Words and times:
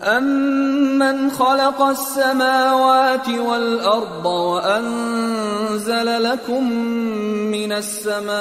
أَمَّنْ 0.00 1.30
خَلَقَ 1.30 1.82
السَّمَاوَاتِ 1.82 3.28
وَالْأَرْضَ 3.28 4.26
وَأَنزَلَ 4.26 6.22
لَكُم 6.22 6.72
مِّنَ 7.52 7.72
السَّمَاءِ 7.72 8.40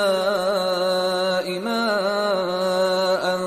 مَاءً 1.60 3.40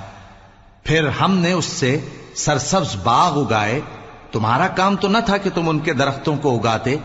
پھر 0.84 1.08
ہم 1.08 1.38
نے 1.38 1.52
اس 1.52 1.64
سے 1.64 2.00
سرسبز 2.34 2.96
باغ 3.04 3.38
اگائے۔ 3.38 3.80
تمہارا 4.32 4.66
کام 4.66 4.96
تو 4.96 5.08
نہ 5.08 5.18
تھا 5.26 5.36
کہ 5.36 5.50
تم 5.54 5.68
ان 5.68 5.78
کے 5.78 5.92
درختوں 5.92 6.36
کو 6.36 6.56
اگاتے، 6.56 6.96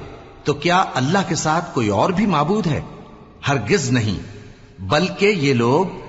تو 0.44 0.54
کیا 0.54 0.84
اللہ 0.96 1.20
کے 1.28 1.36
ساتھ 1.36 1.66
کوئی 1.74 1.90
اور 1.90 2.10
بھی 2.10 2.26
معبود 2.26 2.68
ہے؟ 2.68 2.82
ہرگز 3.48 3.92
نہیں۔ 3.92 4.20
بلکہ 4.80 5.26
یہ 5.26 5.54
لوگ 5.54 6.09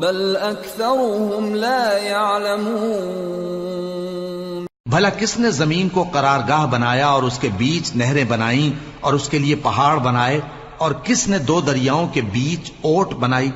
بَلْ 0.00 0.50
أَكْثَرُهُمْ 0.50 1.56
لَا 1.56 2.04
يَعْلَمُونَ۔ 2.04 4.90
بھلا 4.90 5.08
کس 5.08 5.38
نے 5.38 5.50
زمین 5.50 5.88
کو 5.88 6.04
قرارگاہ 6.12 6.66
بنایا 6.66 7.06
اور 7.06 7.22
اس 7.22 7.38
کے 7.38 7.48
بیچ 7.56 7.96
نہریں 7.96 8.24
بنائیں 8.24 8.70
اور 9.00 9.12
اس 9.12 9.28
کے 9.28 9.38
لیے 9.38 9.54
پہاڑ 9.54 9.98
بنائے 9.98 10.40
اور 10.78 10.92
کس 10.92 11.28
نے 11.28 11.38
دو 11.38 11.60
دریاؤں 11.60 12.08
کے 12.08 12.20
بیچ 12.20 12.72
اوٹ 12.80 13.12
بنائی؟ 13.12 13.50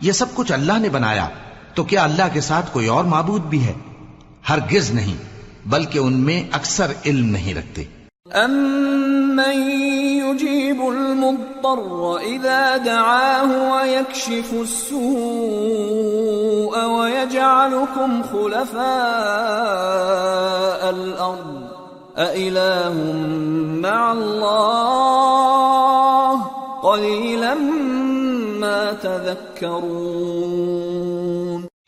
یہ 0.00 0.12
سب 0.12 0.26
کچھ 0.34 0.52
اللہ 0.52 0.78
نے 0.78 0.88
بنایا۔ 0.88 1.28
تو 1.74 1.84
کیا 1.84 2.04
اللہ 2.04 2.22
کے 2.32 2.40
ساتھ 2.40 2.72
کوئی 2.72 2.86
اور 2.86 3.04
معبود 3.04 3.42
بھی 3.42 3.64
ہے؟ 3.64 3.72
ہرگز 4.48 4.90
نہیں، 4.90 5.16
بلکہ 5.66 5.98
ان 5.98 6.12
میں 6.12 6.42
اکثر 6.52 6.92
علم 7.06 7.26
نہیں 7.26 7.54
رکھتے۔ 7.54 7.84
أَمَّن 8.32 9.70
يُجِيبُ 10.18 10.88
الْمُضْطَرَّ 10.88 12.18
إِذَا 12.18 12.76
دَعَاهُ 12.76 13.72
وَيَكْشِفُ 13.72 14.52
السُّوءَ 14.52 15.04
وَيَجْعَلُكُمْ 16.84 18.22
خُلَفَاءَ 18.22 18.86
الْأَرْضِ 20.90 21.68
أَإِلَٰهٌ 22.18 22.94
مَّعَ 23.82 24.12
اللَّهِ 24.12 25.46
قَلِيلًا 26.82 27.54
مَّا 28.60 28.92
تَذَكَّرُونَ 28.92 30.36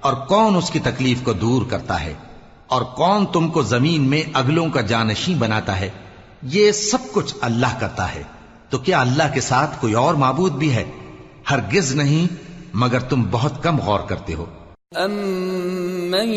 اور 0.00 0.14
کون 0.14 0.56
اس 0.56 0.70
کی 0.70 0.78
تکلیف 0.78 1.22
کو 1.22 1.32
دور 1.32 1.62
کرتا 1.70 2.04
ہے 2.04 2.14
اور 2.66 2.82
کون 2.82 3.26
تم 3.26 3.48
کو 3.48 3.62
زمین 3.62 4.02
میں 4.02 4.22
اگلوں 4.32 4.68
کا 4.68 4.80
جانشین 4.80 5.38
بناتا 5.38 5.80
ہے؟ 5.80 5.90
یہ 6.42 6.72
سب 6.72 6.98
کچھ 7.12 7.34
اللہ 7.40 7.80
کرتا 7.80 8.14
ہے۔ 8.14 8.22
تو 8.70 8.78
کیا 8.78 9.00
اللہ 9.00 9.22
کے 9.34 9.40
ساتھ 9.40 9.80
کوئی 9.80 9.94
اور 9.94 10.14
معبود 10.14 10.52
بھی 10.52 10.72
ہے؟ 10.72 10.90
ہرگز 11.50 11.94
نہیں، 11.94 12.34
مگر 12.74 13.00
تم 13.00 13.24
بہت 13.30 13.62
کم 13.62 13.78
غور 13.78 14.00
کرتے 14.00 14.34
ہو۔ 14.34 14.44
أَمَّن 15.04 16.28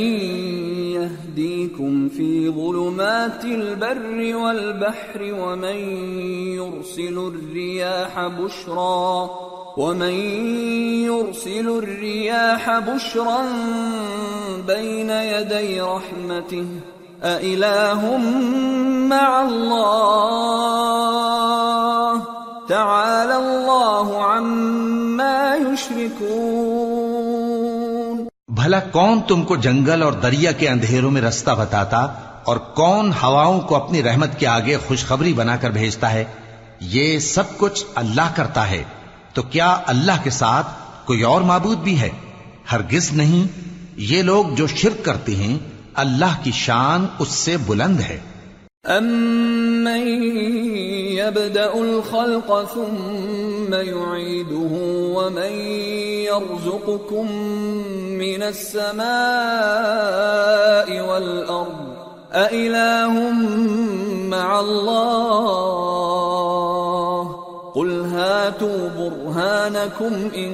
يَهْدِيكُمْ 1.01 2.15
فِي 2.15 2.47
ظُلُمَاتِ 2.47 3.53
الْبَرِّ 3.53 4.33
وَالْبَحْرِ 4.33 5.31
وَمَن 5.31 5.75
يُرْسِلُ 6.55 7.17
الرِّيَاحَ 7.17 8.29
ومن 9.77 10.13
يرسل 11.03 11.67
الرياح 11.67 12.79
بشرا 12.79 13.41
بين 14.65 15.09
يدي 15.09 15.81
رحمته 15.81 16.65
أإله 17.23 18.17
مع 19.09 19.41
الله 19.41 19.81
تعالى 22.67 23.35
الله 23.35 24.23
عما 24.23 25.55
يشركون 25.55 26.33
بھلا 28.47 28.79
کون 28.79 29.21
تم 29.27 29.43
کو 29.43 29.55
جنگل 29.55 30.03
اور 30.03 30.13
دریا 30.13 30.51
کے 30.51 30.69
اندھیروں 30.69 31.11
میں 31.11 31.21
رستہ 31.21 31.51
بتاتا 31.51 32.07
اور 32.43 32.57
کون 32.57 33.11
ہواؤں 33.23 33.61
کو 33.61 33.75
اپنی 33.75 34.03
رحمت 34.03 34.39
کے 34.39 34.47
آگے 34.47 34.77
خوشخبری 34.87 35.33
بنا 35.33 35.55
کر 35.55 35.69
بھیجتا 35.69 36.11
ہے؟ 36.11 36.23
یہ 36.79 37.19
سب 37.19 37.43
کچھ 37.57 37.85
اللہ 37.95 38.35
کرتا 38.35 38.69
ہے۔ 38.69 38.83
تو 39.33 39.41
کیا 39.41 39.77
اللہ 39.85 40.11
کے 40.23 40.29
ساتھ 40.29 40.67
کوئی 41.05 41.23
اور 41.23 41.41
معبود 41.41 41.77
بھی 41.77 42.01
ہے؟ 42.01 42.09
ہرگز 42.71 43.13
نہیں۔ 43.13 43.47
یہ 43.97 44.21
لوگ 44.21 44.45
جو 44.55 44.67
شرک 44.67 45.05
کرتے 45.05 45.35
ہیں، 45.35 45.57
اللہ 45.93 46.43
کی 46.43 46.51
شان 46.51 47.05
اس 47.19 47.27
سے 47.27 47.57
بلند 47.57 47.99
ہے۔ 47.99 48.19
أَمَّن 48.87 50.31
يَبْدَأُ 51.11 51.79
الْخَلْقَ 51.79 52.53
ثُمَّ 52.73 53.75
يُعِيدُهُ 53.75 54.75
وَمَن 55.15 55.53
يَرْزُقُكُم 56.25 57.25
مِّنَ 58.17 58.43
السَّمَاءِ 58.43 60.99
وَالْأَرْضِ 60.99 62.35
أَإِلَٰهٌ 62.35 63.31
مَّعَ 64.29 64.57
اللَّهِ؟ 64.57 66.72
هَاتُوا 68.23 68.95
بُرْهَانَكُمْ 68.95 70.33
إِن 70.33 70.53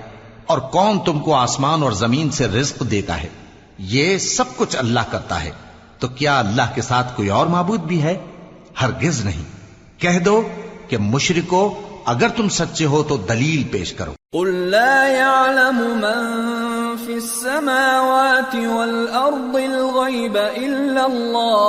اور 0.47 0.59
کون 0.59 1.05
تم 1.05 1.19
کو 1.19 1.35
آسمان 1.35 1.83
اور 1.83 1.93
زمین 1.93 2.31
سے 2.31 2.47
رزق 2.47 2.83
دیتا 2.91 3.23
ہے؟ 3.23 3.29
یہ 3.79 4.19
سب 4.19 4.45
کچھ 4.57 4.77
اللہ 4.77 5.01
کرتا 5.11 5.45
ہے۔ 5.45 5.51
تو 5.99 6.09
کیا 6.09 6.39
اللہ 6.39 6.63
کے 6.75 6.83
ساتھ 6.83 7.17
کوئی 7.17 7.29
اور 7.29 7.47
معبود 7.47 7.81
بھی 7.81 8.03
ہے؟ 8.03 8.19
ہرگز 8.81 9.25
نہیں۔ 9.25 9.45
کہہ 10.01 10.19
دو 10.19 10.43
کہ 10.89 10.99
مشرکو 10.99 11.81
اگر 12.05 12.29
تم 12.29 12.49
سچے 12.49 12.87
ہو 12.87 13.03
تو 13.03 13.17
دلیل 13.17 13.63
پیش 13.71 13.93
کرو۔ 13.93 14.13
قل 14.33 14.55
لا 14.55 15.09
يعلم 15.09 15.77
من 15.77 16.47
في 17.07 17.15
السماوات 17.15 18.55
والأرض 18.55 19.55
الغيب 19.55 20.39
إلا 20.57 21.05
الله 21.05 21.67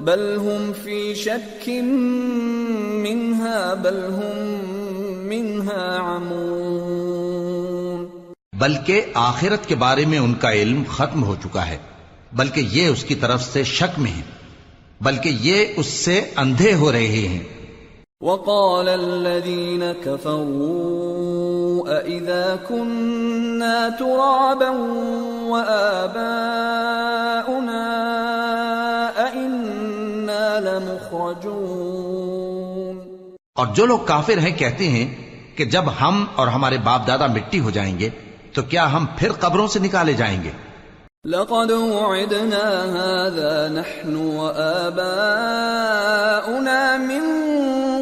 بل 0.00 0.40
هم 0.40 0.72
في 0.84 1.14
شك 1.14 1.70
منها، 3.06 3.74
بل 3.74 4.04
هم 4.04 5.28
منها 5.28 5.98
عمون۔ 5.98 8.06
بلکہ 8.58 9.02
آخرت 9.14 9.66
کے 9.66 9.74
بارے 9.74 10.04
میں 10.04 10.18
ان 10.18 10.34
کا 10.34 10.52
علم 10.52 10.82
ختم 10.90 11.24
ہو 11.24 11.36
چکا 11.44 11.66
ہے، 11.66 11.78
بلکہ 12.32 12.60
یہ 12.60 12.86
اس 12.86 13.04
کی 13.04 13.14
طرف 13.14 13.52
سے 13.52 13.64
شک 13.64 13.98
میں 13.98 14.10
ہے 14.10 14.22
بلکہ 15.00 15.36
یہ 15.40 15.66
اس 15.76 15.86
سے 15.86 16.20
اندھے 16.36 16.74
ہو 16.74 16.92
رہے 16.92 17.06
ہیں۔ 17.06 17.57
وقال 18.20 18.88
الذين 18.88 19.92
كفروا 19.94 21.88
أئذا 21.90 22.58
كنا 22.68 23.88
ترابا 23.90 24.70
وآباؤنا 25.46 26.24
أئنا 29.18 30.60
لمخرجون 30.60 31.78
اور 33.54 33.66
جو 33.74 33.86
لوگ 33.86 33.98
کافر 34.06 34.38
ہیں 34.38 34.52
کہتے 34.58 34.88
ہیں 34.88 35.06
کہ 35.56 35.64
جب 35.66 35.84
ہم 36.00 36.24
اور 36.36 36.48
ہمارے 36.48 36.78
باپ 36.84 37.06
دادا 37.08 37.26
مٹی 37.28 37.60
ہو 37.60 37.70
جائیں 37.70 37.98
گے 37.98 38.08
تو 38.54 38.60
کیا 38.64 38.84
ہم 38.92 39.02
پھر 39.18 39.30
قبروں 39.40 39.68
سے 39.68 39.78
نکالے 39.80 40.14
جائیں 40.14 40.40
گے 40.44 40.50
لقد 41.26 41.70
وعدنا 41.70 42.66
هذا 42.92 43.68
نحن 43.70 44.16
وآباؤنا 44.16 45.16
من 46.98 47.37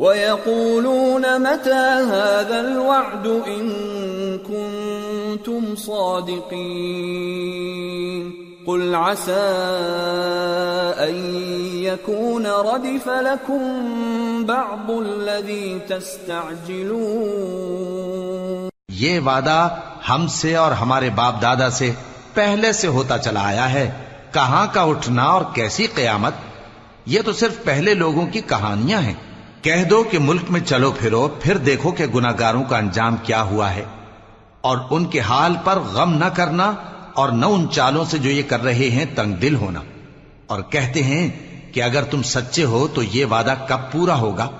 ويقولون 0.00 1.38
متى 1.38 2.10
هذا 2.10 2.60
الوعد 2.60 3.26
إن 3.26 4.38
كنتم 4.38 5.76
صادقين 5.76 8.30
قل 8.66 8.94
عسى 8.94 9.50
أن 10.98 11.42
يكون 11.74 12.46
ردف 12.46 13.06
لكم 13.06 14.46
بعض 14.46 14.90
الذي 14.90 15.78
تستعجلون 15.86 18.68
یہ 18.88 19.20
وعدہ 19.20 19.68
ہم 20.08 20.26
سے 20.26 20.56
اور 20.56 20.72
ہمارے 20.72 21.10
باپ 21.10 21.42
دادا 21.42 21.70
سے 21.70 21.92
پہلے 22.34 22.72
سے 22.72 22.88
ہوتا 22.88 23.18
چلا 23.18 23.46
آیا 23.46 23.72
ہے۔ 23.72 23.90
کہاں 24.32 24.66
کا 24.72 24.82
اٹھنا 24.82 25.24
اور 25.24 25.42
کیسی 25.54 25.86
قیامت؟ 25.86 26.32
یہ 27.06 27.20
تو 27.24 27.32
صرف 27.32 27.64
پہلے 27.64 27.94
لوگوں 27.94 28.26
کی 28.26 28.40
کہانیاں 28.40 29.00
ہیں۔ 29.00 29.29
کہہ 29.62 29.84
دو 29.84 30.02
کہ 30.02 30.18
ملک 30.18 30.42
میں 30.50 30.60
چلو 30.60 30.92
پھرو، 30.92 31.28
پھر 31.40 31.56
دیکھو 31.56 31.90
کہ 31.90 32.06
گناگاروں 32.06 32.64
کا 32.64 32.78
انجام 32.78 33.16
کیا 33.16 33.42
ہوا 33.42 33.74
ہے۔ 33.74 33.84
اور 34.60 34.78
ان 34.90 35.04
کے 35.04 35.20
حال 35.20 35.54
پر 35.64 35.78
غم 35.78 36.14
نہ 36.14 36.24
کرنا 36.24 36.72
اور 37.14 37.28
نہ 37.28 37.46
ان 37.46 37.66
چالوں 37.70 38.04
سے 38.04 38.18
جو 38.18 38.30
یہ 38.30 38.42
کر 38.42 38.62
رہے 38.62 38.90
ہیں 38.90 39.04
تنگ 39.14 39.32
دل 39.34 39.54
ہونا۔ 39.54 39.80
اور 40.46 40.62
کہتے 40.62 41.02
ہیں 41.02 41.30
کہ 41.74 41.82
اگر 41.82 42.04
تم 42.04 42.22
سچے 42.22 42.64
ہو 42.64 42.88
تو 42.88 43.02
یہ 43.02 43.24
وعدہ 43.24 43.54
کب 43.68 43.78
پورا 43.92 44.14
ہوگا؟ 44.14 44.50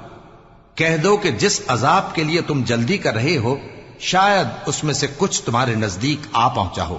کہہ 0.75 0.97
دو 0.97 1.17
کہ 1.17 1.31
جس 1.31 1.61
عذاب 1.69 2.15
کے 2.15 2.25
لیے 2.25 2.41
تم 2.41 2.63
جلدی 2.65 2.99
کر 2.99 3.15
رہے 3.15 3.37
ہو، 3.37 3.57
شاید 3.99 4.47
اس 4.67 4.85
میں 4.85 4.95
سے 4.95 5.07
کچھ 5.17 5.43
تمہارے 5.43 5.75
نزدیک 5.75 6.27
آ 6.33 6.49
پہنچا 6.49 6.85
ہو۔ 6.85 6.99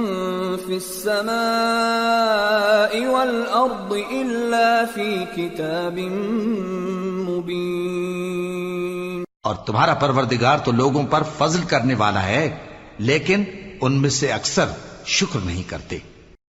في 0.71 0.77
السماء 0.77 1.27
والأرض 3.09 3.93
إلا 4.11 4.83
في 4.93 5.25
كتاب 5.35 5.97
مبين. 7.29 9.23
اور 9.43 9.55
تمہارا 9.55 9.93
پروردگار 9.93 10.57
تو 10.57 10.71
لوگوں 10.71 11.03
پر 11.03 11.23
فضل 11.37 11.63
کرنے 11.63 11.93
والا 11.93 12.23
ہے، 12.23 12.57
لیکن 12.97 13.43
ان 13.81 13.93
میں 13.93 14.09
سے 14.09 14.31
اکثر 14.31 14.65
شکر 15.05 15.39
نہیں 15.45 15.63
کرتے۔ 15.69 15.97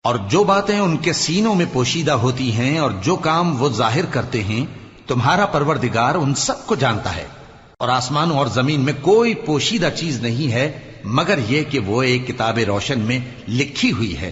اور 0.03 0.15
جو 0.29 0.43
باتیں 0.43 0.79
ان 0.79 0.97
کے 0.97 1.13
سینوں 1.13 1.55
میں 1.55 1.65
پوشیدہ 1.73 2.11
ہوتی 2.11 2.51
ہیں 2.51 2.79
اور 2.79 2.91
جو 3.01 3.15
کام 3.15 3.61
وہ 3.61 3.69
ظاہر 3.69 4.05
کرتے 4.05 4.43
ہیں، 4.43 4.65
تمہارا 5.07 5.45
پروردگار 5.45 6.15
ان 6.15 6.35
سب 6.35 6.67
کو 6.67 6.75
جانتا 6.75 7.15
ہے۔ 7.15 7.40
اور 7.81 7.89
آسمانوں 7.89 8.37
اور 8.37 8.47
زمین 8.47 8.81
میں 8.81 8.93
کوئی 9.01 9.33
پوشیدہ 9.33 9.89
چیز 9.95 10.21
نہیں 10.21 10.51
ہے، 10.51 10.79
مگر 11.03 11.39
یہ 11.49 11.63
کہ 11.69 11.79
وہ 11.79 12.01
ایک 12.01 12.27
کتاب 12.27 12.59
روشن 12.67 12.99
میں 12.99 13.19
لکھی 13.47 13.91
ہوئی 13.91 14.17
ہے۔ 14.17 14.31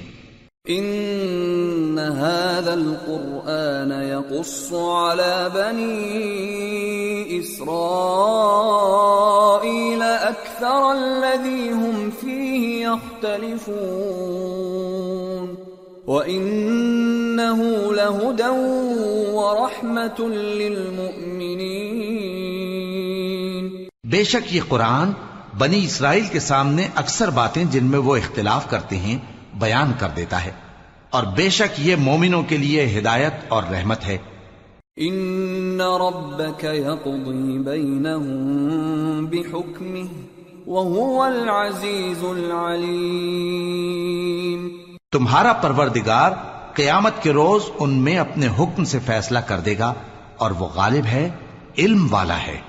ان 0.65 1.99
هذا 1.99 2.71
القرآن 2.71 4.03
يقص 4.03 4.73
على 4.73 5.47
بني 5.53 7.39
اسرائيل 7.39 10.01
اكثر 10.01 10.71
الذي 10.71 11.69
هم 11.69 12.09
فيه 12.19 12.81
يختلفون 12.81 15.55
وانه 16.07 17.91
لهدى 17.91 18.53
ورحمة 19.33 20.37
للمؤمنين۔ 20.37 22.48
بے 24.11 24.23
شک 24.23 24.55
یہ 24.55 24.61
قرآن 24.67 25.11
بنی 25.57 25.83
اسرائیل 25.83 26.25
کے 26.25 26.39
سامنے 26.39 26.87
اکثر 26.95 27.29
باتیں 27.29 27.63
جن 27.63 27.85
میں 27.85 27.99
وہ 27.99 28.15
اختلاف 28.15 28.69
کرتے 28.69 28.97
ہیں 28.97 29.17
بیان 29.53 29.91
کر 29.99 30.07
دیتا 30.15 30.45
ہے۔ 30.45 30.51
اور 31.09 31.23
بے 31.23 31.49
شک 31.49 31.73
یہ 31.77 31.95
مومنوں 31.95 32.43
کے 32.43 32.57
لیے 32.57 32.97
ہدایت 32.97 33.33
اور 33.47 33.63
رحمت 33.63 34.05
ہے۔ 34.05 34.17
ان 34.97 35.81
ربك 35.81 36.63
يقضي 36.63 37.57
بينهم 37.57 39.25
بحكمه 39.25 40.05
وهو 40.67 41.23
العزيز 41.23 42.23
العليم 42.23 44.67
تمہارا 45.11 45.53
پروردگار 45.53 46.31
قیامت 46.73 47.23
کے 47.23 47.31
روز 47.31 47.63
ان 47.79 47.89
میں 47.89 48.17
اپنے 48.17 48.47
حکم 48.59 48.83
سے 48.83 48.99
فیصلہ 49.05 49.39
کر 49.39 49.59
دے 49.59 49.79
گا 49.79 49.93
اور 50.37 50.51
وہ 50.51 50.67
غالب 50.67 51.05
ہے 51.05 51.29
علم 51.77 52.13
والا 52.13 52.37
ہے۔ 52.37 52.68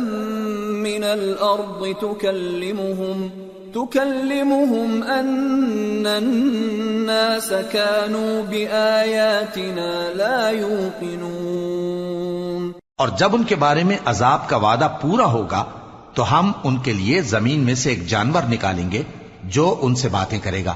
مِّنَ 0.82 1.06
الْأَرْضِ 1.06 1.92
تُكَلِّمُهُمْ 2.00 3.30
تكلمهم 3.76 5.20
أن 5.20 6.06
الناس 6.06 7.54
كانوا 7.72 8.42
بآياتنا 8.50 10.16
لا 10.16 10.50
يوقنون. 10.50 12.72
اور 12.98 13.10
جب 13.20 13.36
ان 13.36 13.44
کے 13.44 13.56
بارے 13.56 13.84
میں 13.84 13.98
عذاب 14.06 14.50
کا 14.50 14.58
وعدہ 14.58 14.98
پورا 15.02 15.26
ہوگا 15.26 15.66
تو 16.14 16.40
ہم 16.40 16.52
ان 16.64 16.78
کے 16.78 16.94
لیے 16.94 17.22
زمین 17.22 17.60
میں 17.60 17.76
سے 17.76 17.90
ایک 17.90 18.08
جانور 18.08 18.42
نکالیں 18.50 18.92
گے 18.92 19.04
جو 19.44 19.76
ان 19.82 19.96
سے 19.96 20.10
باتیں 20.10 20.40
کرے 20.40 20.66
گا۔ 20.66 20.74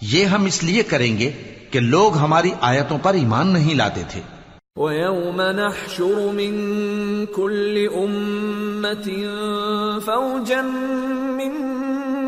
یہ 0.00 0.24
ہم 0.24 0.44
اس 0.44 0.64
لیے 0.64 0.82
کریں 0.82 1.18
گے 1.18 1.32
کہ 1.70 1.80
لوگ 1.80 2.16
ہماری 2.16 2.50
آیتوں 2.60 2.98
پر 3.02 3.14
ایمان 3.14 3.46
نہیں 3.46 3.74
لاتے 3.74 4.02
تھے۔ 4.08 4.20
وَيَوْمَ 4.76 5.42
نَحْشُرُ 5.42 6.32
مِن 6.32 7.26
كُلِّ 7.26 7.88
أُمَّةٍ 7.88 9.24
فَوْجًا 10.04 11.25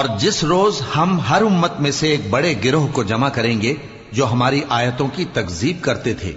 اور 0.00 0.08
جس 0.18 0.44
روز 0.44 0.82
ہم 0.96 1.20
ہر 1.20 1.42
امت 1.42 1.80
میں 1.80 1.90
سے 1.90 2.08
ایک 2.08 2.30
بڑے 2.30 2.54
گروہ 2.64 2.88
کو 2.88 3.02
جمع 3.02 3.28
کریں 3.28 3.60
گے 3.60 3.74
جو 4.12 4.26
ہماری 4.32 4.60
آیتوں 4.68 5.08
کی 5.14 5.24
تکذیب 5.32 5.76
کرتے 5.80 6.14
تھے، 6.14 6.32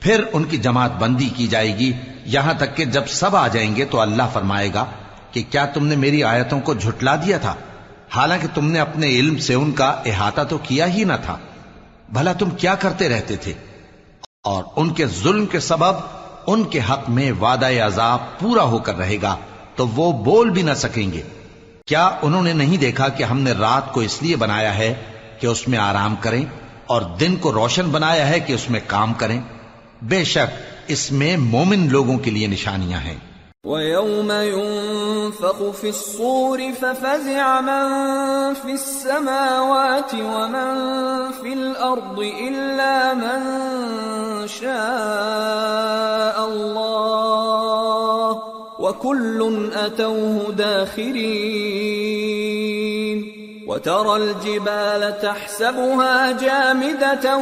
پھر 0.00 0.24
ان 0.32 0.44
کی 0.44 0.56
جماعت 0.56 0.90
بندی 0.98 1.28
کی 1.36 1.46
جائے 1.46 1.78
گی۔ 1.78 1.92
یہاں 2.24 2.54
تک 2.54 2.76
کہ 2.76 2.84
جب 2.84 3.02
سب 3.08 3.36
آ 3.36 3.48
جائیں 3.48 3.76
گے 3.76 3.84
تو 3.84 4.00
اللہ 4.00 4.22
فرمائے 4.32 4.68
گا 4.74 4.84
کہ 5.32 5.42
کیا 5.50 5.66
تم 5.66 5.86
نے 5.86 5.96
میری 5.96 6.24
آیتوں 6.24 6.60
کو 6.60 6.74
جھٹلا 6.74 7.16
دیا 7.16 7.38
تھا؟ 7.38 7.54
حالانکہ 8.10 8.46
تم 8.54 8.70
نے 8.70 8.78
اپنے 8.78 9.06
علم 9.06 9.38
سے 9.38 9.54
ان 9.54 9.72
کا 9.72 9.88
احاطہ 10.06 10.40
تو 10.48 10.58
کیا 10.58 10.94
ہی 10.94 11.04
نہ 11.04 11.12
تھا۔ 11.24 11.36
بھلا 12.08 12.32
تم 12.32 12.50
کیا 12.50 12.74
کرتے 12.74 13.08
رہتے 13.08 13.36
تھے؟ 13.36 13.52
اور 14.44 14.64
ان 14.76 14.90
کے 14.90 15.06
ظلم 15.06 15.46
کے 15.46 15.60
سبب 15.60 15.94
ان 16.46 16.64
کے 16.64 16.80
حق 16.90 17.10
میں 17.10 17.32
وعدہ 17.32 17.86
عذاب 17.86 18.38
پورا 18.38 18.62
ہو 18.62 18.78
کر 18.78 18.98
رہے 18.98 19.16
گا، 19.22 19.36
تو 19.76 19.88
وہ 19.88 20.12
بول 20.24 20.50
بھی 20.50 20.62
نہ 20.62 20.74
سکیں 20.74 21.12
گے۔ 21.12 21.22
کیا 21.90 22.10
انہوں 22.22 22.42
نے 22.42 22.52
نہیں 22.52 22.76
دیکھا 22.76 23.08
کہ 23.08 23.24
ہم 23.24 23.40
نے 23.40 23.52
رات 23.52 23.92
کو 23.92 24.00
اس 24.00 24.22
لیے 24.22 24.36
بنایا 24.36 24.78
ہے 24.78 24.94
کہ 25.40 25.46
اس 25.46 25.68
میں 25.68 25.78
آرام 25.78 26.14
کریں 26.20 26.44
اور 26.86 27.02
دن 27.02 27.36
کو 27.36 27.52
روشن 27.52 27.88
بنایا 27.88 28.28
ہے 28.28 28.40
کہ 28.40 28.52
اس 28.52 28.70
میں 28.70 28.80
کام 28.86 29.14
کریں؟ 29.14 29.40
بے 30.02 30.24
شک 30.24 30.54
اس 30.86 31.12
میں 31.12 31.36
مومن 31.36 31.88
لوگوں 31.90 32.18
کے 32.18 32.30
لیے 32.30 32.46
نشانیاں 32.46 33.00
ہیں۔ 33.00 33.16
وَيَوْمَ 33.64 34.32
يُنفَقُ 34.32 35.64
فِي 35.80 35.88
الصُّورِ 35.88 36.62
فَفَزِعَ 36.80 37.60
مَن 37.60 37.88
فِي 38.62 38.72
السَّمَاوَاتِ 38.72 40.14
وَمَن 40.14 40.78
فِي 41.42 41.52
الْأَرْضِ 41.52 42.22
إِلَّا 42.38 43.12
مَن 43.12 43.42
شَاءَ 44.48 46.42
اللَّهُ 46.42 47.39
وَكُلٌّ 48.90 49.70
أَتَوْهُ 49.74 50.52
دَاخِرِينَ 50.58 51.30
وَتَرَى 53.66 54.16
الْجِبَالَ 54.16 55.02
تَحْسَبُهَا 55.22 56.32
جَامِدَةً 56.32 57.36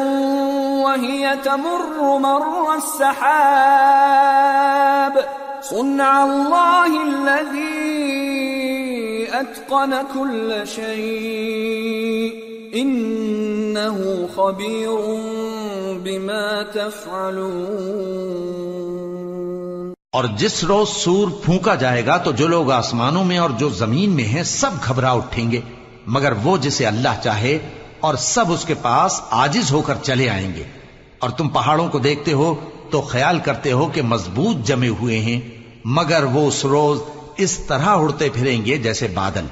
وَهِيَ 0.84 1.36
تَمُرُّ 1.44 2.18
مَرَّ 2.18 2.74
السَّحَابِ 2.76 4.28
صنع 5.68 6.22
اللہ 6.22 6.92
الذي 7.04 7.68
أتقن 9.40 9.92
كل 10.14 10.66
شيء 10.66 12.32
إنه 12.74 14.28
خبير 14.36 14.96
بما 16.04 16.62
تفعلون 16.62 18.28
اور 20.12 20.24
جس 20.36 20.64
روز 20.64 20.88
سور 20.88 21.28
پھونکا 21.44 21.74
جائے 21.74 22.06
گا 22.06 22.16
تو 22.16 22.32
جو 22.32 22.46
لوگ 22.46 22.70
آسمانوں 22.70 23.24
میں 23.24 23.38
اور 23.38 23.50
جو 23.50 23.68
زمین 23.68 24.10
میں 24.10 24.24
ہیں 24.24 24.42
سب 24.42 24.70
گھبرا 24.86 25.12
اٹھیں 25.12 25.50
گے، 25.50 25.60
مگر 26.06 26.32
وہ 26.42 26.56
جسے 26.56 26.86
اللہ 26.86 27.08
چاہے 27.22 27.58
اور 28.00 28.14
سب 28.14 28.52
اس 28.52 28.64
کے 28.64 28.74
پاس 28.74 29.20
آجز 29.30 29.72
ہو 29.72 29.82
کر 29.82 29.94
چلے 30.02 30.30
آئیں 30.30 30.54
گے۔ 30.54 30.62
اور 31.18 31.30
تم 31.30 31.48
پہاڑوں 31.48 31.88
کو 31.88 31.98
دیکھتے 31.98 32.32
ہو 32.32 32.54
تو 32.90 33.00
خیال 33.00 33.38
کرتے 33.38 33.72
ہو 33.72 33.88
کہ 33.88 34.02
مضبوط 34.02 34.56
جمے 34.66 34.88
ہوئے 34.88 35.18
ہیں، 35.18 35.40
مگر 35.84 36.22
وہ 36.22 36.48
اس 36.48 36.64
روز 36.64 36.98
اس 37.36 37.58
طرح 37.58 37.88
اڑتے 37.88 38.28
پھریں 38.28 38.64
گے 38.64 38.76
جیسے 38.76 39.08
بادل۔ 39.08 39.46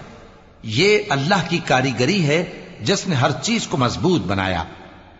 یہ 0.62 0.98
اللہ 1.08 1.48
کی 1.48 1.58
کاریگری 1.58 2.26
ہے 2.26 2.44
جس 2.80 3.08
نے 3.08 3.14
ہر 3.14 3.30
چیز 3.42 3.66
کو 3.66 3.76
مضبوط 3.76 4.22
بنایا۔ 4.22 4.64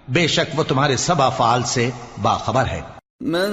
بے 0.09 0.27
شک 0.27 0.59
وہ 0.59 0.63
تمہارے 0.63 0.97
سب 0.97 1.23
افعال 1.23 1.63
سے 1.63 1.91
باخبر 2.23 2.67
ہے۔ 2.67 2.81
من 3.21 3.53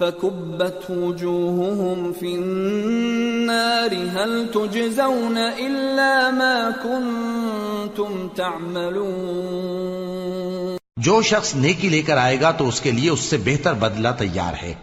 فكبت 0.00 0.90
وجوههم 0.90 2.12
في 2.12 2.36
النار 2.36 3.94
هل 3.94 4.52
تجزون 4.52 5.38
إلا 5.58 6.30
ما 6.30 6.70
كنتم 6.82 8.28
تعملون 8.36 10.76
جو 10.96 11.22
شخص 11.22 11.54
نیکی 11.54 11.88
لے 11.88 12.02
کر 12.02 12.16
آئے 12.16 12.40
گا 12.40 12.50
تو 12.50 12.68
اس 12.68 12.80
کے 12.80 12.90
لیے 12.90 13.10
اس 13.10 13.20
سے 13.20 13.36
بہتر 13.44 13.74
بدلہ 13.74 14.08
تیار 14.18 14.52
ہے۔ 14.62 14.74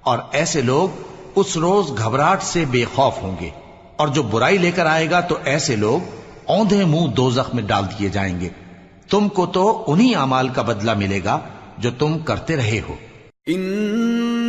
اور 0.00 0.18
ایسے 0.32 0.62
لوگ 0.62 0.88
اس 1.36 1.56
روز 1.56 1.98
گھبراہٹ 1.98 2.42
سے 2.42 2.64
بے 2.70 2.84
خوف 2.94 3.22
ہوں 3.22 3.36
گے۔ 3.40 3.50
اور 3.96 4.08
جو 4.08 4.22
برائی 4.22 4.58
لے 4.58 4.70
کر 4.70 4.86
آئے 4.86 5.10
گا 5.10 5.20
تو 5.20 5.36
ایسے 5.44 5.76
لوگ 5.76 6.00
اوندے 6.44 6.84
منہ 6.84 7.06
دو 7.06 7.30
میں 7.54 7.62
ڈال 7.62 7.84
دیے 7.84 8.08
جائیں 8.08 8.40
گے۔ 8.40 8.48
تم 9.10 9.28
کو 9.28 9.46
تو 9.46 9.84
انہی 9.86 10.14
اعمال 10.14 10.48
کا 10.48 10.62
بدلہ 10.62 10.94
ملے 10.94 11.20
گا 11.24 11.38
جو 11.78 11.90
تم 11.98 12.18
کرتے 12.18 12.56
رہے 12.56 12.80
ہو۔ 12.88 12.94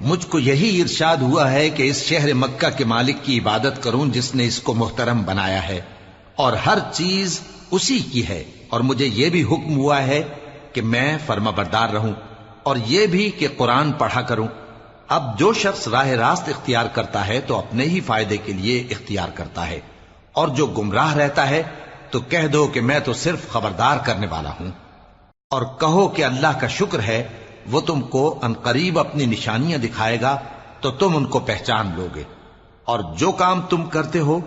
مجھ 0.00 0.26
کو 0.26 0.38
یہی 0.38 0.80
ارشاد 0.80 1.16
ہوا 1.16 1.50
ہے 1.52 1.68
کہ 1.70 1.88
اس 1.90 2.02
شہر 2.04 2.32
مکہ 2.34 2.68
کے 2.76 2.84
مالک 2.84 3.24
کی 3.24 3.38
عبادت 3.38 3.82
کروں 3.82 4.04
جس 4.06 4.34
نے 4.34 4.44
اس 4.46 4.60
کو 4.60 4.74
محترم 4.74 5.22
بنایا 5.22 5.66
ہے، 5.68 5.80
اور 6.34 6.52
ہر 6.66 6.78
چیز 6.92 7.40
اسی 7.70 7.98
کی 8.12 8.26
ہے، 8.28 8.42
اور 8.68 8.80
مجھے 8.80 9.06
یہ 9.06 9.28
بھی 9.28 9.42
حکم 9.44 9.76
ہوا 9.76 10.02
ہے 10.02 10.22
کہ 10.72 10.82
میں 10.84 11.16
فرما 11.26 11.50
بردار 11.50 11.88
رہوں، 11.88 12.12
اور 12.62 12.76
یہ 12.86 13.06
بھی 13.06 13.28
کہ 13.30 13.48
قرآن 13.56 13.92
پڑھا 13.92 14.22
کروں۔ 14.22 14.46
اب 15.08 15.38
جو 15.38 15.52
شخص 15.52 15.86
راہ 15.88 16.08
راست 16.18 16.48
اختیار 16.48 16.86
کرتا 16.86 17.26
ہے 17.26 17.40
تو 17.40 17.58
اپنے 17.58 17.84
ہی 17.84 18.00
فائدے 18.00 18.36
کے 18.36 18.52
لیے 18.52 18.78
اختیار 18.90 19.28
کرتا 19.34 19.68
ہے، 19.68 19.80
اور 20.32 20.48
جو 20.48 20.66
گمراہ 20.78 21.14
رہتا 21.14 21.48
ہے 21.48 21.62
تو 22.10 22.20
کہہ 22.20 22.46
دو 22.46 22.66
کہ 22.66 22.80
میں 22.80 22.98
تو 23.00 23.12
صرف 23.16 23.48
خبردار 23.48 23.96
کرنے 24.04 24.26
والا 24.30 24.50
ہوں۔ 24.60 24.70
اور 25.50 25.62
کہو 25.80 26.06
کہ 26.08 26.24
اللہ 26.24 26.58
کا 26.60 26.66
شکر 26.68 27.00
ہے 27.02 27.22
وہ 27.70 27.80
تم 27.80 28.00
کو 28.00 28.38
انقریب 28.42 28.98
اپنی 28.98 29.26
نشانیاں 29.26 29.78
دکھائے 29.78 30.20
گا 30.20 30.38
تو 30.80 30.90
تم 30.90 31.16
ان 31.16 31.26
کو 31.26 31.40
پہچان 31.40 31.90
لو 31.96 32.06
گے۔ 32.14 32.22
اور 32.84 33.00
جو 33.16 33.32
کام 33.32 33.60
تم 33.70 33.86
کرتے 33.86 34.18
ہو 34.18 34.40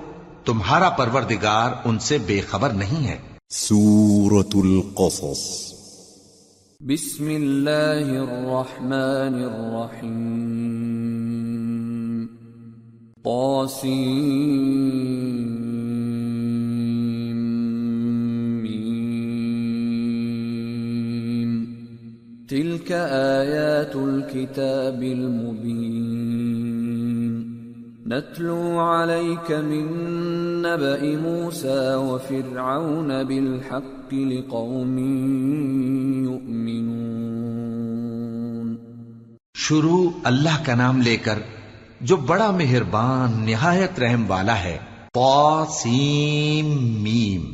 تمہارا 0.46 0.90
پروردگار 0.90 1.72
ان 1.86 2.00
سے 2.00 2.18
بے 2.18 2.42
خبر 2.42 2.70
نہیں 2.70 3.08
ہے۔ 3.08 3.18
سورة 3.50 4.50
القصص۔ 4.54 5.74
بسم 6.80 7.28
الله 7.28 8.22
الرحمن 8.22 9.44
الرحيم 9.44 12.28
طاسيم 13.24 15.81
تلك 22.52 22.92
آيات 22.92 23.96
الكتاب 23.96 25.04
المبين. 25.04 26.02
نتلو 28.08 28.80
عليك 28.80 29.52
من 29.52 29.86
نبأ 30.62 31.04
موسى 31.04 31.96
وفرعون 31.96 33.24
بالحق 33.24 34.14
لقوم 34.14 34.98
يؤمنون. 36.24 38.76
شروع 39.56 40.10
اللہ 40.24 40.66
کا 40.66 40.76
نام 40.76 41.02
لے 41.02 41.18
کر 41.18 41.40
جو 42.02 42.16
بڑا 42.16 42.52
مہربان، 42.52 43.46
نہایت 43.46 44.00
رحم 44.00 44.26
والا 44.28 44.64
ہے 44.64 44.78
پا 45.14 45.66
سیم 45.70 47.04
میم. 47.04 47.54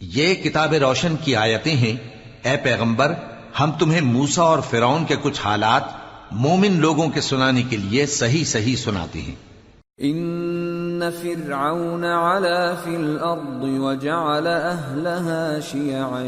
یہ 0.00 0.34
کتاب 0.34 0.74
روشن 0.74 1.14
کی 1.24 1.36
آیتیں 1.36 1.76
ہیں، 1.76 1.96
اے 2.42 2.56
پیغمبر 2.62 3.12
ہم 3.60 3.70
تمہیں 3.78 4.00
موسا 4.00 4.42
اور 4.42 4.58
فرعون 4.58 5.04
کے 5.04 5.14
کچھ 5.22 5.40
حالات 5.44 5.82
مومن 6.30 6.80
لوگوں 6.80 7.08
کے 7.08 7.20
سنانے 7.20 7.62
کے 7.62 7.76
لیے 7.76 8.06
صحیح 8.06 8.44
صحیح 8.44 8.76
سناتے 8.76 9.20
ہیں۔ 9.20 9.34
ان 9.98 11.02
فرعون 11.22 12.04
علا 12.04 12.74
في 12.84 12.96
الارض 12.96 13.62
وجعل 13.62 14.46
اهلها 14.46 15.60
شيعا 15.60 16.24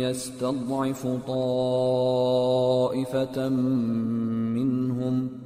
يستضعف 0.00 1.02
طائفه 1.02 3.48
منهم 4.56 5.45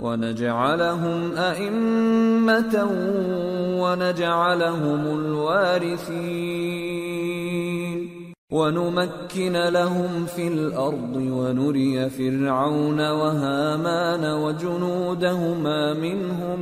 ونجعلهم 0.00 1.34
أئمة 1.38 2.86
ونجعلهم 3.80 5.24
الوارثين. 5.24 6.70
ونمكن 8.50 9.52
لهم 9.52 10.24
في 10.34 10.48
الأرض 10.48 11.16
ونري 11.16 12.08
فرعون 12.16 13.00
وهامان 13.00 14.24
وجنودهما 14.24 15.92
منهم 15.92 16.60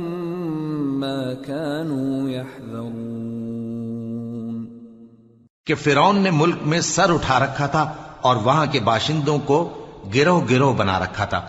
ما 0.99 1.33
كانوا 1.45 2.29
يحذرون. 2.29 3.05
کہ 5.65 5.75
فرعون 5.75 6.19
نے 6.19 6.29
ملک 6.31 6.57
میں 6.65 6.81
سر 6.81 7.13
اٹھا 7.13 7.39
رکھا 7.39 7.65
تھا 7.65 7.93
اور 8.21 8.35
وہاں 8.35 8.65
کے 8.71 8.79
باشندوں 8.79 9.37
کو 9.45 9.69
گروہ 10.15 10.41
گروہ 10.49 10.73
بنا 10.73 10.99
رکھا 10.99 11.25
تھا۔ 11.25 11.41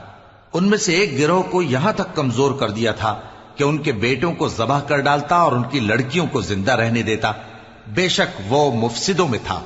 ان 0.53 0.69
میں 0.69 0.79
سے 0.79 0.95
ایک 0.95 1.19
گروہ 1.19 1.43
کو 1.43 1.63
یہاں 1.63 1.93
تک 1.93 2.15
کمزور 2.15 2.53
کر 2.53 2.71
دیا 2.71 2.93
تھا 2.93 3.21
کہ 3.57 3.65
ان 3.65 3.79
کے 3.79 3.93
بیٹوں 3.93 4.35
کو 4.35 4.49
ذبح 4.49 4.81
کر 4.81 5.01
ڈالتا 5.01 5.37
اور 5.37 5.53
ان 5.53 5.63
کی 5.63 5.81
لڑکیوں 5.81 6.27
کو 6.33 6.41
زندہ 6.41 6.73
رہنے 6.73 7.03
دیتا۔ 7.03 7.33
بے 7.89 8.09
شک 8.09 8.41
وہ 8.49 8.73
مفسدوں 8.73 9.29
میں 9.29 9.39
تھا۔ 9.47 9.61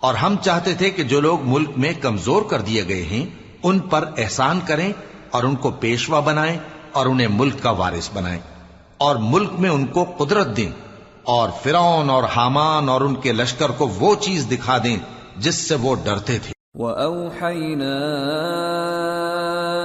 اور 0.00 0.14
ہم 0.14 0.36
چاہتے 0.42 0.74
تھے 0.74 0.90
کہ 0.90 1.02
جو 1.02 1.20
لوگ 1.20 1.38
ملک 1.42 1.70
میں 1.76 1.92
کمزور 2.00 2.42
کر 2.42 2.60
دیے 2.60 2.88
گئے 2.88 3.02
ہیں، 3.02 3.26
ان 3.62 3.78
پر 3.78 4.10
احسان 4.18 4.60
کریں 4.66 4.92
اور 5.30 5.42
ان 5.42 5.54
کو 5.54 5.70
پیشوا 5.70 6.20
بنائیں 6.20 6.58
اور 6.92 7.06
انہیں 7.06 7.28
ملک 7.28 7.54
کا 7.62 7.70
وارث 7.70 8.10
بنائیں۔ 8.14 8.40
اور 8.98 9.16
ملک 9.16 9.50
میں 9.58 9.70
ان 9.70 9.86
کو 9.86 10.04
قدرت 10.18 10.56
دیں 10.56 10.70
اور 11.24 11.48
فرعون 11.62 12.10
اور 12.10 12.22
حامان 12.36 12.88
اور 12.88 13.00
ان 13.00 13.14
کے 13.14 13.32
لشکر 13.32 13.70
کو 13.70 13.88
وہ 13.88 14.14
چیز 14.20 14.46
دکھا 14.50 14.78
دیں 14.84 14.96
جس 15.36 15.54
سے 15.54 15.74
وہ 15.74 15.96
ڈرتے 16.04 16.38
تھے۔ 16.38 16.52
وأوحينا 16.74 17.98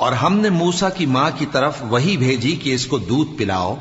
اور 0.00 0.12
ہم 0.12 0.36
نے 0.36 0.50
موسا 0.50 0.88
کی 0.88 1.06
ماں 1.06 1.30
کی 1.38 1.46
طرف 1.52 1.72
وہی 1.88 2.16
بھیجی 2.16 2.56
کہ 2.56 2.74
اس 2.74 2.86
کو 2.86 2.98
دودھ 2.98 3.38
پلاؤ۔ 3.38 3.74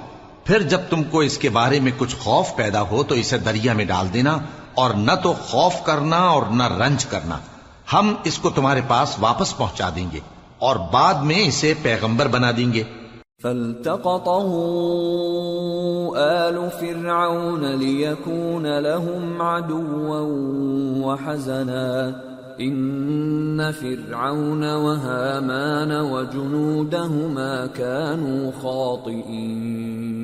پھر 0.44 0.62
جب 0.62 0.80
تم 0.90 1.04
کو 1.04 1.20
اس 1.20 1.38
کے 1.38 1.50
بارے 1.50 1.80
میں 1.80 1.92
کچھ 1.98 2.16
خوف 2.16 2.56
پیدا 2.56 2.82
ہو 2.82 3.04
تو 3.04 3.16
اسے 3.16 3.38
دریا 3.38 3.74
میں 3.74 3.86
ڈال 3.86 4.08
دینا 4.14 4.38
اور 4.76 4.90
نہ 4.90 5.12
تو 5.24 5.34
خوف 5.34 5.74
کرنا 5.84 6.18
اور 6.18 6.44
نہ 6.52 6.64
رنج 6.64 7.06
کرنا۔ 7.06 7.38
ہم 7.94 8.14
اس 8.24 8.38
کو 8.38 8.50
تمہارے 8.50 8.82
پاس 8.88 9.16
واپس 9.20 9.58
پہنچا 9.58 9.90
دیں 9.96 10.08
گے 10.12 10.20
اور 10.60 10.76
بعد 10.94 11.14
میں 11.14 11.48
اسے 11.48 11.74
پیغمبر 11.82 12.28
بنا 12.28 12.52
دیں 12.58 12.74
گے۔ 12.74 12.84
فالتقطه 13.44 14.58
آل 16.18 16.58
فرعون 16.80 17.80
ليكون 17.80 18.64
لهم 18.64 19.42
عدوا 19.42 20.22
وحزنا۔ 21.08 22.10
إن 22.62 23.72
فرعون 23.72 24.74
وهامان 24.76 25.92
وجنودهما 25.92 27.66
كانوا 27.68 28.52
خاطئين 28.64 30.20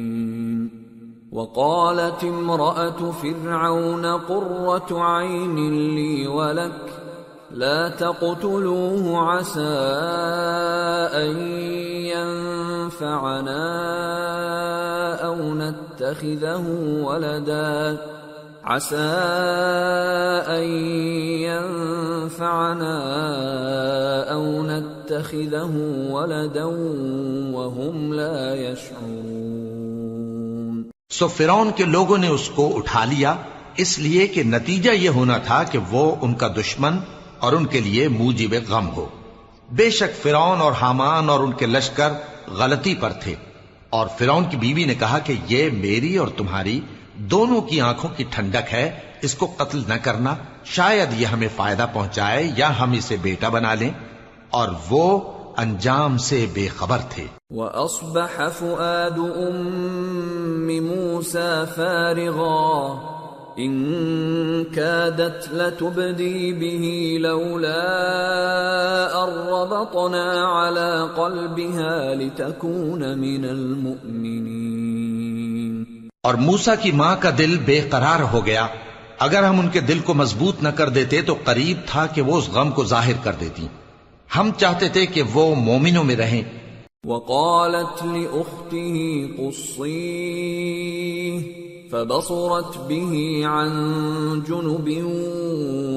وقالت 1.32 2.24
امرأة 2.24 3.12
فرعون 3.12 4.06
قرة 4.06 4.88
عين 4.92 5.56
لي 5.96 6.28
ولك 6.28 7.06
لا 7.52 7.90
تقتلوه 7.90 9.18
عسى 9.18 9.62
أن 11.14 11.38
ينفعنا 12.96 13.66
أو 15.26 15.36
نتخذه 15.54 16.66
ولدا 17.04 17.98
عسى 18.68 19.14
أن 20.48 20.64
ينفعنا 21.40 23.00
أو 24.34 24.62
نتخذه 24.62 25.78
ولدا 26.12 26.66
وهم 27.56 28.14
لا 28.14 28.56
يشعرون. 28.56 30.84
سو 31.10 31.28
فرعون 31.28 31.70
کے 31.76 31.84
لوگوں 31.84 32.18
نے 32.18 32.28
اس 32.28 32.50
کو 32.50 32.78
اٹھا 32.78 33.06
لیا، 33.06 33.36
اس 33.78 34.00
لیے 34.00 34.28
کہ 34.28 34.44
نتیجہ 34.44 34.92
یہ 34.92 35.10
ہونا 35.10 35.38
تھا 35.38 35.64
کہ 35.64 35.80
وہ 35.92 36.16
ان 36.22 36.34
کا 36.34 36.48
دشمن 36.48 36.98
اور 37.40 37.54
ان 37.54 37.66
کے 37.66 37.80
لیے 37.80 38.08
موجب 38.08 38.56
غم 38.70 38.96
ہو۔ 38.96 39.06
بے 39.72 39.90
شک 39.90 40.24
فرعون 40.24 40.62
اور 40.62 40.72
حامان 40.72 41.30
اور 41.30 41.40
ان 41.40 41.52
کے 41.52 41.66
لشکر 41.66 42.10
غلطی 42.48 42.96
پر 42.96 43.12
تھے۔ 43.12 43.36
اور 43.90 44.08
فرعون 44.18 44.50
کی 44.50 44.58
بیوی 44.58 44.86
نے 44.86 44.96
کہا 44.96 45.20
کہ 45.20 45.34
یہ 45.50 45.70
میری 45.74 46.18
اور 46.18 46.28
تمہاری 46.28 46.80
دونوں 47.18 47.62
کی 47.62 47.82
آنکھوں 47.82 48.10
کی 48.18 48.24
ٹھنڈک 48.30 48.74
ہے، 48.74 49.00
اس 49.22 49.36
کو 49.36 49.48
قتل 49.58 49.82
نہ 49.88 49.94
کرنا، 50.04 50.36
شاید 50.64 51.22
یہ 51.22 51.26
ہمیں 51.26 51.48
فائدہ 51.56 51.86
پہنچائے 51.94 52.52
یا 52.58 52.80
ہم 52.80 52.92
اسے 52.92 53.16
بیٹا 53.22 53.50
بنا 53.50 53.74
لیں۔ 53.74 53.90
اور 54.50 54.70
وہ 54.90 55.32
انجام 55.58 56.18
سے 56.18 56.46
بے 56.54 56.68
خبر 56.68 56.98
تھے۔ 57.10 57.28
وأصبح 57.50 58.44
فؤاد 58.58 59.18
أم 59.18 60.86
موسى 60.86 61.64
فارغا۔ 61.76 63.16
إن 63.60 63.94
كادت 64.76 65.54
لتبدي 65.54 66.52
به 66.52 67.18
لولا 67.18 67.94
أن 69.14 69.48
ربطنا 69.48 70.68
على 70.68 71.16
قلبها 71.16 72.14
لتكون 72.14 73.20
من 73.20 73.50
المؤمنين۔ 73.50 75.95
اور 76.26 76.34
موسا 76.34 76.76
کی 76.76 76.92
ماں 76.92 77.16
کا 77.20 77.30
دل 77.38 77.58
بے 77.66 77.82
قرار 77.82 78.22
ہو 78.22 78.46
گیا۔ 78.46 78.68
اگر 79.20 79.44
ہم 79.44 79.60
ان 79.60 79.70
کے 79.70 79.80
دل 79.80 80.00
کو 80.00 80.14
مضبوط 80.14 80.64
نہ 80.64 80.68
کر 80.68 80.90
دیتے 80.90 81.22
تو 81.22 81.36
قریب 81.44 81.78
تھا 81.86 82.06
کہ 82.06 82.22
وہ 82.22 82.38
اس 82.38 82.50
غم 82.50 82.72
کو 82.72 82.86
ظاہر 82.86 83.14
کر 83.24 83.34
دیتی۔ 83.34 83.68
ہم 84.38 84.50
چاہتے 84.58 84.90
تھے 84.90 85.06
کہ 85.06 85.24
وہ 85.34 85.56
مومنوں 85.56 86.04
میں 86.04 86.16
رہیں۔ 86.16 86.44
وقالت 87.06 88.06
لأخته 88.06 89.16
قصيه، 89.38 91.40
فبصرت 91.92 92.78
به 92.78 93.44
عن 93.44 93.70
جنب 94.48 94.90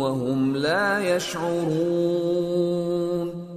وهم 0.01 0.55
لا 0.55 1.17
يشعرون۔ 1.17 3.48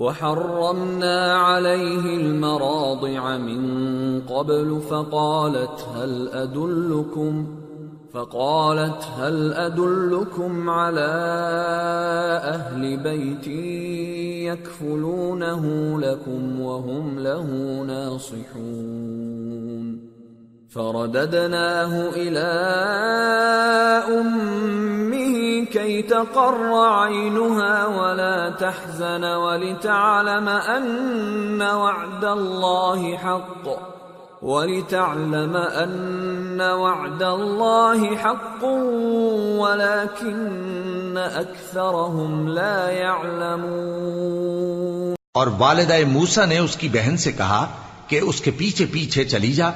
وحرمنا 0.00 1.34
عليه 1.36 2.16
المراضع 2.16 3.36
من 3.36 3.62
قبل 4.20 4.80
فقالت 4.90 5.86
هل 5.96 6.28
أدلكم 6.28 7.46
فقالت 8.12 9.04
هل 9.18 9.52
أدلكم 9.52 10.70
على 10.70 11.10
أهل 12.44 12.96
بيت 12.96 13.46
يكفلونه 14.52 15.64
لكم 16.00 16.60
وهم 16.60 17.18
له 17.18 17.46
ناصحون 17.86 19.49
فرددناه 20.74 22.10
إلى 22.16 22.50
أمه 24.08 25.64
كي 25.64 26.02
تقر 26.02 26.74
عينها 26.74 27.86
ولا 27.86 28.50
تحزن 28.50 29.24
ولتعلم 29.24 30.48
أن 30.48 31.62
وعد 31.62 32.24
الله 32.24 33.16
حق. 33.16 33.68
ولتعلم 34.42 35.56
أن 35.56 36.60
وعد 36.60 37.22
الله 37.22 38.16
حق 38.16 38.64
ولكن 39.58 41.18
أكثرهم 41.34 42.48
لا 42.48 42.90
يعلمون. 42.90 45.14
اور 45.34 45.46
والدہ 45.58 45.94
موسا 46.06 46.44
نے 46.44 46.58
اس 46.58 46.76
کی 46.76 46.88
بہن 46.88 47.16
سے 47.16 47.32
کہا 47.32 47.66
کہ 48.06 48.20
اس 48.22 48.40
کے 48.40 48.50
پیچھے 48.50 48.86
پیچھے 48.92 49.24
چلی 49.24 49.52
جا 49.52 49.70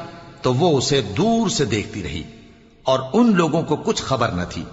تو 0.44 0.54
وہ 0.54 0.78
اسے 0.78 1.00
دور 1.00 1.48
سے 1.48 1.64
دیکھتی 1.64 2.02
رہی 2.02 2.22
اور 2.82 3.00
ان 3.12 3.36
لوگوں 3.36 3.62
کو 3.62 3.76
کچھ 3.76 4.02
خبر 4.02 4.28
نہ 4.28 4.42
تھی۔ 4.50 4.64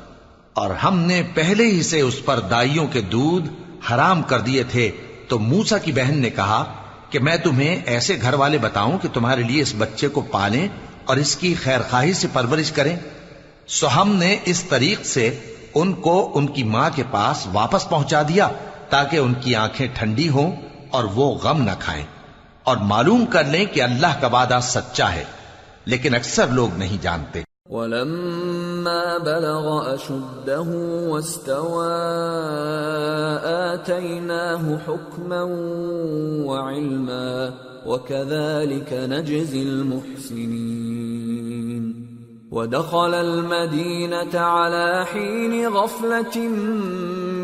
اور 0.53 0.69
ہم 0.69 0.99
نے 0.99 1.21
پہلے 1.33 1.65
ہی 1.65 1.83
سے 1.83 2.01
اس 2.01 2.25
پر 2.25 2.39
دائیوں 2.39 2.87
کے 2.87 3.01
دودھ 3.01 3.49
حرام 3.91 4.21
کر 4.21 4.39
دیے 4.39 4.63
تھے۔ 4.63 4.91
تو 5.27 5.39
موسا 5.39 5.77
کی 5.77 5.91
بہن 5.91 6.17
نے 6.17 6.29
کہا 6.29 6.73
کہ 7.09 7.19
میں 7.19 7.37
تمہیں 7.37 7.81
ایسے 7.85 8.17
گھر 8.21 8.33
والے 8.33 8.57
بتاؤں 8.57 8.97
کہ 8.97 9.07
تمہارے 9.13 9.43
لیے 9.43 9.61
اس 9.61 9.73
بچے 9.77 10.07
کو 10.07 10.21
پالیں 10.21 10.67
اور 11.05 11.17
اس 11.17 11.35
کی 11.35 11.53
خیر 11.53 11.79
خواہی 11.89 12.13
سے 12.13 12.27
پرورش 12.33 12.71
کریں۔ 12.71 12.95
سو 13.67 13.87
ہم 14.01 14.15
نے 14.15 14.37
اس 14.45 14.63
طریق 14.63 15.05
سے 15.05 15.39
ان 15.75 15.93
کو 15.93 16.31
ان 16.35 16.47
کی 16.47 16.63
ماں 16.63 16.89
کے 16.95 17.03
پاس 17.11 17.47
واپس 17.53 17.89
پہنچا 17.89 18.21
دیا 18.21 18.49
تاکہ 18.89 19.17
ان 19.17 19.33
کی 19.33 19.55
آنکھیں 19.55 19.87
ٹھنڈی 19.93 20.29
ہوں 20.29 20.55
اور 20.89 21.03
وہ 21.03 21.35
غم 21.35 21.61
نہ 21.61 21.71
کھائیں۔ 21.79 22.05
اور 22.63 22.77
معلوم 22.77 23.25
کر 23.25 23.43
لیں 23.43 23.65
کہ 23.65 23.81
اللہ 23.81 24.21
کا 24.21 24.27
وعدہ 24.27 24.59
سچا 24.61 25.13
ہے۔ 25.13 25.23
لیکن 25.85 26.15
اکثر 26.15 26.47
لوگ 26.47 26.69
نہیں 26.77 26.97
جانتے 27.01 27.43
ولما 27.71 29.17
بلغ 29.17 29.95
أشده 29.95 30.69
واستوى 31.09 31.93
آتيناه 33.73 34.77
حكما 34.77 35.43
وعلما 36.45 37.53
وكذلك 37.85 38.93
نجزي 38.93 39.63
المحسنين. 39.63 41.01
ودخل 42.51 43.13
المدينة 43.13 44.39
على 44.39 45.05
حين 45.05 45.67
غفلة 45.67 46.37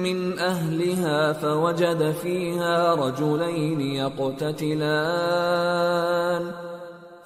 من 0.04 0.39
أهلها 0.39 1.34
فوجد 1.34 2.12
فيها 2.12 2.95
رجلين 2.95 3.82
يقتتلان. 3.82 5.28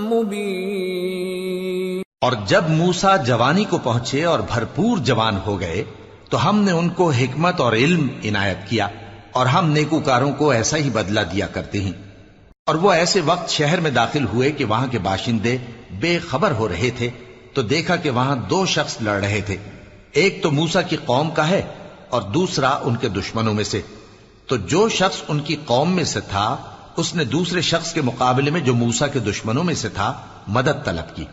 مبين. 0.09 2.01
اور 2.21 2.31
جب 2.47 2.63
موسا 2.69 3.15
جوانی 3.15 3.63
کو 3.63 3.77
پہنچے 3.77 4.23
اور 4.23 4.39
بھرپور 4.39 4.97
جوان 4.97 5.37
ہو 5.45 5.59
گئے، 5.59 5.83
تو 6.29 6.49
ہم 6.49 6.59
نے 6.59 6.71
ان 6.71 6.89
کو 6.89 7.09
حکمت 7.09 7.59
اور 7.59 7.73
علم 7.73 8.07
عنایت 8.23 8.57
کیا 8.69 8.87
اور 9.31 9.45
ہم 9.45 9.69
نیکوکاروں 9.69 10.31
کو 10.31 10.49
ایسا 10.49 10.77
ہی 10.77 10.89
بدلہ 10.89 11.19
دیا 11.19 11.47
کرتے 11.47 11.81
ہیں۔ 11.81 11.91
اور 12.65 12.75
وہ 12.75 12.91
ایسے 12.91 13.21
وقت 13.21 13.49
شہر 13.49 13.79
میں 13.79 13.91
داخل 13.91 14.25
ہوئے 14.25 14.51
کہ 14.51 14.65
وہاں 14.65 14.87
کے 14.87 14.99
باشندے 14.99 15.57
بے 15.99 16.19
خبر 16.19 16.51
ہو 16.51 16.67
رہے 16.67 16.89
تھے، 16.97 17.09
تو 17.53 17.61
دیکھا 17.61 17.95
کہ 17.95 18.09
وہاں 18.09 18.35
دو 18.35 18.65
شخص 18.65 18.97
لڑ 19.01 19.23
رہے 19.23 19.41
تھے۔ 19.45 19.57
ایک 20.11 20.43
تو 20.43 20.51
موسا 20.51 20.81
کی 20.81 20.97
قوم 21.05 21.29
کا 21.29 21.49
ہے 21.49 21.61
اور 22.09 22.21
دوسرا 22.21 22.69
ان 22.69 22.95
کے 22.95 23.09
دشمنوں 23.09 23.53
میں 23.53 23.63
سے۔ 23.63 23.81
تو 24.47 24.57
جو 24.57 24.89
شخص 24.89 25.21
ان 25.27 25.39
کی 25.39 25.55
قوم 25.65 25.95
میں 25.95 26.03
سے 26.03 26.19
تھا، 26.19 26.57
اس 26.97 27.15
نے 27.15 27.23
دوسرے 27.23 27.61
شخص 27.61 27.93
کے 27.93 28.01
مقابلے 28.01 28.51
میں 28.51 28.61
جو 28.61 28.73
موسا 28.73 29.07
کے 29.07 29.19
دشمنوں 29.19 29.63
میں 29.63 29.73
سے 29.73 29.89
تھا، 29.89 30.13
مدد 30.47 30.85
طلب 30.85 31.15
کی۔ 31.15 31.25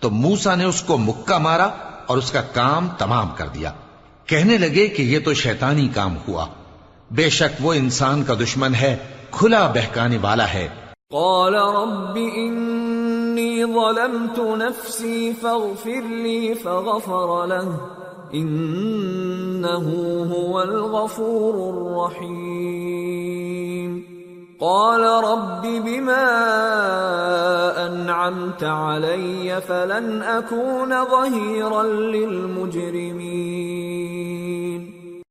تو 0.00 0.10
موسا 0.10 0.54
نے 0.54 0.64
اس 0.64 0.82
کو 0.82 0.98
مکہ 0.98 1.38
مارا 1.38 1.68
اور 2.06 2.16
اس 2.16 2.30
کا 2.30 2.40
کام 2.40 2.88
تمام 2.98 3.28
کر 3.36 3.48
دیا۔ 3.48 3.72
کہنے 4.26 4.58
لگے 4.58 4.88
کہ 4.88 5.02
یہ 5.02 5.18
تو 5.24 5.34
شیطانی 5.34 5.88
کام 5.94 6.16
ہوا۔ 6.28 6.46
بے 7.10 7.28
شک 7.28 7.56
وہ 7.60 7.72
انسان 7.72 8.24
کا 8.24 8.34
دشمن 8.34 8.74
ہے، 8.74 8.96
کھلا 9.30 9.66
بہکانے 9.66 10.18
والا 10.22 10.52
ہے۔ 10.52 10.68
قال 11.10 11.54
رب 11.54 12.14
إني 12.14 13.64
ظلمت 13.64 14.38
نفسي 14.38 15.30
فاغفر 15.42 16.08
لي 16.08 16.54
فغفر 16.54 17.46
له۔ 17.46 17.97
إنه 18.34 19.90
هو 20.26 20.58
الغفور 20.58 21.54
الرحيم. 21.54 22.88
قال 24.60 25.00
رب 25.00 25.62
بما 25.62 26.24
أنعمت 27.86 28.64
علي 28.64 29.48
فلن 29.66 30.20
أكون 30.22 30.92
ظهيرا 31.10 31.82
للمجرمين. 31.82 32.78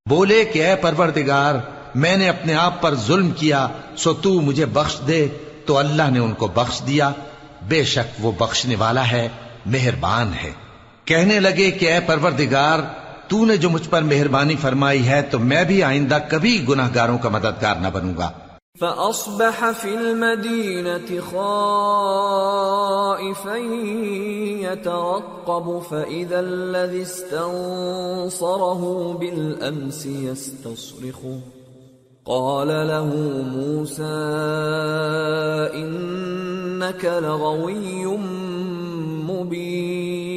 بولے 0.10 0.45
کہ 0.45 0.65
اے 0.65 0.75
پروردگار، 0.75 1.55
میں 1.95 2.17
نے 2.17 2.29
اپنے 2.29 2.53
آپ 2.53 2.81
پر 2.81 2.95
ظلم 2.95 3.31
کیا، 3.31 3.67
سو 3.95 4.13
تو 4.13 4.41
مجھے 4.41 4.65
بخش 4.65 4.95
دے۔ 5.07 5.27
تو 5.65 5.77
اللہ 5.77 6.12
نے 6.12 6.19
ان 6.19 6.33
کو 6.33 6.47
بخش 6.47 6.81
دیا۔ 6.88 7.12
بے 7.67 7.83
شک 7.83 8.25
وہ 8.25 8.31
بخشنے 8.38 8.75
والا 8.75 9.12
ہے، 9.12 9.29
مہربان 9.65 10.31
ہے۔ 10.43 10.66
کہنے 11.08 11.39
لگے 11.39 11.72
کہ 11.72 11.93
اے 11.93 12.00
پروردگار، 12.06 12.80
تو 13.28 13.46
نے 13.46 13.58
جو 13.58 13.70
مجھ 13.70 13.89
پر 13.89 14.02
مہربانی 14.02 14.56
فرمائی 14.56 15.08
ہے، 15.08 15.22
تو 15.22 15.39
میں 15.39 15.63
بھی 15.63 15.84
آئندہ 15.84 16.17
کبھی 16.30 16.65
گناہ 16.70 16.89
گاروں 16.96 17.17
کا 17.17 17.30
مددگار 17.30 17.76
نہ 17.76 17.88
بنوں 17.93 18.17
گا۔ 18.17 18.32
فأصبح 18.80 19.65
في 19.82 19.96
المدينة 19.96 21.10
خائفا 21.32 21.88
يترقب، 24.62 25.80
فإذا 25.89 26.39
الذي 26.39 27.02
استنصره 27.02 27.54
بالأمس 29.20 30.06
يستصرخه 30.06 31.38
قال 32.24 32.67
له 32.67 33.10
موسى، 33.56 34.17
إنك 35.76 37.06
لغوي 37.06 38.06
مبين 39.30 40.37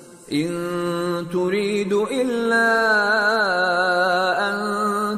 إن 0.33 1.23
تريد 1.31 1.93
إلا 2.11 2.67
أن 4.47 4.53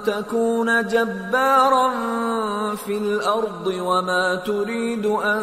تكون 0.06 0.69
جبارا 0.91 1.88
في 2.86 2.97
الأرض 2.97 3.67
وما 3.67 4.36
تريد 4.36 5.06
أن 5.06 5.39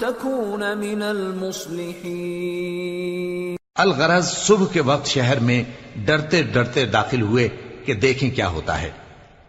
تكون 0.00 0.78
من 0.78 1.02
المصلحين 1.02 3.56
الغرض 3.74 4.28
صبح 4.28 4.64
کے 4.72 4.80
وقت 4.80 5.06
شہر 5.06 5.38
میں 5.38 5.64
ڈرتے 5.96 6.42
ڈرتے 6.42 6.84
داخل 6.84 7.22
ہوئے 7.22 7.48
کہ 7.84 7.94
دیکھیں 7.94 8.30
کیا 8.30 8.48
ہوتا 8.48 8.82
ہے۔ 8.82 8.90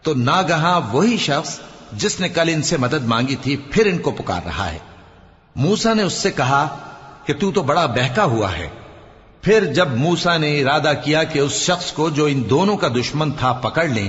تو 0.02 0.14
ناگہاں 0.14 0.80
وہی 0.92 1.16
شخص 1.16 1.60
جس 1.92 2.20
نے 2.20 2.28
کل 2.28 2.48
ان 2.48 2.62
سے 2.62 2.76
مدد 2.76 3.04
مانگی 3.04 3.36
تھی، 3.36 3.56
پھر 3.56 3.86
ان 3.86 3.98
کو 3.98 4.10
پکار 4.10 4.40
رہا 4.44 4.72
ہے۔ 4.72 4.78
موسا 5.56 5.94
نے 5.94 6.02
اس 6.02 6.12
سے 6.12 6.30
کہا 6.30 6.76
کہ 7.24 7.34
تو 7.34 7.52
تو 7.52 7.62
بڑا 7.62 7.86
بہکا 7.86 8.24
ہوا 8.24 8.58
ہے۔ 8.58 8.68
پھر 9.46 9.64
جب 9.64 9.88
موسا 9.88 10.36
نے 10.36 10.48
ارادہ 10.60 10.92
کیا 11.04 11.24
کہ 11.24 11.38
اس 11.38 11.52
شخص 11.52 11.92
کو 11.92 12.08
جو 12.10 12.24
ان 12.24 12.42
دونوں 12.50 12.76
کا 12.76 12.88
دشمن 12.88 13.32
تھا 13.32 13.52
پکڑ 13.52 13.84
لیں، 13.84 14.08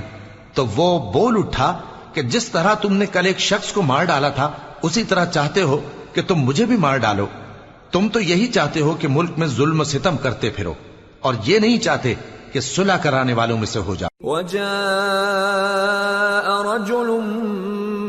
تو 0.54 0.65
وہ 0.76 1.12
بول 1.13 1.38
اٹھا 1.38 1.80
کہ 2.13 2.21
جس 2.21 2.47
طرح 2.50 2.73
تم 2.73 2.93
نے 2.93 3.06
کل 3.06 3.26
ایک 3.26 3.39
شخص 3.39 3.73
کو 3.73 3.82
مار 3.82 4.04
ڈالا 4.04 4.30
تھا، 4.30 4.52
اسی 4.84 5.04
طرح 5.04 5.26
چاہتے 5.26 5.62
ہو 5.62 5.80
کہ 6.13 6.21
تم 6.28 6.39
مجھے 6.39 6.65
بھی 6.65 6.78
مار 6.78 6.97
ڈالو۔ 6.97 7.26
تم 7.91 8.08
تو 8.13 8.19
یہی 8.19 8.47
چاہتے 8.47 8.82
ہو 8.82 8.95
کہ 9.00 9.08
ملک 9.08 9.32
میں 9.38 9.47
ظلم 9.47 9.80
و 9.80 9.84
ستم 9.84 10.17
کرتے 10.17 10.50
پھرو، 10.50 10.73
اور 11.19 11.34
یہ 11.45 11.60
نہیں 11.60 11.78
چاہتے 11.78 12.13
کہ 12.52 12.60
صلح 12.60 12.97
کرانے 12.97 13.34
والوں 13.34 13.58
میں 13.58 13.67
سے 13.67 13.80
ہو 13.80 13.95
جاؤ۔ 13.95 14.32
وجاء 14.32 14.65
رجل 16.63 17.10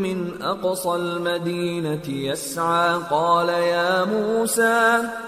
من 0.00 0.26
أقصى 0.42 0.88
المدينة 0.88 2.06
يسعى، 2.08 2.98
قال 3.08 3.48
يا 3.48 4.04
موسى 4.08 5.27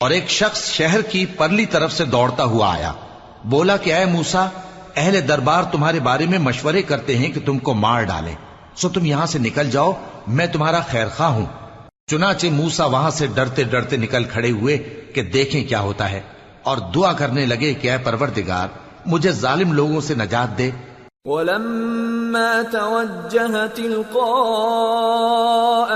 اور 0.00 0.10
ایک 0.10 0.30
شخص 0.30 0.64
شہر 0.64 1.02
کی 1.02 1.26
پرلی 1.26 1.66
طرف 1.66 1.92
سے 1.92 2.04
دوڑتا 2.04 2.44
ہوا 2.44 2.74
آیا۔ 2.74 2.92
بولا 3.44 3.76
کہ 3.76 3.94
اے 3.94 4.04
موسا 4.04 4.46
اہل 4.96 5.28
دربار 5.28 5.62
تمہارے 5.62 6.00
بارے 6.00 6.26
میں 6.26 6.38
مشورے 6.38 6.82
کرتے 6.82 7.18
ہیں 7.18 7.32
کہ 7.32 7.40
تم 7.44 7.58
کو 7.58 7.74
مار 7.74 8.02
ڈالیں۔ 8.02 8.34
سو 8.76 8.88
تم 8.88 9.04
یہاں 9.04 9.26
سے 9.26 9.38
نکل 9.38 9.70
جاؤ، 9.70 9.92
میں 10.26 10.46
تمہارا 10.46 10.80
خیر 10.80 11.06
خواہ 11.16 11.30
ہوں۔ 11.30 11.46
چنانچہ 12.06 12.46
موسا 12.46 12.86
وہاں 12.86 13.10
سے 13.10 13.26
ڈرتے 13.26 13.62
ڈرتے 13.62 13.96
نکل 13.96 14.24
کھڑے 14.24 14.50
ہوئے 14.50 14.76
کہ 15.14 15.22
دیکھیں 15.22 15.64
کیا 15.64 15.80
ہوتا 15.80 16.10
ہے۔ 16.10 16.20
اور 16.62 16.76
دعا 16.76 17.12
کرنے 17.12 17.46
لگے 17.46 17.74
کہ 17.74 17.90
اے 17.90 17.98
پروردگار، 17.98 18.68
مجھے 19.06 19.30
ظالم 19.30 19.72
لوگوں 19.72 20.00
سے 20.00 20.14
نجات 20.14 20.58
دے۔ 20.58 20.70
ولما 21.24 22.62
توجه 22.62 23.66
تلقاء 23.66 24.12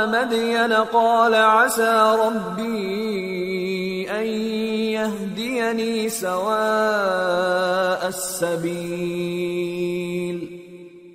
مدين 0.07 0.73
قال 0.73 1.35
عسى 1.35 2.17
ربي 2.21 4.11
أن 4.11 4.27
يهديني 4.93 6.09
سواء 6.09 8.09
السبيل. 8.09 9.45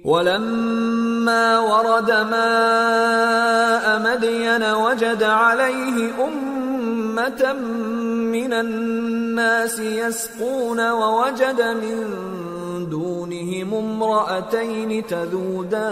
ولما 0.06 1.60
ورد 1.60 2.12
ماء 2.12 4.00
مدين 4.00 4.64
وجد 4.64 5.24
عليه 5.24 6.26
أمة 6.26 7.54
من 8.34 8.54
الناس 8.54 9.80
يسقون 9.80 10.90
ووجد 10.90 11.62
من 11.62 12.39
دونهم 12.92 13.74
امرأتين 13.74 15.02
تذودان. 15.08 15.90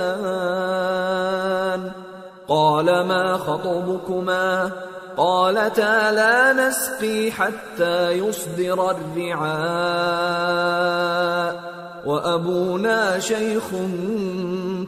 قال 2.47 2.85
ما 2.85 3.37
خطبكما؟ 3.37 4.65
قالتا 5.15 6.11
لا 6.11 6.51
نسقي 6.53 7.29
حتى 7.37 8.11
يصدر 8.11 8.79
الرعاء. 8.79 9.37
وأبونا 12.05 13.19
شيخ 13.21 13.73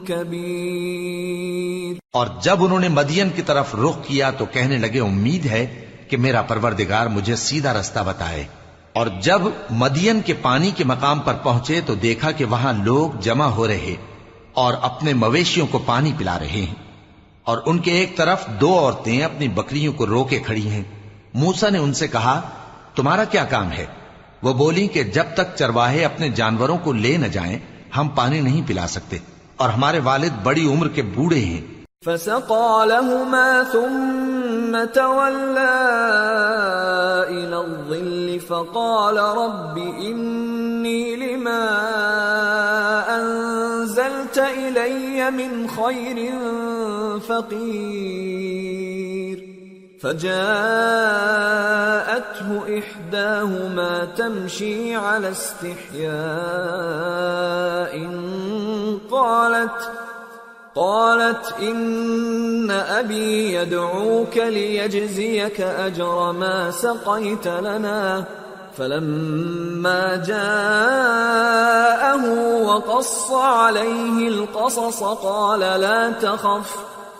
كبير. 0.06 1.94
اور 2.12 2.26
جب 2.42 2.56
انہوں 2.60 2.80
نے 2.80 2.88
مدین 2.88 3.30
کی 3.30 3.42
طرف 3.42 3.74
رخ 3.74 4.06
کیا 4.06 4.30
تو 4.30 4.44
کہنے 4.52 4.78
لگے، 4.78 5.00
امید 5.00 5.46
ہے 5.46 5.84
کہ 6.08 6.16
میرا 6.16 6.42
پروردگار 6.42 7.06
مجھے 7.06 7.36
سیدھا 7.36 7.72
رستہ 7.80 8.00
بتائے۔ 8.06 8.44
اور 8.92 9.06
جب 9.20 9.40
مدین 9.70 10.20
کے 10.20 10.34
پانی 10.42 10.70
کے 10.70 10.84
مقام 10.84 11.18
پر 11.18 11.34
پہنچے 11.34 11.80
تو 11.86 11.94
دیکھا 11.94 12.30
کہ 12.30 12.44
وہاں 12.44 12.72
لوگ 12.72 13.20
جمع 13.20 13.44
ہو 13.44 13.66
رہے 13.66 13.96
اور 14.52 14.74
اپنے 14.82 15.14
مویشیوں 15.14 15.66
کو 15.66 15.78
پانی 15.86 16.12
پلا 16.18 16.38
رہے 16.38 16.46
ہیں۔ 16.46 16.74
اور 17.44 17.58
ان 17.66 17.78
کے 17.78 17.90
ایک 17.90 18.16
طرف 18.16 18.46
دو 18.46 18.78
عورتیں 18.78 19.22
اپنی 19.22 19.48
بکریوں 19.48 19.92
کو 19.92 20.06
روکے 20.06 20.38
کھڑی 20.38 20.68
ہیں۔ 20.68 20.82
موسا 21.34 21.68
نے 21.68 21.78
ان 21.78 21.94
سے 21.94 22.08
کہا، 22.08 22.40
تمہارا 22.94 23.24
کیا 23.24 23.44
کام 23.44 23.72
ہے؟ 23.72 23.86
وہ 24.42 24.52
بولی 24.52 24.86
کہ 24.86 25.02
جب 25.02 25.24
تک 25.34 25.56
چرواہے 25.56 26.04
اپنے 26.04 26.28
جانوروں 26.28 26.78
کو 26.78 26.92
لے 26.92 27.16
نہ 27.16 27.26
جائیں، 27.26 27.58
ہم 27.96 28.08
پانی 28.08 28.40
نہیں 28.40 28.62
پلا 28.66 28.86
سکتے 28.86 29.18
اور 29.56 29.68
ہمارے 29.68 30.00
والد 30.00 30.30
بڑی 30.42 30.66
عمر 30.66 30.88
کے 30.88 31.02
بوڑھے 31.02 31.44
ہیں۔ 31.44 31.60
فسقى 32.04 32.88
لهما 32.88 33.62
ثم 33.72 34.76
تولى 34.94 35.66
الظل 37.54 38.19
فقال 38.50 39.16
رب 39.16 39.78
إني 39.78 41.16
لما 41.16 41.68
أنزلت 43.16 44.38
إلي 44.38 45.30
من 45.30 45.68
خير 45.68 46.32
فقير. 47.20 48.90
فجاءته 50.02 50.38
إحداهما 52.78 54.04
تمشي 54.04 54.96
على 54.96 55.30
استحياء 55.30 56.10
قالت 59.10 60.09
قالت 60.76 61.54
إن 61.62 62.70
أبي 62.70 63.54
يدعوك 63.54 64.36
ليجزيك 64.36 65.60
أجر 65.60 66.32
ما 66.32 66.70
سقيت 66.70 67.48
لنا. 67.48 68.24
فلما 68.76 70.24
جاءه 70.26 72.24
وقص 72.62 73.32
عليه 73.32 74.28
القصص 74.28 75.02
قال 75.02 75.60
لا 75.60 76.10
تخف، 76.10 76.76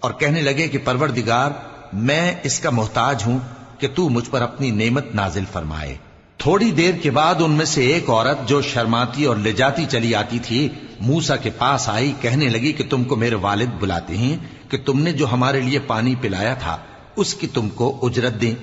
اور 0.00 0.10
کہنے 0.10 0.40
لگے 0.40 0.68
کہ 0.68 0.78
پروردگار 0.84 1.50
میں 1.92 2.34
اس 2.42 2.60
کا 2.60 2.70
محتاج 2.70 3.22
ہوں 3.26 3.38
کہ 3.78 3.88
تو 3.94 4.08
مجھ 4.08 4.30
پر 4.30 4.42
اپنی 4.42 4.70
نعمت 4.70 5.14
نازل 5.14 5.44
فرمائے۔ 5.52 5.96
تھوڑی 6.38 6.70
دیر 6.70 6.94
کے 7.02 7.10
بعد 7.10 7.34
ان 7.38 7.50
میں 7.50 7.64
سے 7.64 7.86
ایک 7.86 8.10
عورت 8.10 8.48
جو 8.48 8.62
شرماتی 8.62 9.24
اور 9.24 9.36
لے 9.36 9.52
جاتی 9.52 9.86
چلی 9.86 10.14
آتی 10.14 10.38
تھی 10.38 10.68
موسا 11.00 11.36
کے 11.36 11.50
پاس 11.50 11.88
آئی، 11.88 12.12
کہنے 12.20 12.48
لگی 12.48 12.72
کہ 12.72 12.84
تم 12.90 13.04
کو 13.04 13.16
میرے 13.16 13.34
والد 13.34 13.66
بلاتے 13.80 14.16
ہیں، 14.16 14.36
کہ 14.70 14.78
تم 14.86 15.00
نے 15.00 15.12
جو 15.12 15.26
ہمارے 15.32 15.60
لیے 15.60 15.78
پانی 15.78 16.14
پلایا 16.20 16.54
تھا، 16.54 16.78
اس 17.16 17.34
کی 17.34 17.46
تم 17.46 17.68
کو 17.68 17.98
اجرت 18.02 18.40
دیں۔ 18.40 18.54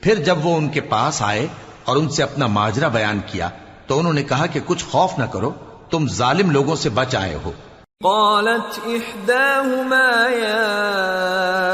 پھر 0.00 0.14
جب 0.14 0.46
وہ 0.46 0.56
ان 0.56 0.68
کے 0.68 0.80
پاس 0.80 1.22
آئے 1.22 1.46
اور 1.84 1.96
ان 1.96 2.08
سے 2.08 2.22
اپنا 2.22 2.46
ماجرا 2.46 2.88
بیان 2.88 3.20
کیا، 3.26 3.48
تو 3.86 3.98
انہوں 3.98 4.12
نے 4.12 4.22
کہا 4.22 4.46
کہ 4.46 4.60
کچھ 4.66 4.84
خوف 4.84 5.18
نہ 5.18 5.24
کرو، 5.24 5.50
تم 5.90 6.08
ظالم 6.08 6.50
لوگوں 6.50 6.76
سے 6.76 6.88
بچ 6.88 7.14
آئے 7.14 7.34
ہو۔ 7.34 7.52
قالت 8.04 8.80
إحداهما 8.86 10.28
يا 10.30 11.73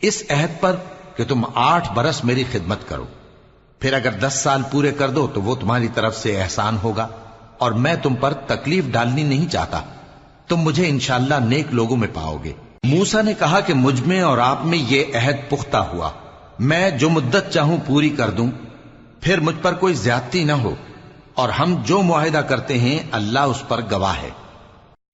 اس 0.00 0.22
عہد 0.30 0.60
پر 0.60 0.76
کہ 1.16 1.24
تم 1.24 1.42
آٹھ 1.54 1.92
برس 1.92 2.24
میری 2.24 2.44
خدمت 2.52 2.88
کرو۔ 2.88 3.04
پھر 3.80 3.92
اگر 3.92 4.10
دس 4.10 4.40
سال 4.42 4.62
پورے 4.72 4.92
کر 4.92 5.10
دو 5.10 5.28
تو 5.34 5.42
وہ 5.42 5.54
تمہاری 5.54 5.88
طرف 5.94 6.18
سے 6.18 6.42
احسان 6.42 6.76
ہوگا۔ 6.82 7.08
اور 7.58 7.72
میں 7.72 7.94
تم 8.02 8.14
پر 8.14 8.32
تکلیف 8.32 8.84
ڈالنی 8.86 9.22
نہیں 9.22 9.48
چاہتا۔ 9.48 9.80
تم 10.48 10.56
مجھے 10.56 10.88
انشاءاللہ 10.88 11.34
نیک 11.44 11.66
لوگوں 11.70 11.96
میں 11.96 12.08
پاؤ 12.14 12.36
گے۔ 12.44 12.52
موسا 12.84 13.22
نے 13.22 13.34
کہا 13.38 13.60
کہ 13.60 13.74
مجھ 13.74 14.02
میں 14.02 14.20
اور 14.20 14.38
آپ 14.38 14.64
میں 14.64 14.78
یہ 14.78 15.04
عہد 15.14 15.50
پختہ 15.50 15.76
ہوا۔ 15.76 16.10
میں 16.58 16.90
جو 16.90 17.10
مدت 17.10 17.52
چاہوں 17.52 17.76
پوری 17.86 18.08
کر 18.08 18.30
دوں۔ 18.30 18.50
پھر 19.20 19.40
مجھ 19.40 19.56
پر 19.62 19.74
کوئی 19.74 19.94
زیادتی 19.94 20.44
نہ 20.44 20.52
ہو۔ 20.52 20.74
اور 21.34 21.48
ہم 21.48 21.82
جو 21.84 22.02
معاہدہ 22.02 22.38
کرتے 22.38 22.78
ہیں، 22.78 22.98
اللہ 23.12 23.38
اس 23.38 23.62
پر 23.68 23.80
گواہ 23.90 24.22
ہے۔ 24.22 24.30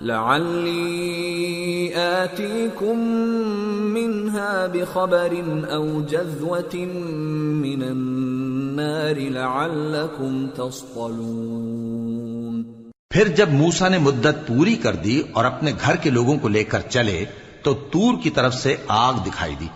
لعلي 0.00 1.94
آتيكم 1.94 2.98
منها 3.94 4.66
بخبر 4.72 5.34
أو 5.72 6.00
جذوة 6.00 6.84
من 7.56 7.82
النار 7.82 9.16
لعلكم 9.16 10.46
تصطلون۔ 10.54 12.62
پھر 13.10 13.28
جب 13.28 13.52
موسا 13.52 13.88
نے 13.88 13.98
مدت 13.98 14.46
پوری 14.46 14.76
کر 14.76 14.94
دی 14.94 15.22
اور 15.32 15.44
اپنے 15.44 15.72
گھر 15.80 15.96
کے 15.96 16.10
لوگوں 16.10 16.36
کو 16.36 16.48
لے 16.48 16.64
کر 16.64 16.80
چلے، 16.80 17.24
تو 17.62 17.74
تور 17.74 18.14
کی 18.22 18.30
طرف 18.30 18.54
سے 18.54 18.76
آگ 18.88 19.14
دکھائی 19.26 19.54
دی۔ 19.60 19.66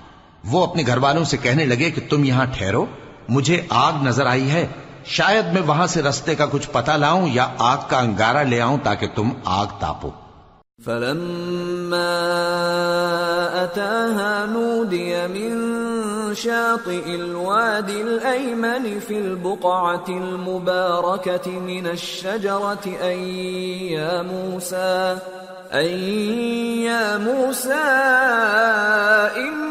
وہ 0.44 0.66
اپنے 0.66 0.82
گھر 0.86 0.98
والوں 0.98 1.24
سے 1.24 1.36
کہنے 1.36 1.64
لگے 1.64 1.86
کہ 1.90 2.00
تم 2.08 2.24
یہاں 2.24 2.46
ٹھہرو، 2.56 2.86
مجھے 3.28 3.62
آگ 3.68 3.92
نظر 4.02 4.26
آئی 4.26 4.50
ہے۔ 4.50 4.66
شاید 5.04 5.46
میں 5.52 5.62
وہاں 5.62 5.86
سے 5.86 6.02
رستے 6.02 6.34
کا 6.34 6.46
کچھ 6.50 6.70
پتہ 6.70 6.92
لاؤں 6.92 7.28
یا 7.28 7.46
آگ 7.58 7.78
کا 7.88 7.98
انگارہ 7.98 8.38
لے 8.38 8.60
آؤں 8.60 8.78
تاکہ 8.82 9.06
تم 9.14 9.28
آگ 9.44 9.66
تاپو۔ 9.78 10.10
فلما 10.84 12.16
أتاها 13.62 14.44
نودي 14.48 15.14
من 15.30 15.54
شاطئ 16.34 17.14
الوادي 17.14 18.02
الأيمن 18.02 19.00
في 19.08 19.18
البقعة 19.18 20.08
المباركة 20.08 21.50
من 21.50 21.86
الشجرة 21.86 22.86
أن 22.86 23.18
يا 23.92 24.22
موسى، 24.22 25.14
أن 25.72 25.98
يا 26.84 27.18
موسى 27.20 27.84
إني 29.36 29.69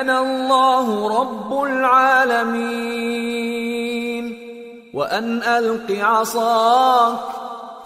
أنا 0.00 0.18
الله 0.18 1.20
رب 1.20 1.62
العالمين. 1.62 2.90
وأن 4.94 5.42
ألق 5.42 6.04
عصاك 6.04 7.18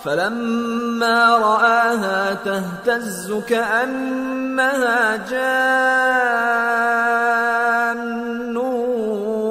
فلما 0.05 1.37
رآها 1.37 2.35
تهتز 2.35 3.43
كأنها 3.49 5.17
جان 5.17 5.57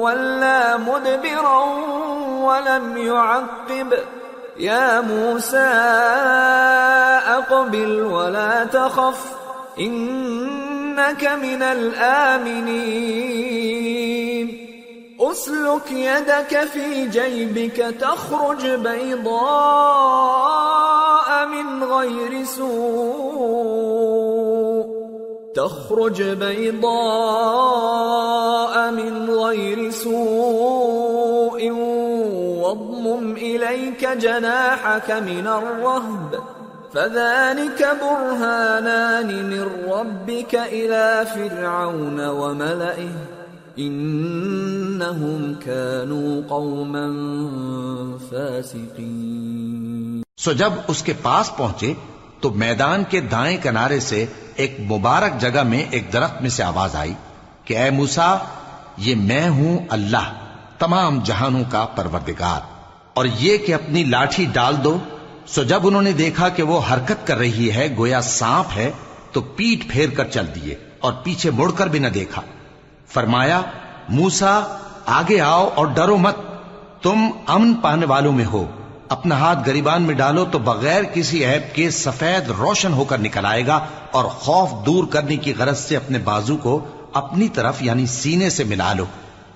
ولا 0.00 0.76
مدبرا 0.76 1.64
ولم 2.44 2.96
يعقب. 2.96 3.94
يا 4.56 5.00
موسى 5.00 5.58
أقبل 7.28 8.02
ولا 8.02 8.64
تخف 8.64 9.34
إنك 10.94 11.24
من 11.24 11.62
الآمنين. 11.62 12.84
أسلك 15.20 15.90
يدك 15.90 16.64
في 16.64 17.06
جيبك 17.06 17.76
تخرج 18.00 18.66
بيضاء 18.66 19.36
من 21.46 21.84
غير 21.84 22.44
سوء. 22.44 23.54
تخرج 25.54 26.22
بيضاء 26.22 26.90
من 28.90 29.30
غير 29.30 29.90
سوء. 29.90 31.70
واضمم 32.62 33.32
إليك 33.36 34.08
جناحك 34.08 35.10
من 35.10 35.46
الرهب. 35.46 36.63
فذلك 36.94 37.80
برهانان 38.00 39.30
من 39.46 39.62
ربك 39.92 40.54
إلى 40.54 41.26
فرعون 41.34 42.20
وملئه 42.20 43.14
انہم 43.76 45.54
كانوا 45.64 46.34
قوما 46.48 47.06
فاسقین 48.30 50.20
سو 50.44 50.52
جب 50.52 50.72
اس 50.88 51.02
کے 51.02 51.12
پاس 51.22 51.50
پہنچے 51.56 51.92
تو 52.40 52.50
میدان 52.62 53.04
کے 53.10 53.20
دائیں 53.32 53.58
کنارے 53.62 53.98
سے 54.00 54.20
ایک 54.56 54.72
مبارک 54.90 55.40
جگہ 55.40 55.62
میں 55.68 55.82
ایک 55.90 56.12
درخت 56.12 56.36
میں 56.42 56.50
سے 56.50 56.62
آواز 56.62 56.92
آئی 56.96 57.14
کہ 57.64 57.72
اے 57.78 57.88
موسا 57.90 58.28
یہ 59.06 59.14
میں 59.30 59.48
ہوں 59.48 59.78
اللہ، 59.96 60.26
تمام 60.78 61.18
جہانوں 61.24 61.64
کا 61.70 61.84
پروردگار، 61.96 62.60
اور 63.14 63.24
یہ 63.40 63.52
کہ 63.66 63.74
اپنی 63.74 64.04
لاٹھی 64.04 64.44
ڈال 64.52 64.74
دو 64.84 64.94
سو 65.46 65.62
جب 65.62 65.86
انہوں 65.86 66.02
نے 66.02 66.12
دیکھا 66.12 66.48
کہ 66.48 66.62
وہ 66.62 66.80
حرکت 66.92 67.26
کر 67.26 67.38
رہی 67.38 67.72
ہے، 67.72 67.94
گویا 67.98 68.20
سانپ 68.20 68.66
ہے، 68.76 68.90
تو 69.32 69.40
پیٹ 69.40 69.88
پھیر 69.88 70.08
کر 70.08 70.24
چل 70.24 70.46
دیے 70.54 70.74
اور 71.00 71.12
پیچھے 71.12 71.50
مڑ 71.50 71.70
کر 71.70 71.86
بھی 71.86 71.98
نہ 71.98 72.08
دیکھا۔ 72.08 72.42
فرمایا، 73.08 73.60
موسا، 74.08 74.76
آگے 75.06 75.40
آؤ 75.40 75.70
اور 75.74 75.86
ڈرو 75.86 76.16
مت۔ 76.16 76.36
تم 77.02 77.18
امن 77.46 77.74
پانے 77.74 78.06
والوں 78.06 78.32
میں 78.32 78.44
ہو۔ 78.44 78.66
اپنا 79.08 79.38
ہاتھ 79.38 79.58
گریبان 79.66 80.02
میں 80.02 80.14
ڈالو 80.14 80.44
تو 80.44 80.58
بغیر 80.58 81.02
کسی 81.02 81.44
عیب 81.44 81.74
کے 81.74 81.90
سفید 81.90 82.50
روشن 82.50 82.92
ہو 82.92 83.04
کر 83.04 83.18
نکل 83.18 83.46
آئے 83.46 83.66
گا 83.66 83.86
اور 84.10 84.24
خوف 84.24 84.86
دور 84.86 85.04
کرنے 85.06 85.36
کی 85.36 85.54
غرض 85.58 85.78
سے 85.78 85.96
اپنے 85.96 86.18
بازو 86.18 86.56
کو 86.56 86.84
اپنی 87.12 87.48
طرف 87.48 87.82
یعنی 87.82 88.06
سینے 88.06 88.50
سے 88.50 88.64
ملا 88.64 88.92
لو۔ 88.92 89.04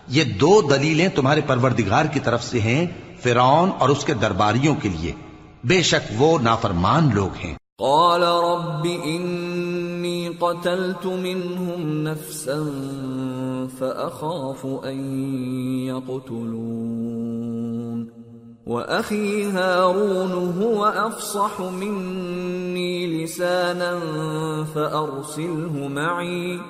یہ 0.09 0.24
دو 0.24 0.62
دلیلیں 0.62 1.09
تمہارے 1.09 1.41
پروردگار 1.41 2.05
کی 2.05 2.20
طرف 2.20 2.45
سے 2.45 2.61
ہیں، 2.61 2.86
فرعون 3.22 3.70
اور 3.78 3.89
اس 3.89 4.05
کے 4.05 4.14
درباریوں 4.14 4.74
کے 4.74 4.89
لیے۔ 4.89 5.12
بے 5.65 5.83
شک 5.83 6.13
وہ 6.19 6.39
نافرمان 6.39 7.11
لوگ 7.15 7.37
ہیں 7.45 7.55
قال 7.79 8.23
رب 8.23 8.87
إني 9.05 10.29
قتلت 10.29 11.07
منهم 11.07 12.03
نفسا 12.03 12.71
فأخاف 13.79 14.67
أن 14.85 14.99
يقتلون. 15.87 18.09
وأخي 18.67 19.45
هارون 19.45 20.63
هو 20.63 20.85
أفصح 20.85 21.61
مني 21.61 23.25
لسانا 23.25 24.01
فأرسله 24.75 25.89
معي 25.89 26.61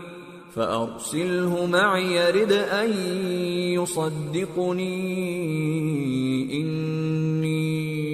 فأرسله 0.54 1.66
معي 1.66 2.16
يرد 2.16 2.52
أن 2.52 2.92
يصدقني. 3.72 4.98
إني 6.60 8.07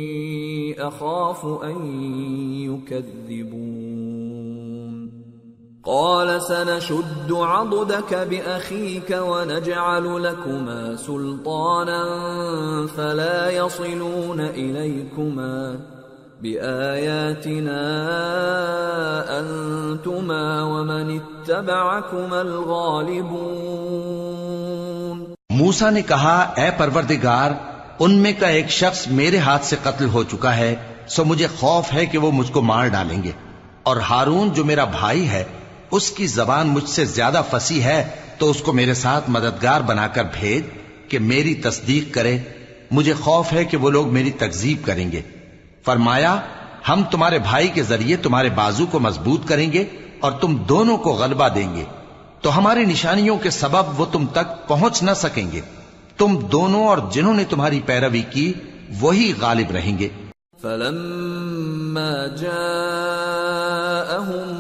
أخاف 0.73 1.47
أن 1.65 1.77
يكذبون. 2.71 4.05
قال 5.87 6.43
سنشد 6.43 7.33
عضدك 7.33 8.15
بأخيك 8.15 9.19
ونجعل 9.21 10.25
لكما 10.25 10.97
سلطانا 10.97 12.03
فلا 12.97 13.51
يصلون 13.51 14.41
إليكما 14.41 15.79
بآياتنا 16.43 17.83
أنتما 19.41 20.63
ومن 20.63 21.21
اتبعكما 21.21 22.41
الغالبون. 22.41 23.65
موسا 25.51 25.91
نے 25.91 26.03
کہا 26.03 26.53
اے 26.57 26.71
پروردگار 26.77 27.51
ان 27.99 28.15
میں 28.15 28.33
کا 28.39 28.47
ایک 28.47 28.71
شخص 28.71 29.07
میرے 29.07 29.39
ہاتھ 29.39 29.65
سے 29.65 29.77
قتل 29.83 30.09
ہو 30.09 30.23
چکا 30.23 30.57
ہے، 30.57 30.75
سو 31.09 31.25
مجھے 31.25 31.47
خوف 31.59 31.93
ہے 31.93 32.07
کہ 32.07 32.19
وہ 32.19 32.33
مجھ 32.33 32.53
کو 32.53 32.63
مار 32.63 32.87
ڈالیں 32.87 33.23
گے۔ 33.23 33.31
اور 33.83 33.97
ہارون 33.97 34.53
جو 34.53 34.65
میرا 34.65 34.85
بھائی 34.85 35.29
ہے، 35.29 35.45
اس 35.91 36.11
کی 36.11 36.27
زبان 36.27 36.69
مجھ 36.69 36.89
سے 36.89 37.05
زیادہ 37.05 37.43
فسی 37.51 37.85
ہے، 37.85 38.09
تو 38.39 38.51
اس 38.51 38.61
کو 38.61 38.73
میرے 38.73 38.95
ساتھ 38.95 39.31
مددگار 39.31 39.81
بنا 39.81 40.07
کر 40.07 40.25
بھیج 40.25 40.65
کہ 41.11 41.19
میری 41.19 41.55
تصدیق 41.55 42.15
کرے۔ 42.15 42.39
مجھے 42.91 43.13
خوف 43.13 43.53
ہے 43.53 43.65
کہ 43.65 43.77
وہ 43.77 43.91
لوگ 43.91 44.09
میری 44.09 44.31
تکزیب 44.31 44.87
کریں 44.87 45.13
گے۔ 45.13 45.23
فرمایا، 45.85 46.41
ہم 46.89 47.03
تمہارے 47.11 47.39
بھائی 47.39 47.69
کے 47.69 47.83
ذریعے 47.83 48.17
تمہارے 48.17 48.49
بازو 48.49 48.87
کو 48.87 49.01
مضبوط 49.01 49.49
کریں 49.49 49.73
گے 49.73 49.85
اور 50.21 50.33
تم 50.33 50.57
دونوں 50.57 50.97
کو 50.97 51.11
غلبہ 51.11 51.49
دیں 51.49 51.77
گے۔ 51.77 51.85
تو 52.41 52.59
ہماری 52.59 52.85
نشانیوں 52.85 53.39
کے 53.39 53.51
سبب 53.51 54.01
وہ 54.01 54.07
تم 54.13 54.27
تک 54.27 54.69
پہنچ 54.69 55.03
نہ 55.03 55.11
سکیں 55.17 55.53
گے۔ 55.53 55.61
تم 56.19 56.39
دونوں 56.53 56.87
اور 56.87 56.99
جنہوں 57.13 57.35
نے 57.35 57.45
تمہاری 57.45 57.81
پیروی 57.87 58.23
کی، 58.31 58.53
وہی 59.01 59.33
غالب 59.41 59.71
رہیں 59.71 59.99
گے۔ 59.99 60.09
فلما 60.63 62.27
جاءهم 64.17 64.51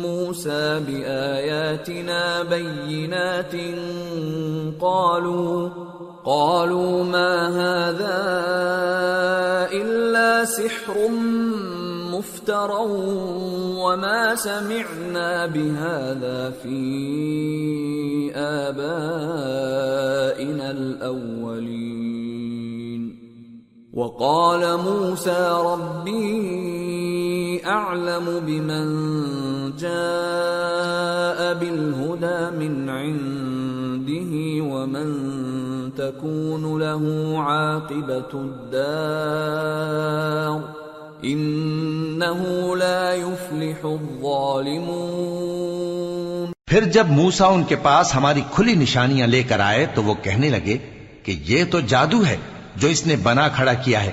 موسى 0.00 0.78
بآياتنا 0.86 2.42
بينات 2.48 3.52
قالوا 4.80 5.68
قالوا 6.24 7.04
ما 7.04 7.32
هذا 7.60 8.16
إلا 9.72 10.44
سحر 10.44 10.96
مفترى 12.44 12.84
وما 13.80 14.34
سمعنا 14.34 15.46
بهذا 15.46 16.50
في 16.60 18.32
آبائنا 18.36 19.10
الأولين. 20.70 22.04
وقال 23.94 24.76
موسى 24.76 25.56
ربي 25.64 26.26
أعلم 27.66 28.40
بمن 28.46 28.86
جاء 29.76 31.54
بالهدى 31.54 32.56
من 32.60 32.88
عنده 32.88 34.32
ومن 34.74 35.08
تكون 35.96 36.80
له 36.80 37.34
عاقبة 37.38 38.32
الدار. 38.34 40.04
إنه 41.32 42.76
لا 42.76 43.14
يفلح 43.14 43.80
الظالمون۔ 43.82 46.52
پھر 46.66 46.84
جب 46.84 47.08
موسا 47.08 47.46
ان 47.46 47.64
کے 47.64 47.76
پاس 47.76 48.14
ہماری 48.14 48.40
کھلی 48.50 48.74
نشانیاں 48.74 49.26
لے 49.26 49.42
کر 49.42 49.60
آئے 49.60 49.86
تو 49.94 50.02
وہ 50.02 50.14
کہنے 50.22 50.48
لگے 50.48 50.78
کہ 51.22 51.40
یہ 51.44 51.64
تو 51.70 51.80
جادو 51.80 52.26
ہے 52.26 52.36
جو 52.76 52.88
اس 52.88 53.06
نے 53.06 53.16
بنا 53.16 53.48
کھڑا 53.48 53.72
کیا 53.72 54.04
ہے۔ 54.04 54.10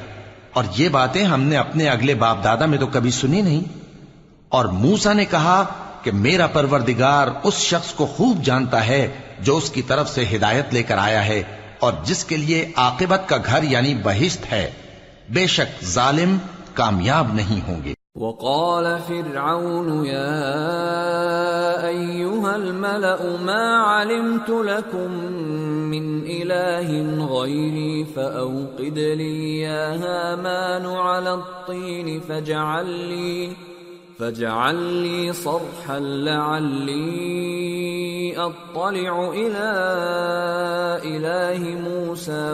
اور 0.54 0.64
یہ 0.78 0.90
باتیں 0.90 1.24
ہم 1.24 1.42
نے 1.42 1.58
اپنے 1.58 1.90
اگلے 1.90 2.16
باپ 2.16 2.44
دادا 2.44 2.66
میں 2.66 2.78
تو 2.78 2.88
کبھی 2.88 3.12
سنی 3.12 3.42
نہیں۔ 3.42 3.62
اور 4.50 4.66
موسا 4.66 5.14
نے 5.14 5.26
کہا 5.26 5.66
کہ 6.04 6.12
میرا 6.12 6.48
پروردگار 6.48 7.28
اس 7.44 7.54
شخص 7.54 7.94
کو 7.94 8.06
خوب 8.06 8.44
جانتا 8.44 8.88
ہے 8.88 9.08
جو 9.40 9.58
اس 9.58 9.70
کی 9.70 9.82
طرف 9.82 10.10
سے 10.10 10.26
ہدایت 10.36 10.74
لے 10.74 10.84
کر 10.84 10.98
آیا 10.98 11.26
ہے 11.26 11.44
اور 11.80 11.94
جس 12.04 12.26
کے 12.26 12.38
لیے 12.38 12.72
عاقبت 12.76 13.30
کا 13.30 13.38
گھر 13.46 13.64
یعنی 13.64 13.96
بہشت 14.04 14.52
ہے۔ 14.52 14.72
بے 15.30 15.48
شک 15.48 15.86
ظالم 15.86 16.38
کامیاب 16.76 17.34
نہیں 17.36 17.68
ہوں 17.68 17.84
گے 17.86 17.94
وقال 18.16 19.00
فرعون 19.08 20.06
يا 20.06 21.88
أيها 21.88 22.56
الملأ 22.56 23.38
ما 23.46 23.78
علمت 23.78 24.50
لكم 24.50 25.12
من 25.94 26.24
إله 26.26 26.90
غيري 27.26 28.06
فأوقد 28.16 29.00
لي 29.00 29.60
يا 29.60 29.96
هامان 29.96 30.86
على 30.86 31.34
الطين 31.34 32.20
فاجعل 32.20 32.86
لي 32.86 33.56
فاجعل 34.22 34.76
لي 34.76 35.32
صرحا 35.32 36.00
لعلي 36.00 38.32
موسى 41.80 42.52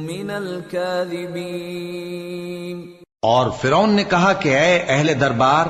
من 0.00 0.30
الكاذبين. 0.30 2.86
اور 3.22 3.50
فرعون 3.50 3.90
نے 3.90 4.04
کہا 4.04 4.32
کہ 4.32 4.58
اے 4.58 4.84
اہل 4.88 5.20
دربار، 5.20 5.66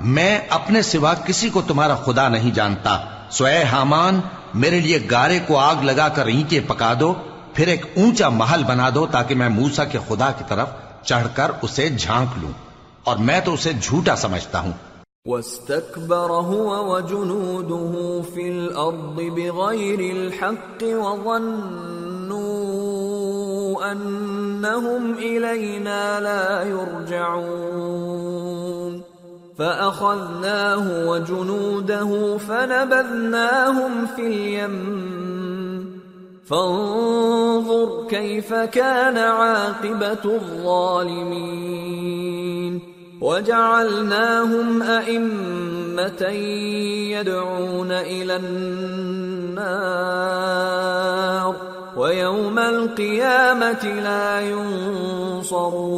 میں 0.00 0.38
اپنے 0.50 0.82
سوا 0.82 1.14
کسی 1.14 1.48
کو 1.48 1.62
تمہارا 1.62 1.94
خدا 1.94 2.28
نہیں 2.28 2.50
جانتا۔ 2.50 3.00
سو 3.30 3.44
اے 3.44 3.62
حامان، 3.62 4.20
میرے 4.54 4.80
لیے 4.80 4.98
گارے 5.10 5.38
کو 5.46 5.58
آگ 5.58 5.76
لگا 5.82 6.08
کر 6.08 6.26
اینٹیں 6.26 6.60
پکا 6.66 6.94
دو، 7.00 7.14
پھر 7.54 7.66
ایک 7.66 7.86
اونچا 7.96 8.28
محل 8.28 8.64
بنا 8.64 8.90
دو 8.94 9.06
تاکہ 9.06 9.34
میں 9.34 9.48
موسا 9.48 9.84
کے 9.84 9.98
خدا 10.08 10.30
کی 10.38 10.44
طرف 10.48 10.68
چڑھ 11.04 11.28
کر 11.34 11.50
اسے 11.62 11.88
جھانک 11.88 12.38
لوں 12.42 12.52
اور 13.04 13.16
میں 13.16 13.40
تو 13.40 13.54
اسے 13.54 13.72
جھوٹا 13.72 14.16
سمجھتا 14.16 14.60
ہوں۔ 14.60 14.72
واستكبر 15.26 16.30
هو 16.30 16.92
وجنوده 16.92 17.92
في 18.34 18.44
الأرض 18.48 19.18
بغير 19.36 20.00
الحق 20.16 20.82
وظنوا 20.82 22.48
أنهم 23.92 25.12
إلينا 25.18 26.20
لا 26.20 26.62
يرجعون 26.62 27.98
فأخذناه 29.58 31.10
وجنوده 31.10 32.38
فنبذناهم 32.38 34.06
في 34.16 34.26
اليم 34.26 35.37
فانظر 36.50 38.06
كيف 38.10 38.54
كان 38.54 39.18
عاقبة 39.18 40.24
الظالمين. 40.24 41.68
وجعلناهم 43.20 44.82
أئمة 44.82 46.22
يدعون 47.12 47.92
إلى 47.92 48.36
النار 48.36 48.68
ويوم 51.96 52.58
القيامة 52.58 53.84
لا 53.84 54.40
ينصرون. 54.40 55.88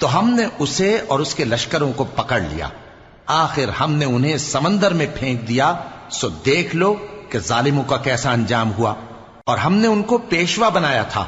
تو 0.00 0.18
ہم 0.18 0.30
نے 0.30 0.46
اسے 0.58 1.00
اور 1.08 1.18
اس 1.18 1.34
کے 1.34 1.44
لشکروں 1.44 1.92
کو 1.96 2.04
پکڑ 2.04 2.40
لیا۔ 2.40 2.68
آخر 3.26 3.70
ہم 3.80 3.92
نے 3.92 4.04
انہیں 4.04 4.36
سمندر 4.36 4.92
میں 4.92 5.06
پھینک 5.14 5.48
دیا۔ 5.48 5.74
سو 6.10 6.28
دیکھ 6.28 6.76
لو 6.76 6.94
کہ 7.28 7.38
ظالموں 7.38 7.84
کا 7.84 7.96
کیسا 7.96 8.32
انجام 8.32 8.70
ہوا۔ 8.78 8.94
اور 9.46 9.58
ہم 9.58 9.74
نے 9.74 9.86
ان 9.86 10.02
کو 10.02 10.18
پیشوا 10.18 10.68
بنایا 10.68 11.02
تھا۔ 11.02 11.24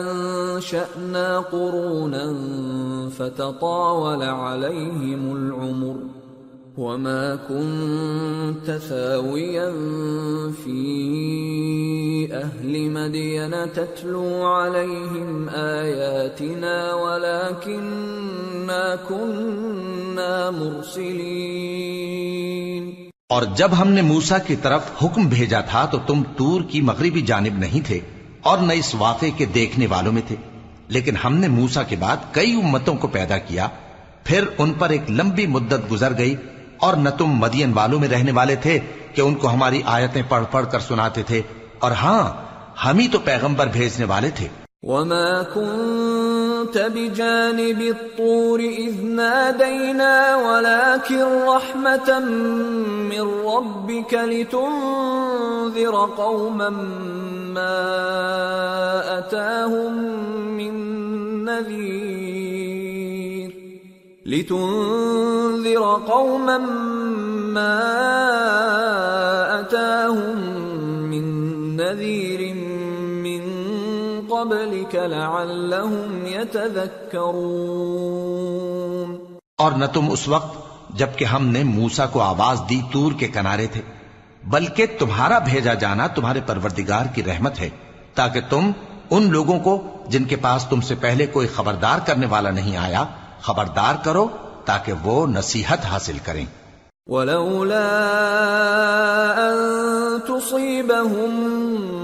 أنشأنا 0.00 1.38
قرونا 1.38 2.34
فتطاول 3.10 4.22
عليهم 4.22 5.36
العمر 5.36 5.96
وما 6.78 7.36
كنت 7.36 8.70
ثاويا 8.70 9.72
مدين 13.06 13.54
تتلو 13.72 14.46
عليهم 14.46 15.48
آياتنا 15.48 16.94
ولكننا 16.94 18.82
كنا 19.08 20.50
مرسلين. 20.50 21.24
اور 23.30 23.42
جب 23.56 23.70
ہم 23.78 23.88
نے 23.88 24.02
موسا 24.02 24.38
کی 24.38 24.56
طرف 24.56 24.82
حکم 25.02 25.28
بھیجا 25.28 25.60
تھا 25.60 25.82
تو 25.86 25.98
تم 26.06 26.22
تور 26.36 26.60
کی 26.62 26.80
مغربی 26.80 27.22
جانب 27.22 27.54
نہیں 27.58 27.82
تھے 27.86 27.98
اور 28.42 28.58
نہ 28.58 28.72
اس 28.72 28.90
واقعے 28.94 29.30
کے 29.30 29.44
دیکھنے 29.44 29.86
والوں 29.86 30.12
میں 30.12 30.22
تھے. 30.26 30.36
لیکن 30.88 31.14
ہم 31.24 31.34
نے 31.34 31.48
موسا 31.48 31.82
کے 31.82 31.96
بعد 31.96 32.16
کئی 32.32 32.50
امتوں 32.62 32.96
کو 32.96 33.06
پیدا 33.08 33.38
کیا. 33.38 33.68
پھر 34.24 34.40
ان 34.58 34.70
پر 34.72 34.88
ایک 34.90 35.04
لمبی 35.10 35.46
مدت 35.46 35.82
گزر 35.92 36.12
گئی 36.18 36.34
اور 36.76 36.94
نہ 36.96 37.10
تم 37.18 37.28
مدین 37.38 37.70
والوں 37.72 38.00
میں 38.00 38.08
رہنے 38.08 38.32
والے 38.32 38.56
تھے 38.56 38.78
کہ 39.14 39.20
ان 39.20 39.34
کو 39.34 39.46
ہماری 39.50 39.80
آیتیں 39.84 40.22
پڑھ 40.28 40.46
پڑھ 40.50 40.66
کر 40.72 40.80
سناتے 40.80 41.22
تھے. 41.22 41.42
اور 41.78 41.92
ہاں 41.92 42.45
ہم 42.84 42.98
ہی 42.98 43.08
تو 43.08 43.18
پیغمبر 43.24 43.66
بھیجنے 43.72 44.04
والے 44.04 44.30
تھے 44.36 44.48
وما 44.82 45.42
كنت 45.54 46.78
بجانب 46.94 47.80
الطور 47.80 48.60
إذ 48.60 49.04
نادينا 49.04 50.36
ولكن 50.36 51.22
رحمة 51.46 52.18
من 53.10 53.24
ربك 53.46 54.14
لتنذر 54.14 55.94
قوما 56.18 56.70
ما 57.56 57.78
أتاهم 59.18 59.94
من 60.56 60.74
نذير 61.44 63.50
لتنذر 64.26 65.84
قوما 66.08 66.58
ما 67.56 67.80
أتاهم 69.60 70.36
من 71.10 71.24
نذير 71.76 72.45
قبلك 74.36 74.94
لعلهم 74.94 76.26
يتذكرون۔ 76.26 79.16
اور 79.58 79.72
نہ 79.72 79.84
تم 79.84 80.10
اس 80.10 80.28
وقت 80.28 80.56
جبکہ 80.96 81.24
ہم 81.24 81.46
نے 81.46 81.62
موسا 81.62 82.06
کو 82.06 82.20
آواز 82.20 82.60
دی 82.68 82.80
تور 82.92 83.12
کے 83.12 83.28
کنارے 83.28 83.66
تھے 83.66 83.80
بلکہ 84.44 84.86
تمہارا 84.98 85.38
بھیجا 85.38 85.74
جانا 85.74 86.06
تمہارے 86.06 86.40
پروردگار 86.46 87.04
کی 87.14 87.24
رحمت 87.24 87.60
ہے 87.60 87.68
تاکہ 88.14 88.40
تم 88.50 88.70
ان 89.10 89.30
لوگوں 89.30 89.60
کو 89.60 89.82
جن 90.06 90.24
کے 90.24 90.36
پاس 90.36 90.64
تم 90.64 90.80
سے 90.80 90.94
پہلے 90.94 91.26
کوئی 91.26 91.48
خبردار 91.48 91.98
کرنے 92.06 92.26
والا 92.26 92.50
نہیں 92.50 92.76
آیا 92.76 93.04
خبردار 93.40 93.94
کرو 94.04 94.28
تاکہ 94.64 94.92
وہ 95.02 95.26
نصیحت 95.26 95.86
حاصل 95.86 96.16
کریں۔ 96.24 96.44
ولولا 97.06 97.88
ان 99.38 99.56
تصيبهم 100.26 101.95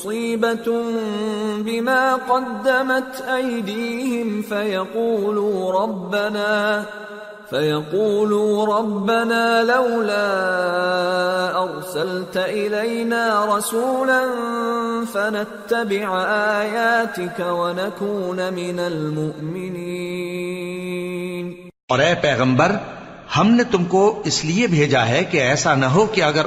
مصيبة 0.00 0.68
بما 1.58 2.14
قدمت 2.14 3.20
أيديهم 3.28 4.42
فيقولوا 4.42 5.72
ربنا 5.72 6.84
فيقولوا 7.50 8.66
ربنا 8.68 9.62
لولا 9.64 10.28
أرسلت 11.58 12.36
إلينا 12.36 13.44
رسولا 13.46 14.20
فنتبع 15.04 16.24
آياتك 16.60 17.40
ونكون 17.40 18.52
من 18.52 18.78
المؤمنين 18.80 20.30
اور 21.88 21.98
اے 21.98 22.14
پیغمبر 22.22 22.70
ہم 23.36 23.48
نے 23.50 23.64
تم 23.70 23.84
کو 23.86 24.02
اس 24.24 24.44
لیے 24.44 24.66
بھیجا 24.68 25.02
ہے 25.08 25.22
کہ 25.30 25.38
ایسا 25.42 25.74
نہ 25.74 25.86
ہو 25.94 26.02
کہ 26.14 26.20
اگر 26.22 26.46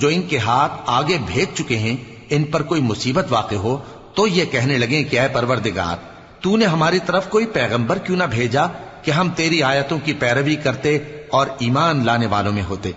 جو 0.00 0.08
ان 0.08 0.22
کے 0.28 0.38
ہاتھ 0.46 0.72
آگے 0.98 1.16
بھیج 1.26 1.48
چکے 1.58 1.76
ہیں، 1.78 1.96
ان 2.30 2.42
پر 2.52 2.62
کوئی 2.70 2.80
مصیبت 2.82 3.26
واقع 3.30 3.58
ہو 3.64 3.76
تو 4.14 4.26
یہ 4.28 4.44
کہنے 4.52 4.76
لگیں 4.78 5.02
کہ 5.10 5.16
اے 5.20 5.28
پروردگار، 5.32 5.96
تو 6.40 6.48
نے 6.56 6.66
ہماری 6.66 6.98
طرف 7.06 7.24
کوئی 7.30 7.46
پیغمبر 7.52 7.96
کیوں 8.06 8.16
نہ 8.16 8.26
بھیجا 8.30 8.64
کہ 9.04 9.10
ہم 9.10 9.26
تیری 9.36 9.62
آیتوں 9.62 9.98
کی 10.04 10.12
پیروی 10.18 10.56
کرتے 10.64 10.90
اور 11.30 11.46
ایمان 11.58 11.94
لانے 12.06 12.26
والوں 12.26 12.52
میں 12.52 12.66
ہوتے؟ 12.68 12.92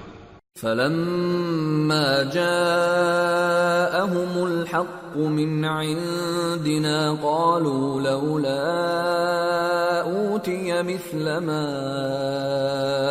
فلما 0.58 2.24
جاءهم 2.34 2.44
الحق 4.44 5.16
من 5.18 5.66
عندنا 5.66 6.94
قالوا 7.24 8.02
لولا 8.02 8.62
أوتي 10.04 10.82
مثل 10.84 11.26
ما 11.40 11.66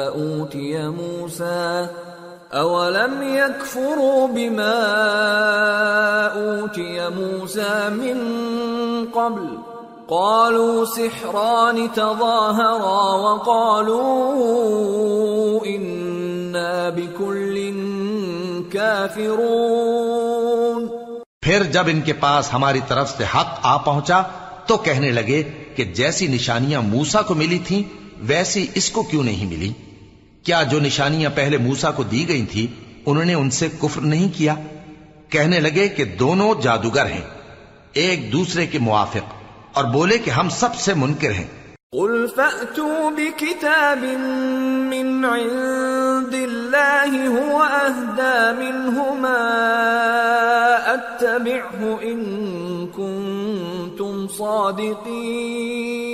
أوتي 0.09 0.89
موسى 0.89 1.89
أولم 2.55 3.23
يكفروا 3.23 4.29
بما 4.29 4.85
أوتي 6.27 7.11
موسى 7.11 7.91
من 7.91 8.17
قبل 9.07 9.59
قالوا 10.09 10.85
سحران 10.85 11.93
تظاهرا 11.93 13.15
وقالوا 13.15 15.67
إنا 15.67 16.91
بكل 16.91 17.75
كافرون 18.73 20.89
پھر 21.43 21.63
جب 21.63 21.85
ان 21.87 22.01
کے 22.01 22.13
پاس 22.13 22.53
ہماری 22.53 22.81
طرف 22.89 23.17
سے 23.17 23.25
حق 23.35 23.59
آ 23.63 23.77
پہنچا 23.77 24.23
تو 24.67 24.77
کہنے 24.77 25.11
لگے 25.11 25.43
کہ 25.77 25.85
جیسی 25.85 26.27
نشانیاں 26.27 26.83
موسا 26.83 27.23
کو 27.23 27.35
ملی 27.35 27.59
تھیں، 27.67 27.83
ویسی 28.27 28.67
اس 28.75 28.91
کو 28.91 29.03
کیوں 29.03 29.25
نہیں 29.25 29.47
ملی؟ 29.47 29.73
کیا 30.45 30.63
جو 30.63 30.81
نشانیاں 30.81 31.31
پہلے 31.35 31.59
موسا 31.59 31.91
کو 31.91 32.03
دی 32.03 32.29
گئی 32.29 32.47
تھی، 32.51 32.67
انہوں 33.07 33.25
نے 33.25 33.35
ان 33.35 33.51
سے 33.51 33.69
کفر 33.83 34.01
نہیں 34.01 34.29
کیا؟ 34.37 34.55
کہنے 35.29 35.61
لگے 35.61 35.89
کہ 35.89 36.05
دونوں 36.05 36.63
جادوگر 36.63 37.07
ہیں، 37.07 37.25
ایک 37.93 38.33
دوسرے 38.33 38.67
کے 38.67 38.79
موافق، 38.79 39.35
اور 39.73 39.85
بولے 39.85 40.19
کہ 40.19 40.31
ہم 40.31 40.49
سب 40.49 40.75
سے 40.75 40.95
منکر 40.95 41.31
ہیں۔ 41.31 41.47
قل 41.93 42.27
فأتوا 42.37 43.11
بكتاب 43.11 44.05
من 44.95 45.25
عند 45.25 46.35
الله، 46.35 47.25
هو 47.31 47.65
أهدى 47.87 48.65
منهما 48.65 49.37
أتبعه 50.87 51.95
إن 52.03 52.23
كنتم 52.87 54.27
صادقين۔ 54.39 56.14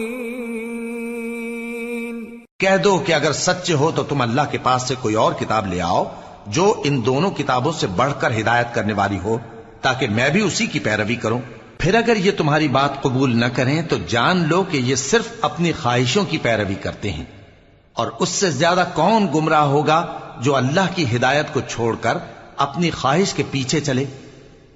کہہ 2.61 2.77
دو 2.77 2.99
کہ 2.99 3.13
اگر 3.13 3.33
سچے 3.33 3.73
ہو 3.73 3.91
تو 3.95 4.03
تم 4.03 4.21
اللہ 4.21 4.41
کے 4.51 4.57
پاس 4.57 4.83
سے 4.87 4.95
کوئی 5.01 5.15
اور 5.15 5.33
کتاب 5.33 5.67
لے 5.67 5.81
آؤ 5.81 6.03
جو 6.47 6.81
ان 6.83 7.05
دونوں 7.05 7.31
کتابوں 7.31 7.71
سے 7.71 7.87
بڑھ 7.87 8.13
کر 8.19 8.39
ہدایت 8.39 8.75
کرنے 8.75 8.93
والی 8.93 9.19
ہو، 9.23 9.37
تاکہ 9.81 10.07
میں 10.07 10.29
بھی 10.29 10.41
اسی 10.41 10.65
کی 10.65 10.79
پیروی 10.79 11.15
کروں۔ 11.15 11.39
پھر 11.77 11.95
اگر 11.95 12.15
یہ 12.15 12.31
تمہاری 12.37 12.67
بات 12.67 13.01
قبول 13.01 13.39
نہ 13.39 13.45
کریں 13.45 13.81
تو 13.81 13.95
جان 14.07 14.47
لو 14.47 14.63
کہ 14.63 14.77
یہ 14.77 14.95
صرف 14.95 15.27
اپنی 15.41 15.71
خواہشوں 15.71 16.25
کی 16.25 16.37
پیروی 16.37 16.75
کرتے 16.75 17.11
ہیں۔ 17.11 17.25
اور 17.93 18.07
اس 18.19 18.29
سے 18.29 18.51
زیادہ 18.51 18.83
کون 18.93 19.27
گمراہ 19.35 19.63
ہوگا 19.63 20.17
جو 20.41 20.55
اللہ 20.55 20.95
کی 20.95 21.15
ہدایت 21.15 21.53
کو 21.53 21.61
چھوڑ 21.69 21.95
کر 22.01 22.17
اپنی 22.57 22.89
خواہش 22.89 23.33
کے 23.33 23.43
پیچھے 23.51 23.81
چلے؟ 23.81 24.05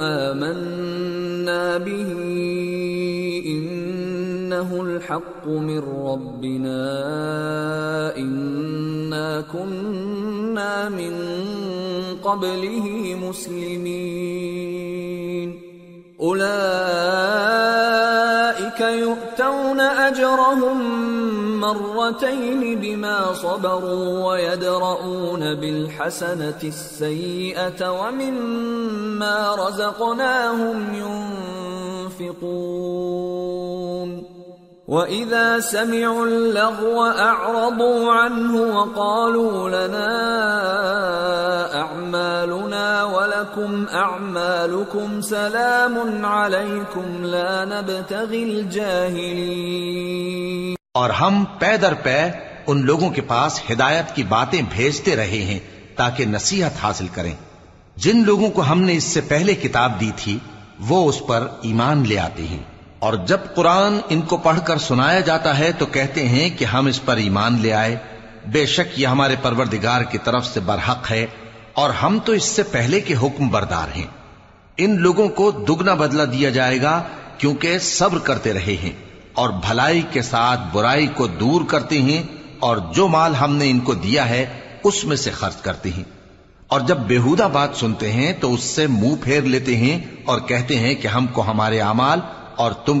آمنا 0.00 1.78
به 1.78 2.14
إنه 4.54 4.82
الحق 4.82 5.46
من 5.46 5.82
ربنا 6.06 6.82
إنا 8.16 9.44
كنا 9.52 10.88
من 10.88 11.14
قبله 12.22 13.16
مسلمين. 13.28 14.94
أولئك 16.20 16.40
يؤتون 18.80 19.80
أجرهم 19.80 20.80
مرتين 21.60 22.80
بما 22.80 23.32
صبروا 23.32 24.28
ويدرؤون 24.28 25.54
بالحسنة 25.54 26.58
السيئة 26.64 27.90
ومما 27.90 29.54
رزقناهم 29.54 30.94
ينفقون. 32.20 34.33
وَإِذَا 34.88 35.60
سَمِعُوا 35.60 36.26
اللَّغْوَ 36.26 37.18
أَعْرَضُوا 37.18 38.12
عَنْهُ 38.12 38.76
وَقَالُوا 38.76 39.68
لَنَا 39.68 40.14
أَعْمَالُنَا 41.74 43.04
وَلَكُمْ 43.04 43.84
أَعْمَالُكُمْ 43.92 45.20
سَلَامٌ 45.20 46.24
عَلَيْكُمْ 46.24 47.24
لَا 47.24 47.64
نَبْتَغِي 47.64 48.42
الْجَاهِلِينَ 48.42 50.74
اور 50.94 51.10
ہم 51.10 51.44
پے 51.58 51.76
در 51.76 51.94
پے 51.94 52.30
ان 52.66 52.86
لوگوں 52.86 53.10
کے 53.10 53.20
پاس 53.20 53.60
ہدایت 53.72 54.14
کی 54.14 54.22
باتیں 54.22 54.62
بھیجتے 54.70 55.16
رہے 55.16 55.24
ہیں 55.24 55.58
تاکہ 55.96 56.26
نصیحت 56.26 56.72
حاصل 56.82 57.06
کریں۔ 57.14 57.34
جن 57.96 58.24
لوگوں 58.24 58.50
کو 58.50 58.62
ہم 58.62 58.82
نے 58.82 58.96
اس 58.96 59.04
سے 59.04 59.20
پہلے 59.20 59.54
کتاب 59.54 59.92
دی 60.00 60.10
تھی، 60.16 60.38
وہ 60.88 61.08
اس 61.08 61.22
پر 61.26 61.48
ایمان 61.62 62.04
لے 62.08 62.18
آتے 62.18 62.42
ہیں۔ 62.42 62.73
اور 63.04 63.14
جب 63.14 63.38
قرآن 63.54 63.98
ان 64.08 64.20
کو 64.20 64.36
پڑھ 64.36 64.60
کر 64.64 64.78
سنایا 64.78 65.20
جاتا 65.20 65.58
ہے 65.58 65.72
تو 65.72 65.86
کہتے 65.86 66.28
ہیں 66.28 66.50
کہ 66.58 66.64
ہم 66.64 66.86
اس 66.86 67.04
پر 67.04 67.16
ایمان 67.16 67.60
لے 67.60 67.72
آئے۔ 67.72 67.96
بے 68.46 68.66
شک 68.66 69.00
یہ 69.00 69.06
ہمارے 69.06 69.36
پروردگار 69.42 70.02
کی 70.02 70.18
طرف 70.18 70.46
سے 70.46 70.60
برحق 70.60 71.10
ہے 71.10 71.26
اور 71.74 71.90
ہم 71.90 72.18
تو 72.24 72.32
اس 72.32 72.44
سے 72.44 72.62
پہلے 72.62 73.00
کے 73.00 73.14
حکم 73.14 73.48
بردار 73.48 73.88
ہیں۔ 73.96 74.06
ان 74.76 75.00
لوگوں 75.00 75.28
کو 75.28 75.50
دگنا 75.50 75.94
بدلہ 75.94 76.22
دیا 76.22 76.50
جائے 76.50 76.82
گا 76.82 77.02
کیونکہ 77.38 77.78
صبر 77.78 78.18
کرتے 78.18 78.52
رہے 78.52 78.76
ہیں 78.82 78.92
اور 79.32 79.50
بھلائی 79.50 80.02
کے 80.12 80.22
ساتھ 80.22 80.60
برائی 80.72 81.06
کو 81.06 81.26
دور 81.26 81.64
کرتے 81.68 82.02
ہیں 82.02 82.22
اور 82.58 82.76
جو 82.76 83.08
مال 83.08 83.34
ہم 83.34 83.56
نے 83.56 83.70
ان 83.70 83.80
کو 83.80 83.94
دیا 83.94 84.28
ہے 84.28 84.60
اس 84.84 85.04
میں 85.04 85.16
سے 85.16 85.30
خرچ 85.30 85.56
کرتے 85.56 85.90
ہیں۔ 85.90 86.04
اور 86.68 86.80
جب 86.80 86.96
بےحودہ 86.96 87.48
بات 87.52 87.68
سنتے 87.74 88.12
ہیں 88.12 88.32
تو 88.40 88.54
اس 88.54 88.62
سے 88.62 88.86
منہ 88.86 89.14
پھیر 89.24 89.42
لیتے 89.42 89.76
ہیں 89.76 90.00
اور 90.24 90.40
کہتے 90.40 90.78
ہیں 90.78 90.94
کہ 90.94 91.08
ہم 91.08 91.26
کو 91.26 91.42
ہمارے 91.42 91.80
اعمال 91.80 92.20
اور 92.56 92.72
تم 92.86 93.00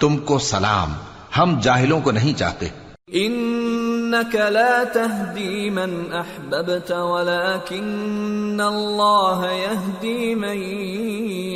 تم 0.00 0.16
کو 0.26 0.38
سلام 0.44 0.92
ہم 1.36 1.58
جاہلوں 1.62 2.00
کو 2.00 2.10
نہیں 2.10 2.38
چاہتے 2.38 2.68
إنك 3.12 4.34
لا 4.34 4.84
تهدي 4.84 5.70
من 5.70 6.12
أحببت 6.12 6.92
ولكن 6.92 8.60
الله 8.60 9.50
يهدي 9.52 10.34
من 10.34 10.56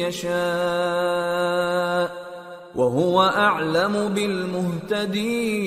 يشاء 0.01 0.26
وهو 2.76 3.22
أعلم 3.22 4.14
بالمهتدين 4.14 5.66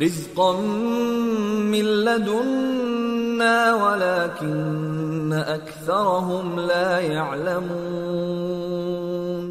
رزقا 0.00 0.52
من 1.60 1.84
لدنا 1.84 3.74
ولكن 3.74 5.32
أكثرهم 5.32 6.58
لا 6.58 7.00
يعلمون 7.00 9.50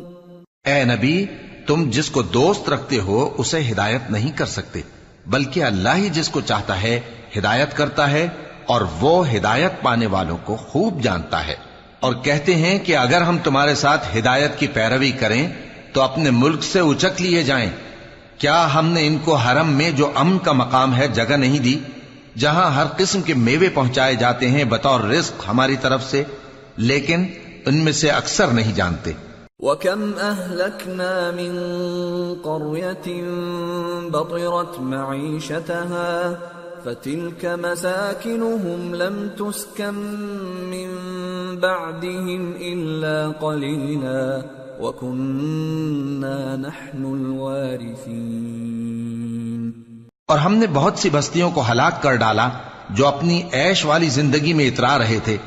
اے 0.63 0.83
نبی، 0.83 1.25
تم 1.67 1.89
جس 1.89 2.09
کو 2.09 2.21
دوست 2.21 2.69
رکھتے 2.69 2.99
ہو، 2.99 3.33
اسے 3.37 3.71
ہدایت 3.71 4.11
نہیں 4.11 4.37
کر 4.37 4.45
سکتے، 4.45 4.81
بلکہ 5.27 5.63
اللہ 5.63 5.95
ہی 5.95 6.09
جس 6.09 6.29
کو 6.29 6.41
چاہتا 6.41 6.81
ہے، 6.81 6.99
ہدایت 7.37 7.77
کرتا 7.77 8.11
ہے، 8.11 8.27
اور 8.65 8.81
وہ 9.01 9.33
ہدایت 9.33 9.81
پانے 9.81 10.05
والوں 10.05 10.37
کو 10.43 10.55
خوب 10.55 11.01
جانتا 11.01 11.47
ہے۔ 11.47 11.55
اور 11.99 12.13
کہتے 12.23 12.55
ہیں 12.55 12.79
کہ 12.79 12.97
اگر 12.97 13.21
ہم 13.21 13.37
تمہارے 13.43 13.75
ساتھ 13.75 14.17
ہدایت 14.17 14.59
کی 14.59 14.67
پیروی 14.67 15.11
کریں، 15.11 15.47
تو 15.93 16.01
اپنے 16.01 16.29
ملک 16.29 16.63
سے 16.63 16.79
اچک 16.79 17.21
لیے 17.21 17.43
جائیں۔ 17.43 17.69
کیا 18.37 18.73
ہم 18.75 18.87
نے 18.87 19.07
ان 19.07 19.17
کو 19.23 19.35
حرم 19.35 19.69
میں 19.69 19.91
جو 19.91 20.11
امن 20.15 20.39
کا 20.39 20.51
مقام 20.51 20.95
ہے 20.95 21.07
جگہ 21.07 21.33
نہیں 21.33 21.59
دی، 21.59 21.79
جہاں 22.37 22.71
ہر 22.71 22.85
قسم 22.97 23.21
کے 23.21 23.33
میوے 23.33 23.69
پہنچائے 23.69 24.15
جاتے 24.15 24.49
ہیں 24.49 24.63
بطور 24.63 24.99
رزق 24.99 25.43
ہماری 25.47 25.75
طرف 25.81 26.03
سے، 26.03 26.23
لیکن 26.77 27.25
ان 27.65 27.77
میں 27.77 27.91
سے 27.91 28.09
اکثر 28.09 28.47
نہیں 28.47 28.73
جانتے۔ 28.73 29.11
وَكَمْ 29.59 30.01
أَهْلَكْنَا 30.21 31.31
مِن 31.35 31.53
قَرْيَةٍ 32.43 33.07
بَطِرَتْ 34.09 34.79
مَعِيشَتَهَا 34.79 36.33
فَتِلْكَ 36.83 37.47
مَسَاكِنُهُمْ 37.61 38.93
لَمْ 38.93 39.27
تُسْكَن 39.37 39.95
مِّن 40.69 40.89
بَعْدِهِمْ 41.59 42.55
إِلَّا 42.57 43.31
قَلِيلًا 43.39 44.41
وَكُنَّا 44.79 46.55
نَحْنُ 46.55 47.13
الْوَارِثِينَ۔ 47.13 48.11
اور 50.27 50.37
ہم 50.37 50.55
نے 50.55 50.65
بہت 50.73 50.97
سی 50.97 51.09
بستیوں 51.09 51.51
کو 51.51 51.63
ہلاک 51.71 52.03
کر 52.03 52.15
ڈالا 52.15 52.49
جو 52.89 53.07
اپنی 53.07 53.43
عیش 53.53 53.85
والی 53.85 54.09
زندگی 54.09 54.53
میں 54.53 54.67
اترا 54.67 54.97
رہے 54.97 55.19
تھے۔ 55.23 55.37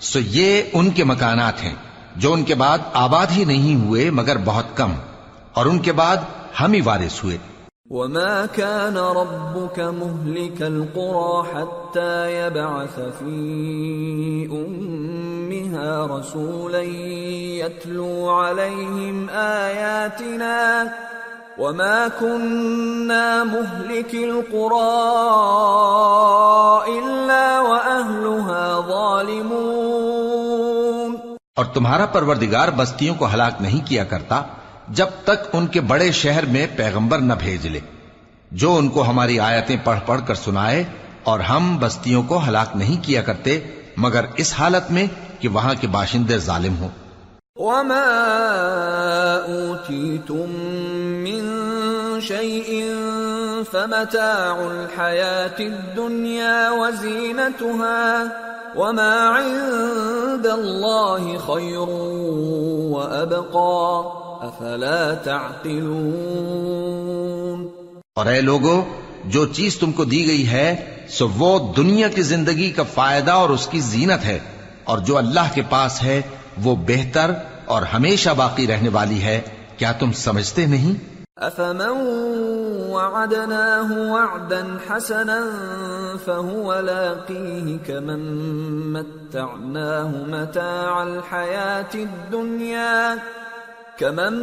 سو 0.00 0.18
یہ 0.18 0.62
ان 0.72 0.90
کے 0.90 1.04
مکانات 1.04 1.62
ہیں 1.62 1.74
جو 2.16 2.32
ان 2.32 2.44
کے 2.44 2.54
بعد 2.54 2.78
آباد 2.92 3.26
ہی 3.36 3.44
نہیں 3.44 3.86
ہوئے 3.86 4.10
مگر 4.10 4.36
بہت 4.44 4.76
کم۔ 4.76 4.92
اور 5.52 5.66
ان 5.66 5.78
کے 5.78 5.92
بعد 5.92 6.16
ہم 6.60 6.72
ہی 6.72 6.80
وارث 6.80 7.24
ہوئے۔ 7.24 7.38
وما 7.90 8.46
كان 8.46 8.96
ربك 8.98 9.78
مهلك 9.80 10.62
القرى 10.62 11.46
حتى 11.54 12.46
يبعث 12.46 13.00
في 13.00 14.46
امها 14.52 16.06
رسولا 16.06 16.82
يتلو 16.82 18.30
عليهم 18.30 19.30
اياتنا 19.30 20.92
وما 21.58 22.08
كنا 22.08 23.44
مهلك 23.44 24.14
القرى 24.14 25.00
الا 26.88 27.60
واهلها 27.60 28.80
ظالمون 28.80 29.50
اور 31.56 31.64
تمہارا 31.74 32.06
پروردگار 32.06 32.68
بستیوں 32.76 33.14
کو 33.14 33.26
ہلاک 33.32 33.60
نہیں 33.60 33.86
کیا 33.86 34.04
کرتا 34.04 34.42
جب 34.90 35.06
تک 35.24 35.48
ان 35.52 35.66
کے 35.66 35.80
بڑے 35.80 36.12
شہر 36.12 36.44
میں 36.44 36.66
پیغمبر 36.76 37.18
نہ 37.18 37.32
بھیج 37.38 37.66
لے، 37.66 37.80
جو 38.50 38.76
ان 38.76 38.88
کو 38.88 39.02
ہماری 39.02 39.40
آیتیں 39.40 39.76
پڑھ 39.84 39.98
پڑھ 40.06 40.20
کر 40.26 40.34
سنائے 40.34 40.84
اور 41.22 41.40
ہم 41.40 41.76
بستیوں 41.80 42.22
کو 42.22 42.40
ہلاک 42.48 42.70
نہیں 42.74 43.04
کیا 43.04 43.22
کرتے، 43.22 43.60
مگر 43.96 44.24
اس 44.36 44.54
حالت 44.58 44.90
میں 44.90 45.06
کہ 45.40 45.48
وہاں 45.48 45.74
کے 45.80 45.86
باشندے 45.86 46.38
ظالم 46.38 46.76
ہوں۔ 46.76 46.88
وما 47.56 48.06
اوتيتم 49.48 50.52
من 51.24 51.60
شيء 52.20 52.86
فمتاع 53.70 54.56
الحياة 54.58 55.58
الدنيا 55.58 56.70
وزينتها 56.70 58.22
وما 58.76 59.38
عند 59.38 60.46
الله 60.46 61.36
خير 61.38 61.88
وأبقى۔ 62.96 64.19
أفلا 64.42 65.14
تعقلون 65.14 67.68
اور 68.14 68.26
اے 68.26 68.40
لوگو 68.40 68.84
جو 69.24 69.46
چیز 69.46 69.78
تم 69.78 69.92
کو 69.92 70.04
دی 70.04 70.26
گئی 70.26 70.48
ہے 70.48 70.98
سو 71.08 71.28
وہ 71.28 71.72
دنیا 71.72 72.08
کی 72.08 72.22
زندگی 72.22 72.70
کا 72.70 72.82
فائدہ 72.82 73.30
اور 73.30 73.50
اس 73.50 73.66
کی 73.66 73.80
زینت 73.80 74.24
ہے۔ 74.24 74.38
اور 74.84 74.98
جو 74.98 75.16
اللہ 75.16 75.54
کے 75.54 75.62
پاس 75.70 76.02
ہے 76.02 76.22
وہ 76.62 76.76
بہتر 76.76 77.30
اور 77.64 77.82
ہمیشہ 77.82 78.30
باقی 78.30 78.66
رہنے 78.66 78.88
والی 78.88 79.22
ہے۔ 79.22 79.40
کیا 79.76 79.92
تم 79.92 80.12
سمجھتے 80.12 80.66
نہیں؟ 80.66 81.20
افمن 81.36 82.90
وعدناه 82.90 83.96
وعدا 83.96 84.76
حسنا 84.90 85.40
فهو 86.24 86.80
لاقيه 86.80 87.76
كمن 87.86 88.20
متعناه 88.92 90.28
متاع 90.28 91.00
الحياة 91.00 91.90
الدنيا 91.94 93.16
كمن 94.00 94.36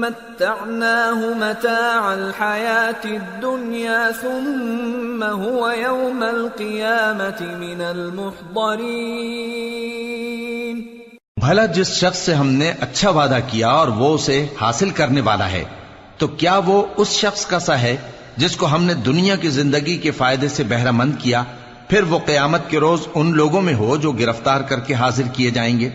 متعناه 0.00 1.34
متاع 1.40 2.12
الحياة 2.12 3.04
الدنيا 3.04 4.12
ثم 4.12 5.22
هو 5.24 5.70
يوم 5.70 6.22
القيامة 6.22 7.40
من 7.60 7.80
المحضرين 7.82 8.90
بھلا 11.36 11.66
جس 11.76 11.90
شخص 12.00 12.18
سے 12.26 12.34
ہم 12.34 12.50
نے 12.62 12.68
اچھا 12.80 13.10
وعدہ 13.10 13.40
کیا 13.50 13.68
اور 13.68 13.88
وہ 14.02 14.08
اسے 14.14 14.38
حاصل 14.60 14.90
کرنے 14.98 15.20
والا 15.30 15.48
ہے، 15.52 15.64
تو 16.18 16.24
کیا 16.42 16.56
وہ 16.66 16.78
اس 16.96 17.10
شخص 17.20 17.42
کا 17.46 17.60
سا 17.60 17.76
ہے 17.82 17.96
جس 18.36 18.52
کو 18.56 18.64
ہم 18.74 18.82
نے 18.84 18.94
دنیا 19.06 19.36
کی 19.36 19.50
زندگی 19.60 19.96
کے 19.98 20.10
فائدے 20.18 20.48
سے 20.48 20.62
بہرہ 20.68 20.92
مند 20.98 21.14
کیا، 21.22 21.40
پھر 21.88 22.02
وہ 22.10 22.18
قیامت 22.26 22.62
کے 22.70 22.78
روز 22.80 23.00
ان 23.14 23.26
لوگوں 23.36 23.62
میں 23.62 23.74
ہو 23.74 23.90
جو 24.02 24.10
گرفتار 24.20 24.60
کر 24.68 24.80
کے 24.86 24.94
حاضر 24.94 25.26
کیے 25.34 25.50
جائیں 25.50 25.76
گے؟ 25.80 25.90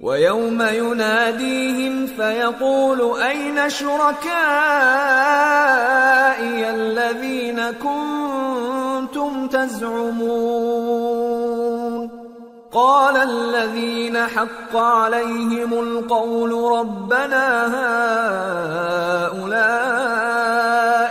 وَيَوْمَ 0.00 0.62
يُنَادِيهِمْ 0.62 2.06
فَيَقُولُ 2.06 3.22
أَيْنَ 3.22 3.70
شُرَكَائِيَ 3.70 4.30
الَّذِينَ 6.70 7.70
كُنْتُمْ 7.70 9.46
تَزْعُمُونَ؟ 9.48 10.26
قَالَ 12.72 13.16
الَّذِينَ 13.16 14.18
حَقَّ 14.26 14.76
عَلَيْهِمُ 14.76 15.72
الْقَوْلُ 15.72 16.78
رَبَّنَا 16.78 17.66
هَؤُلَاءِ 19.32 19.64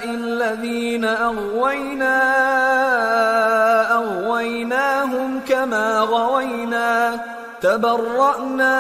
الَّذِينَ 0.09 1.05
أَغْوَيْنَا 1.05 2.17
أَغْوَيْنَاهُمْ 3.95 5.39
كَمَا 5.49 5.99
غَوَيْنَا. 5.99 7.34
تبرأنا 7.65 8.77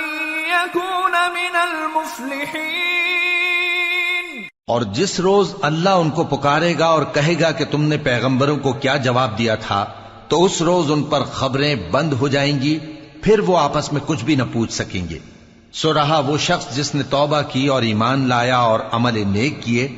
يكون 0.48 1.12
من 1.12 1.54
المفلحين. 1.54 4.42
اور 4.66 4.82
جس 4.82 5.20
روز 5.20 5.54
اللہ 5.62 5.88
ان 5.88 6.10
کو 6.10 6.24
پکارے 6.24 6.74
گا 6.78 6.86
اور 6.86 7.02
کہے 7.02 7.34
گا 7.40 7.50
کہ 7.50 7.64
تم 7.64 7.82
نے 7.82 7.96
پیغمبروں 7.96 8.56
کو 8.56 8.72
کیا 8.72 8.96
جواب 8.96 9.38
دیا 9.38 9.54
تھا، 9.54 9.84
تو 10.28 10.44
اس 10.44 10.62
روز 10.62 10.90
ان 10.90 11.02
پر 11.02 11.20
خبریں 11.20 11.90
بند 11.90 12.12
ہو 12.12 12.28
جائیں 12.28 12.60
گی، 12.60 12.78
پھر 13.22 13.38
وہ 13.38 13.58
آپس 13.58 13.92
میں 13.92 14.00
کچھ 14.06 14.24
بھی 14.24 14.34
نہ 14.34 14.42
پوچھ 14.52 14.72
سکیں 14.72 15.08
گے۔ 15.08 15.37
سو 15.72 15.94
رہا 15.94 16.22
وہ 16.26 16.38
شخص 16.38 16.76
جس 16.76 16.94
نے 16.94 17.02
توبہ 17.02 17.40
کی 17.52 17.66
اور 17.66 17.82
ایمان 17.82 18.28
لایا 18.28 18.58
اور 18.58 18.80
عمل 18.92 19.22
نیک 19.26 19.62
کیے، 19.62 19.88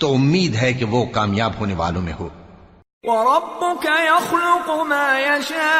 تو 0.00 0.14
امید 0.14 0.54
ہے 0.54 0.72
کہ 0.72 0.84
وہ 0.84 1.04
کامیاب 1.04 1.52
ہونے 1.60 1.74
والوں 1.74 2.02
میں 2.02 2.12
ہو۔ 2.20 2.28
وربك 3.02 3.86
يخلق 3.86 4.68
ما 4.68 5.18
يشاء 5.18 5.70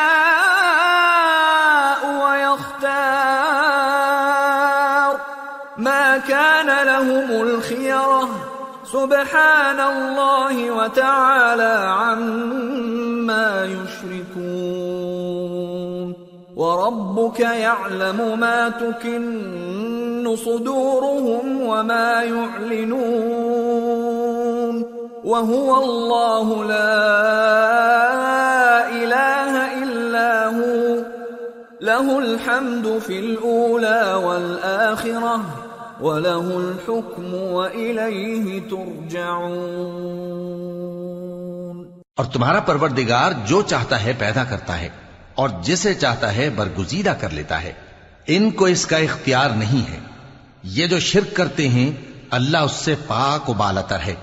ويختار 2.22 2.90
ما 5.78 6.16
كان 6.28 6.66
لهم 6.66 7.28
الخيرة 7.40 8.24
سبحان 8.92 9.80
الله 9.80 10.70
وتعالى 10.70 11.74
عما 11.86 13.64
يشركون 13.64 14.79
وربك 16.57 17.40
يعلم 17.40 18.38
ما 18.38 18.68
تكن 18.80 20.36
صدورهم 20.44 21.61
وما 21.61 22.22
يعلنون 22.22 23.01
وهو 25.24 25.82
الله 25.82 26.64
لا 26.64 26.90
إله 28.88 29.82
إلا 29.82 30.46
هو. 30.46 30.96
له 31.80 32.18
الحمد 32.18 32.86
في 33.07 33.18
الأولى 33.18 34.14
والآخرة 34.14 35.36
وله 36.03 36.44
الحكم 36.51 37.34
وإليه 37.34 38.59
ترجعون. 38.70 39.61
اور 42.16 42.24
تمہارا 42.24 42.61
پروردگار 42.61 43.32
جو 43.46 43.62
چاہتا 43.62 44.05
ہے 44.05 44.12
پیدا 44.18 44.44
کرتا 44.44 44.80
ہے۔ 44.80 45.09
اور 45.34 45.48
جسے 45.62 45.94
چاہتا 45.94 46.34
ہے 46.34 46.50
برگزیدہ 46.50 47.14
کر 47.20 47.30
لیتا 47.30 47.62
ہے۔ 47.62 47.72
ان 48.26 48.50
کو 48.50 48.64
اس 48.64 48.86
کا 48.86 48.96
اختیار 48.96 49.50
نہیں 49.50 49.90
ہے۔ 49.90 49.98
یہ 50.62 50.86
جو 50.86 50.98
شرک 50.98 51.36
کرتے 51.36 51.68
ہیں، 51.68 51.90
اللہ 52.30 52.58
اس 52.58 52.72
سے 52.72 52.94
پاک 53.06 53.50
و 53.50 53.52
بالتر 53.52 53.98
ہے۔ 54.06 54.14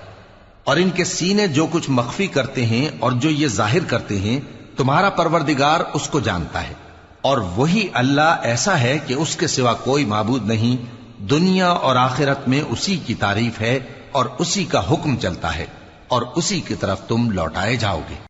اور 0.64 0.76
ان 0.76 0.90
کے 0.90 1.04
سینے 1.04 1.48
جو 1.48 1.66
کچھ 1.70 1.90
مخفی 1.90 2.26
کرتے 2.26 2.66
ہیں 2.66 2.88
اور 3.00 3.12
جو 3.12 3.30
یہ 3.30 3.48
ظاہر 3.48 3.84
کرتے 3.84 4.18
ہیں، 4.18 4.40
تمہارا 4.76 5.10
پروردگار 5.10 5.80
اس 5.94 6.08
کو 6.08 6.20
جانتا 6.20 6.68
ہے۔ 6.68 6.74
اور 7.20 7.38
وہی 7.38 7.86
اللہ 7.92 8.36
ایسا 8.42 8.80
ہے 8.80 8.98
کہ 9.06 9.14
اس 9.14 9.36
کے 9.36 9.46
سوا 9.46 9.72
کوئی 9.72 10.04
معبود 10.04 10.46
نہیں، 10.46 10.98
دنیا 11.22 11.68
اور 11.68 11.96
آخرت 11.96 12.48
میں 12.48 12.60
اسی 12.60 12.96
کی 12.96 13.14
تعریف 13.14 13.60
ہے 13.60 13.78
اور 14.12 14.26
اسی 14.38 14.64
کا 14.64 14.92
حکم 14.92 15.16
چلتا 15.16 15.56
ہے۔ 15.56 15.66
اور 16.08 16.22
اسی 16.36 16.60
کی 16.60 16.74
طرف 16.74 17.00
تم 17.08 17.30
لوٹائے 17.30 17.76
جاؤ 17.76 18.00
گے۔ 18.10 18.27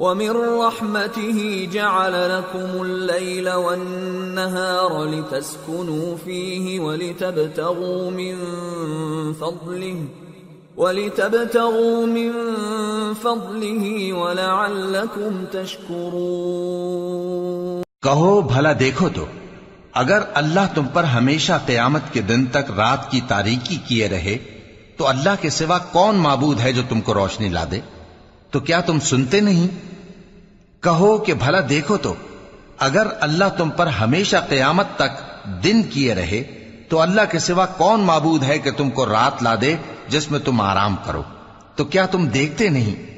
ومن 0.00 0.30
رحمته 0.58 1.68
جعل 1.72 2.14
لكم 2.30 2.70
الليل 2.82 3.48
والنهار 3.48 5.04
لتسكنوا 5.04 6.16
فيه 6.24 6.80
ولتبتغوا 6.80 8.10
من 8.10 8.38
فضله 9.32 9.98
ولتبتغوا 10.76 12.06
من 12.06 12.32
فضله 13.14 13.84
ولعلكم 14.12 15.44
تشكرون 15.52 16.24
کہو، 18.02 18.40
بھلا 18.40 18.72
دیکھو 18.80 19.08
تو، 19.14 19.24
اگر 19.92 20.20
اللہ 20.34 20.66
تم 20.74 20.86
پر 20.92 21.04
ہمیشہ 21.04 21.56
قیامت 21.66 22.04
کے 22.12 22.20
دن 22.20 22.46
تک 22.46 22.66
رات 22.76 23.10
کی 23.10 23.20
تاریکی 23.28 23.78
کیے 23.88 24.06
رہے، 24.08 24.36
تو 24.96 25.02
اللہ 25.06 25.34
کے 25.40 25.50
سوا 25.50 25.78
کون 25.92 26.14
معبود 26.16 26.56
ہے 26.60 26.70
جو 26.72 26.82
تم 26.88 27.00
کو 27.00 27.10
روشنی 27.14 27.48
لا 27.48 27.64
دے؟ 27.70 27.80
تو 28.50 28.60
کیا 28.60 28.80
تم 28.80 29.00
سنتے 29.00 29.40
نہیں؟ 29.40 29.68
کہو 30.80 31.18
کہ 31.18 31.34
بھلا 31.34 31.58
دیکھو 31.68 31.96
تو، 31.96 32.14
اگر 32.78 33.06
اللہ 33.20 33.44
تم 33.56 33.70
پر 33.70 33.86
ہمیشہ 33.86 34.36
قیامت 34.48 34.86
تک 34.96 35.10
دن 35.64 35.82
کیے 35.82 36.14
رہے، 36.14 36.42
تو 36.88 37.00
اللہ 37.00 37.20
کے 37.30 37.38
سوا 37.38 37.66
کون 37.66 38.00
معبود 38.00 38.42
ہے 38.42 38.58
کہ 38.58 38.70
تم 38.70 38.90
کو 38.90 39.06
رات 39.06 39.42
لا 39.42 39.54
دے 39.60 39.76
جس 40.08 40.30
میں 40.30 40.40
تم 40.40 40.60
آرام 40.60 40.96
کرو؟ 41.04 41.22
تو 41.76 41.84
کیا 41.84 42.06
تم 42.06 42.26
دیکھتے 42.26 42.68
نہیں؟ 42.68 43.10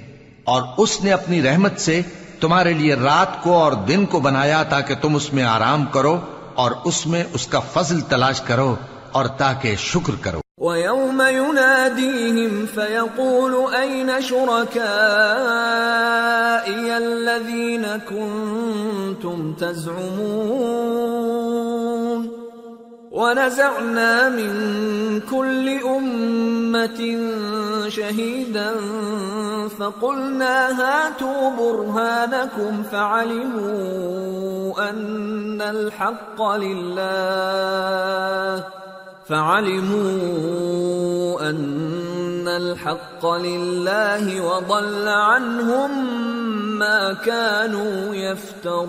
اور 0.44 0.62
اس 0.76 1.04
نے 1.04 1.12
اپنی 1.12 1.42
رحمت 1.42 1.80
سے 1.80 2.02
تمہارے 2.40 2.72
لیے 2.72 2.94
رات 2.94 3.42
کو 3.42 3.54
اور 3.54 3.72
دن 3.72 4.06
کو 4.06 4.20
بنایا 4.20 4.62
تاکہ 4.62 4.94
تم 4.94 5.14
اس 5.14 5.32
میں 5.32 5.42
آرام 5.42 5.84
کرو 5.84 6.20
اور 6.54 6.70
اس 6.84 7.06
میں 7.06 7.24
اس 7.32 7.46
کا 7.46 7.60
فضل 7.60 8.00
تلاش 8.00 8.40
کرو 8.40 8.76
اور 9.12 9.24
تاکہ 9.24 9.76
شکر 9.78 10.12
کرو۔ 10.20 10.41
ويوم 10.62 11.22
يناديهم 11.22 12.66
فيقول 12.66 13.74
أين 13.74 14.22
شركائي 14.22 14.86
الذين 16.96 17.86
كنتم 18.08 19.54
تزعمون؟ 19.54 21.02
ونزعنا 23.10 24.28
من 24.28 24.52
كل 25.30 25.68
أمة 25.68 27.18
شهيدا 27.88 28.74
فقلنا 29.78 30.80
هاتوا 30.80 31.50
برهانكم 31.50 32.82
فعلموا 32.92 34.10
أن 34.90 35.62
الحق 35.62 36.42
لله. 36.56 37.52
فعلموا 39.28 40.10
أن 41.50 42.48
الحق 42.48 43.26
لله 43.26 44.40
وضل 44.40 45.08
عنهم 45.08 45.90
ما 46.78 47.12
كانوا 47.24 48.14
يفترون. 48.14 48.82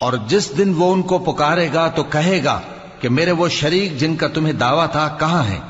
اور 0.00 0.12
جس 0.28 0.48
دن 0.58 0.72
وہ 0.76 0.92
ان 0.92 1.02
کو 1.02 1.18
پکارے 1.18 1.68
گا 1.74 1.88
تو 1.88 2.02
کہے 2.02 2.40
گا 2.44 2.60
کہ 3.00 3.08
میرے 3.08 3.32
وہ 3.32 3.48
شریک 3.48 3.98
جن 3.98 4.16
کا 4.16 4.28
تمہیں 4.28 4.52
دعویٰ 4.52 4.90
تھا 4.92 5.08
کہاں 5.20 5.44
ہیں؟ 5.44 5.60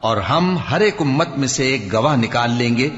اور 0.00 0.16
ہم 0.16 0.58
ہر 0.70 0.80
ایک 0.80 0.98
امت 1.00 1.30
میں 1.38 1.48
سے 1.48 1.64
ایک 1.66 1.92
گواہ 1.92 2.16
نکال 2.16 2.50
لیں 2.50 2.76
گے، 2.76 2.88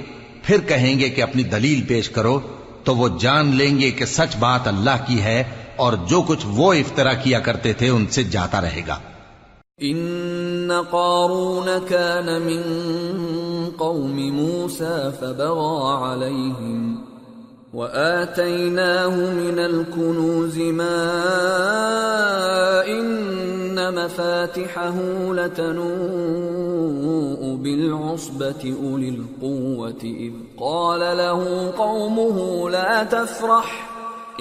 پھر 0.42 0.58
کہیں 0.60 0.98
گے 0.98 1.08
کہ 1.08 1.20
اپنی 1.22 1.42
دلیل 1.42 1.82
پیش 1.88 2.08
کرو 2.10 2.40
تو 2.84 2.96
وہ 2.96 3.08
جان 3.20 3.46
لیں 3.56 3.80
گے 3.80 3.90
کہ 3.90 4.04
سچ 4.04 4.36
بات 4.38 4.68
اللہ 4.68 5.04
کی 5.06 5.20
ہے 5.22 5.42
اور 5.76 5.92
جو 6.08 6.22
کچھ 6.28 6.46
وہ 6.48 6.72
افطرا 6.72 7.12
کیا 7.12 7.40
کرتے 7.40 7.72
تھے 7.72 7.88
ان 7.88 8.06
سے 8.06 8.22
جاتا 8.22 8.60
رہے 8.60 8.82
گا۔ 8.88 8.98
إن 9.82 10.72
قارون 10.90 11.68
كان 11.88 12.42
من 12.42 12.62
قوم 13.76 14.32
موسى 14.32 15.08
فبغى 15.20 16.04
عليهم 16.08 16.94
وآتيناه 17.74 19.16
من 19.16 19.58
الكنوز 19.58 20.58
ما 20.58 21.22
إن 22.86 23.74
مفاتحه 23.94 25.00
لتنوء 25.32 25.82
بالعصبة 27.62 28.70
أولي 28.82 29.08
القوة 29.08 30.04
إذ 30.04 30.32
قال 30.56 31.00
له 31.00 31.70
قومه 31.76 32.68
لا 32.70 33.02
تفرح۔ 33.10 33.91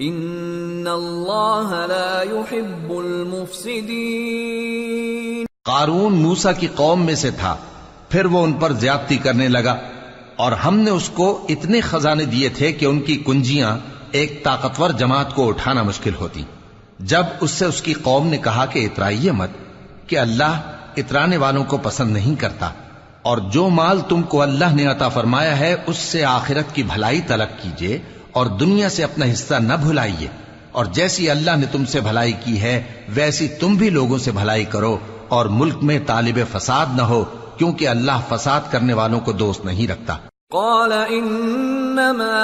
ان 0.00 0.86
اللہ 0.86 1.70
لا 1.88 2.22
يحب 2.24 2.90
المفسدین 2.90 3.86
قارون 5.64 6.16
موسا 6.16 6.52
کی 6.52 6.66
قوم 6.74 7.00
میں 7.06 7.14
سے 7.14 7.30
تھا، 7.30 7.54
پھر 8.10 8.24
وہ 8.24 8.42
ان 8.44 8.52
پر 8.52 8.72
زیادتی 8.82 9.16
کرنے 9.16 9.48
لگا 9.48 9.74
اور 10.36 10.52
ہم 10.64 10.74
نے 10.78 10.90
اس 10.90 11.08
کو 11.14 11.26
اتنے 11.48 11.80
خزانے 11.80 12.24
دیے 12.24 12.48
تھے 12.56 12.68
کہ 12.72 12.84
ان 12.86 12.98
کی 13.00 13.16
کنجیاں 13.26 13.72
ایک 14.10 14.30
طاقتور 14.44 14.90
جماعت 14.98 15.30
کو 15.34 15.42
اٹھانا 15.48 15.82
مشکل 15.82 16.14
ہوتی۔ 16.14 16.42
جب 17.04 17.24
اس 17.40 17.50
سے 17.50 17.64
اس 17.64 17.80
کی 17.82 17.94
قوم 18.02 18.24
نے 18.26 18.38
کہا 18.44 18.64
کہ 18.66 18.78
اترائیے 18.86 19.32
مت، 19.32 19.52
کہ 20.06 20.14
اللہ 20.18 20.54
اترانے 20.96 21.36
والوں 21.36 21.64
کو 21.64 21.76
پسند 21.82 22.10
نہیں 22.10 22.36
کرتا 22.40 22.68
اور 23.22 23.38
جو 23.52 23.64
مال 23.70 23.98
تم 24.08 24.20
کو 24.22 24.36
اللہ 24.42 24.70
نے 24.74 24.84
عطا 24.86 25.08
فرمایا 25.08 25.54
ہے، 25.58 25.72
اس 25.86 25.98
سے 26.04 26.20
آخرت 26.26 26.74
کی 26.74 26.82
بھلائی 26.84 27.20
طلب 27.26 27.50
کیجیے 27.62 27.94
اور 28.32 28.46
دنیا 28.46 28.88
سے 28.88 29.04
اپنا 29.04 29.26
حصہ 29.32 29.54
نہ 29.54 29.74
بھلائیے۔ 29.74 30.26
اور 30.72 30.84
جیسی 30.84 31.30
اللہ 31.30 31.50
نے 31.56 31.66
تم 31.72 31.84
سے 31.84 32.00
بھلائی 32.00 32.32
کی 32.44 32.60
ہے، 32.60 32.82
ویسی 33.08 33.48
تم 33.48 33.74
بھی 33.74 33.90
لوگوں 33.90 34.18
سے 34.18 34.30
بھلائی 34.30 34.64
کرو۔ 34.64 34.98
اور 35.28 35.46
ملک 35.46 35.76
میں 35.82 35.98
طالب 36.06 36.38
فساد 36.52 36.86
نہ 36.96 37.02
ہو، 37.02 37.24
کیونکہ 37.58 37.88
اللہ 37.88 38.20
فساد 38.28 38.60
کرنے 38.70 38.92
والوں 38.92 39.20
کو 39.20 39.32
دوست 39.32 39.64
نہیں 39.64 39.88
رکھتا۔ 39.88 40.16
قال 40.50 40.92
انما 40.92 42.34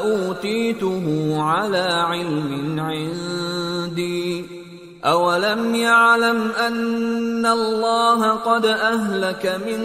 اوتیتہ 0.00 0.84
علی 1.40 2.20
علم 2.20 2.80
عند 2.80 3.19
اولم 5.04 5.74
يعلم 5.74 6.50
ان 6.66 7.46
الله 7.46 8.30
قد 8.30 8.66
اهلك 8.66 9.46
من 9.66 9.80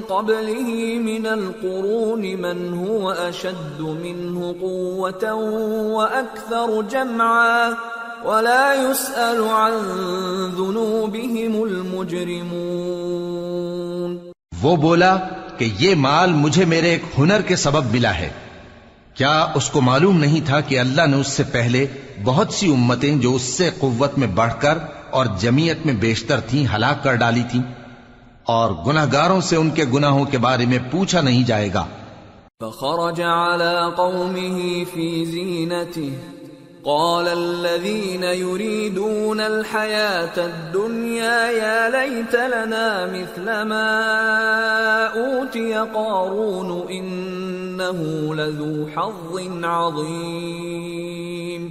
قبله 0.00 0.98
من 0.98 1.26
القرون 1.26 2.20
من 2.20 2.78
هو 2.78 3.10
اشد 3.10 3.80
منه 3.80 4.54
قوه 4.60 5.34
وأكثر 5.94 6.82
جمعا 6.82 7.74
ولا 8.24 8.90
يسال 8.90 9.42
عن 9.42 9.72
ذنوبهم 10.56 11.62
المجرمون 11.62 12.50
وہ 14.62 14.76
بولا 14.76 15.16
کہ 15.56 15.66
یہ 15.78 15.94
مال 15.94 16.32
مجھے 16.32 16.64
میرے 16.64 16.90
ایک 16.90 17.02
ہنر 17.18 17.40
کے 17.46 17.56
سبب 17.56 17.84
ملا 17.90 18.14
ہے۔ 18.18 18.30
کیا 19.20 19.52
اس 19.54 19.70
کو 19.70 19.80
معلوم 19.80 20.18
نہیں 20.18 20.46
تھا 20.46 20.60
کہ 20.60 20.78
اللہ 20.80 21.06
نے 21.06 21.16
اس 21.16 21.26
سے 21.26 21.42
پہلے 21.52 21.86
بہت 22.24 22.52
سی 22.52 22.72
امتیں 22.72 23.16
جو 23.16 23.34
اس 23.34 23.42
سے 23.42 23.70
قوت 23.78 24.18
میں 24.18 24.28
بڑھ 24.28 24.52
کر 24.58 24.78
اور 25.10 25.26
جمیت 25.38 25.86
میں 25.86 25.94
بیشتر 25.94 26.40
تھیں 26.40 26.66
ہلاک 26.74 27.02
کر 27.04 27.14
ڈالی 27.14 27.42
تھیں 27.50 27.62
اور 28.44 28.70
گناہ 28.86 29.06
گاروں 29.12 29.40
سے 29.40 29.56
ان 29.56 29.70
کے 29.70 29.84
گناہوں 29.94 30.24
کے 30.24 30.38
بارے 30.38 30.66
میں 30.66 30.78
پوچھا 30.90 31.20
نہیں 31.20 31.44
جائے 31.44 31.68
گا۔ 31.74 31.86
فخرج 32.60 33.20
على 33.20 33.76
قومه 33.96 34.84
في 34.94 35.24
زينته، 35.24 36.10
قال 36.84 37.28
الذين 37.28 38.24
يريدون 38.24 39.40
الحياة 39.40 40.36
الدنيا 40.38 41.50
يا 41.50 41.88
ليت 41.88 42.34
لنا 42.34 43.06
مثل 43.06 43.44
ما 43.44 43.86
أوتي 45.14 45.74
قارون 45.94 46.70
إن 46.90 47.69
إنه 47.80 48.34
لذو 48.34 48.86
حظ 48.96 49.64
عظيم. 49.64 51.68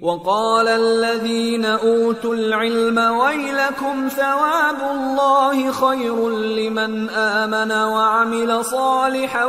وقال 0.00 0.68
الذين 0.68 1.64
أوتوا 1.64 2.34
العلم 2.34 2.98
ويلكم 2.98 4.08
ثواب 4.16 4.76
الله 4.80 5.72
خير 5.72 6.30
لمن 6.30 7.06
آمن 7.14 7.70
وعمل 7.70 8.52
صالحا 8.70 9.44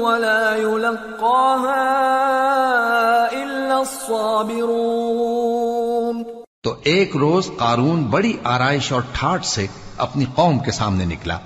ولا 0.00 0.56
يلقاها 0.56 2.06
إلا 3.32 3.76
الصابرون. 3.76 6.22
تو 6.62 6.74
ایک 6.84 7.16
روز 7.16 7.50
قارون 7.56 8.02
بڑی 8.02 8.36
آرائش 8.44 8.92
اور 8.92 9.02
ٹھاٹ 9.12 9.44
سے 9.44 9.66
اپنی 9.96 10.24
قوم 10.34 10.58
کے 10.58 10.70
سامنے 10.70 11.04
نکلا۔ 11.04 11.38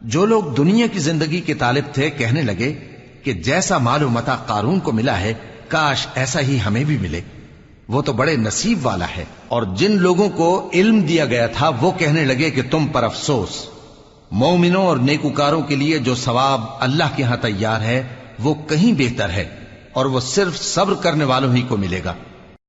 جو 0.00 0.26
لوگ 0.26 0.44
دنیا 0.44 0.86
کی 0.86 0.98
زندگی 0.98 1.40
کے 1.40 1.54
طالب 1.54 1.94
تھے 1.94 2.10
کہنے 2.10 2.42
لگے 2.42 2.93
کہ 3.24 3.32
جیسا 3.32 3.78
مال 3.78 4.02
و 4.02 4.08
متا 4.08 4.36
قارون 4.36 4.80
کو 4.80 4.92
ملا 4.92 5.20
ہے، 5.20 5.34
کاش 5.68 6.06
ایسا 6.14 6.40
ہی 6.40 6.58
ہمیں 6.66 6.84
بھی 6.84 6.98
ملے۔ 6.98 7.20
وہ 7.88 8.02
تو 8.02 8.12
بڑے 8.12 8.36
نصیب 8.36 8.86
والا 8.86 9.06
ہے۔ 9.16 9.24
اور 9.48 9.62
جن 9.76 9.92
لوگوں 9.92 10.28
کو 10.28 10.70
علم 10.72 11.00
دیا 11.00 11.24
گیا 11.24 11.46
تھا، 11.46 11.70
وہ 11.80 11.90
کہنے 11.90 12.24
لگے 12.24 12.50
کہ 12.50 12.62
تم 12.70 12.86
پر 12.86 13.02
افسوس۔ 13.02 13.66
مومنوں 14.30 14.86
اور 14.86 14.96
نیکوکاروں 14.96 15.62
کے 15.62 15.76
لیے 15.76 15.98
جو 15.98 16.14
ثواب 16.14 16.60
اللہ 16.80 17.04
کے 17.16 17.22
ہاں 17.22 17.36
تیار 17.36 17.80
ہے، 17.80 18.02
وہ 18.38 18.54
کہیں 18.68 18.92
بہتر 18.98 19.30
ہے۔ 19.30 19.44
اور 19.92 20.06
وہ 20.06 20.20
صرف 20.20 20.62
صبر 20.62 20.94
کرنے 20.94 21.24
والوں 21.24 21.56
ہی 21.56 21.62
کو 21.62 21.76
ملے 21.76 22.00
گا۔ 22.04 22.14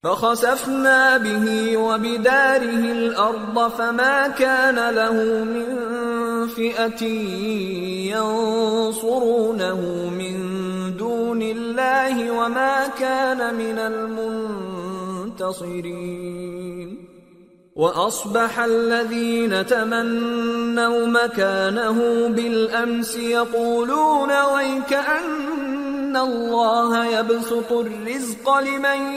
فخسفنا 0.06 1.18
به 1.18 1.78
وبداره 1.78 2.92
الأرض 2.92 3.72
فما 3.72 4.28
كان 4.28 4.90
له 4.96 5.44
من 5.44 5.66
فئة 6.48 7.04
ينصرونه 8.14 9.82
من 10.10 10.36
دون 10.98 11.42
الله 11.42 12.32
وما 12.32 12.88
كان 13.00 13.56
من 13.56 13.80
المنتصرين. 15.32 16.06
وأصبح 17.76 18.60
الذين 18.60 19.66
تمنوا 19.66 21.08
مكانه 21.08 22.28
بالأمس 22.28 23.16
يقولون 23.16 24.30
ويكأن 24.54 25.85
الله 26.18 27.06
يبسط 27.06 27.72
الرزق 27.72 28.58
لمن 28.58 29.14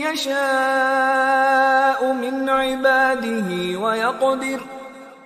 يشاء 0.00 2.12
من 2.12 2.48
عباده 2.48 3.80
ويقدر 3.80 4.60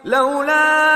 لولا 0.04 0.88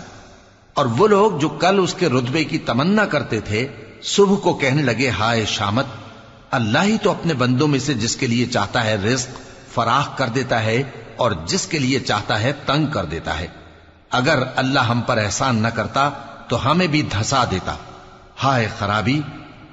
اور 0.74 0.86
وہ 0.86 1.08
لوگ 1.08 1.38
جو 1.38 1.48
کل 1.48 1.80
اس 1.82 1.94
کے 1.94 2.08
رتبے 2.08 2.44
کی 2.44 2.58
تمنا 2.58 3.06
کرتے 3.06 3.40
تھے، 3.40 3.68
صبح 4.02 4.36
کو 4.36 4.54
کہنے 4.54 4.82
لگے، 4.82 5.10
ہائے 5.10 5.44
شامت، 5.46 5.84
اللہ 6.50 6.78
ہی 6.82 6.96
تو 7.02 7.10
اپنے 7.10 7.34
بندوں 7.34 7.68
میں 7.68 7.78
سے 7.78 7.94
جس 7.94 8.16
کے 8.16 8.26
لیے 8.26 8.46
چاہتا 8.46 8.84
ہے 8.84 8.96
رزق 8.96 9.28
فراخ 9.74 10.18
کر 10.18 10.26
دیتا 10.26 10.62
ہے 10.62 10.82
اور 11.16 11.30
جس 11.46 11.66
کے 11.66 11.78
لیے 11.78 12.00
چاہتا 12.00 12.40
ہے 12.40 12.52
تنگ 12.66 12.86
کر 12.86 13.04
دیتا 13.04 13.38
ہے۔ 13.38 13.46
اگر 14.10 14.42
اللہ 14.56 14.80
ہم 14.80 15.00
پر 15.00 15.18
احسان 15.18 15.56
نہ 15.56 15.68
کرتا 15.68 16.10
تو 16.48 16.70
ہمیں 16.70 16.86
بھی 16.86 17.02
دھسا 17.02 17.44
دیتا۔ 17.50 17.74
ہائے 18.42 18.68
خرابی، 18.78 19.20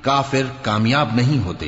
کافر 0.02 0.44
کامیاب 0.62 1.10
نہیں 1.14 1.46
ہوتے۔ 1.46 1.68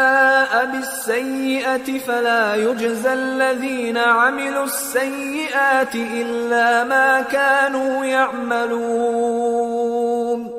بالسيئة 1.07 2.05
فلا 2.05 2.55
يجزى 2.55 3.13
الذين 3.13 3.97
عملوا 3.97 4.63
السيئات 4.63 5.95
إلا 5.95 6.83
ما 6.83 7.21
كانوا 7.31 8.05
يعملون 8.05 10.51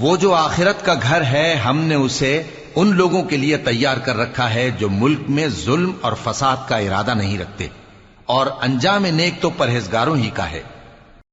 وہ 0.00 0.16
جو 0.16 0.34
آخرت 0.34 0.84
کا 0.84 0.94
گھر 1.02 1.24
ہے، 1.24 1.54
ہم 1.54 1.78
نے 1.78 1.94
اسے 1.94 2.42
ان 2.74 2.96
لوگوں 2.96 3.22
کے 3.22 3.36
لیے 3.36 3.56
تیار 3.56 3.96
کر 3.96 4.16
رکھا 4.16 4.54
ہے 4.54 4.70
جو 4.70 4.88
ملک 4.88 5.18
میں 5.28 5.48
ظلم 5.48 5.92
اور 6.00 6.12
فساد 6.24 6.56
کا 6.68 6.76
ارادہ 6.76 7.14
نہیں 7.14 7.38
رکھتے۔ 7.38 7.68
اور 8.26 8.46
انجام 8.62 9.06
نیک 9.06 9.34
تو 9.40 9.50
پرہیزگاروں 9.50 10.16
ہی 10.16 10.30
کا 10.34 10.50
ہے۔ 10.50 10.62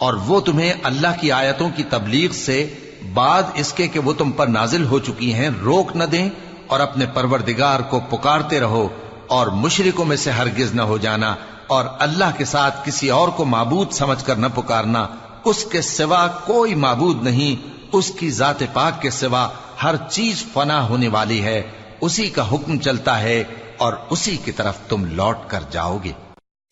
اور 0.00 0.14
وہ 0.14 0.40
تمہیں 0.40 0.72
اللہ 0.82 1.20
کی 1.20 1.32
آیتوں 1.32 1.70
کی 1.76 1.82
تبلیغ 1.82 2.32
سے 2.32 2.74
بعد 3.14 3.42
اس 3.54 3.72
کے 3.72 3.86
کہ 3.88 3.98
وہ 3.98 4.12
تم 4.12 4.30
پر 4.30 4.46
نازل 4.46 4.84
ہو 4.84 4.98
چکی 4.98 5.32
ہیں 5.34 5.48
روک 5.62 5.96
نہ 5.96 6.04
دیں 6.04 6.28
اور 6.66 6.80
اپنے 6.80 7.06
پروردگار 7.06 7.80
کو 7.80 8.00
پکارتے 8.00 8.60
رہو 8.60 8.88
اور 9.26 9.46
مشرکوں 9.46 10.04
میں 10.04 10.16
سے 10.16 10.30
ہرگز 10.30 10.74
نہ 10.74 10.82
ہو 10.82 10.96
جانا 10.98 11.34
اور 11.66 11.84
اللہ 11.98 12.30
کے 12.36 12.44
ساتھ 12.44 12.86
کسی 12.86 13.08
اور 13.08 13.28
کو 13.28 13.44
معبود 13.44 13.92
سمجھ 13.92 14.24
کر 14.24 14.36
نہ 14.36 14.46
پکارنا، 14.54 15.06
اس 15.44 15.64
کے 15.64 15.82
سوا 15.82 16.26
کوئی 16.26 16.74
معبود 16.74 17.22
نہیں، 17.22 17.68
اس 17.92 18.10
کی 18.18 18.30
ذات 18.30 18.62
پاک 18.72 19.02
کے 19.02 19.10
سوا 19.10 19.48
ہر 19.82 19.94
چیز 20.10 20.44
فنا 20.52 20.88
ہونے 20.88 21.08
والی 21.08 21.42
ہے، 21.42 21.62
اسی 22.00 22.28
کا 22.30 22.50
حکم 22.52 22.78
چلتا 22.78 23.20
ہے 23.20 23.44
اور 23.76 23.92
اسی 24.10 24.36
کی 24.44 24.52
طرف 24.52 24.78
تم 24.88 25.04
لوٹ 25.04 25.36
کر 25.46 25.60
جاؤ 25.70 25.98
گے۔ 26.04 26.12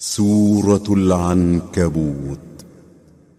سورة 0.01 0.87
العنكبوت 0.89 2.48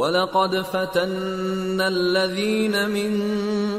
ولقد 0.00 0.54
فتنا 0.72 1.86
الذين 1.86 2.70
من 2.70 3.20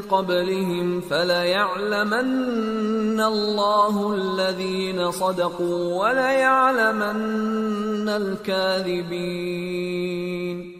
قبلهم 0.09 1.01
فليعلمن 1.09 3.19
الله 3.19 4.15
الذين 4.15 5.11
صدقوا 5.11 6.03
وليعلمن 6.03 8.09
الكاذبين 8.09 10.71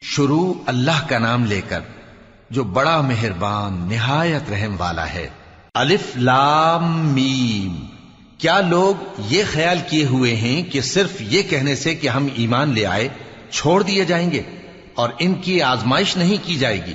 شروع 0.00 0.54
اللہ 0.66 1.08
کا 1.08 1.18
نام 1.18 1.44
لے 1.44 1.60
کر 1.68 1.80
جو 2.50 2.64
بڑا 2.64 3.00
مہربان، 3.00 3.72
نہایت 3.72 4.50
رحم 4.50 4.76
والا 4.78 5.12
ہے۔ 5.12 5.28
الف 5.74 6.16
لام 6.16 7.08
میم۔ 7.08 7.86
کیا 8.38 8.60
لوگ 8.60 8.94
یہ 9.18 9.42
خیال 9.52 9.78
کیے 9.90 10.06
ہوئے 10.06 10.36
ہیں 10.36 10.72
کہ 10.72 10.80
صرف 10.80 11.12
یہ 11.20 11.42
کہنے 11.42 11.74
سے 11.74 11.94
کہ 11.94 12.08
ہم 12.08 12.28
ایمان 12.34 12.74
لے 12.74 12.86
آئے، 12.86 13.08
چھوڑ 13.50 13.82
دیے 13.82 14.04
جائیں 14.04 14.32
گے؟ 14.32 14.42
اور 14.98 15.10
ان 15.18 15.34
کی 15.34 15.62
آزمائش 15.62 16.16
نہیں 16.16 16.46
کی 16.46 16.54
جائے 16.54 16.86
گی۔ 16.86 16.92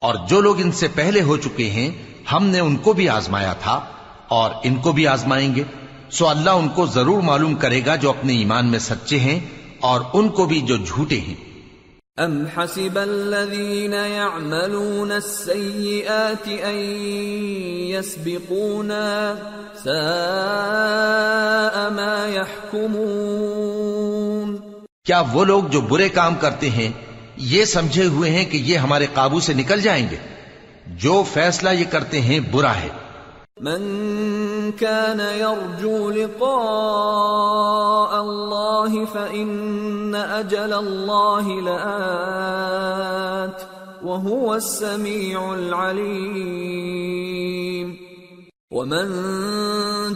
اور 0.00 0.14
جو 0.28 0.40
لوگ 0.40 0.60
ان 0.60 0.72
سے 0.72 0.88
پہلے 0.94 1.22
ہو 1.22 1.36
چکے 1.36 1.70
ہیں، 1.70 1.90
ہم 2.32 2.46
نے 2.46 2.60
ان 2.60 2.76
کو 2.76 2.92
بھی 2.92 3.08
آزمایا 3.08 3.52
تھا 3.52 3.80
اور 4.28 4.50
ان 4.62 4.76
کو 4.76 4.92
بھی 4.92 5.06
آزمائیں 5.06 5.54
گے۔ 5.54 5.62
سو 6.10 6.28
اللہ 6.28 6.50
ان 6.50 6.68
کو 6.68 6.86
ضرور 6.86 7.22
معلوم 7.22 7.54
کرے 7.54 7.80
گا 7.86 7.96
جو 7.96 8.10
اپنے 8.10 8.32
ایمان 8.32 8.66
میں 8.66 8.78
سچے 8.78 9.18
ہیں 9.18 9.40
اور 9.80 10.00
ان 10.12 10.28
کو 10.28 10.46
بھی 10.46 10.60
جو 10.60 10.76
جھوٹے 10.76 11.20
ہیں۔ 11.20 11.54
أم 12.24 12.44
حسب 12.58 12.98
الذين 12.98 13.92
يعملون 13.92 15.12
السيئات 15.12 16.46
أن 16.46 17.06
يسبقونا 17.88 19.34
ساء 19.84 21.88
ما 21.88 22.28
يحكمون 22.28 24.63
کیا 25.04 25.22
وہ 25.32 25.44
لوگ 25.44 25.64
جو 25.64 25.80
برے 25.80 26.08
کام 26.08 26.34
کرتے 26.34 26.70
ہیں 26.70 26.92
یہ 27.36 27.64
سمجھے 27.64 28.06
ہوئے 28.06 28.30
ہیں 28.30 28.44
کہ 28.44 28.56
یہ 28.56 28.78
ہمارے 28.78 29.06
قابو 29.14 29.40
سے 29.40 29.54
نکل 29.54 29.80
جائیں 29.80 30.08
گے؟ 30.10 30.16
جو 30.86 31.24
فیصلہ 31.32 31.70
یہ 31.70 31.84
کرتے 31.90 32.20
ہیں 32.20 32.40
برا 32.40 32.74
ہے۔ 32.74 32.88
من 33.60 34.70
كان 34.78 35.20
يرجو 35.20 36.10
لقاء 36.10 36.50
الله 38.20 39.04
فإن 39.12 40.14
أجل 40.14 40.72
الله 40.72 41.60
لآت 41.60 43.58
وهو 44.04 44.54
السميع 44.54 45.54
العليم 45.54 46.36
ومن 48.70 49.06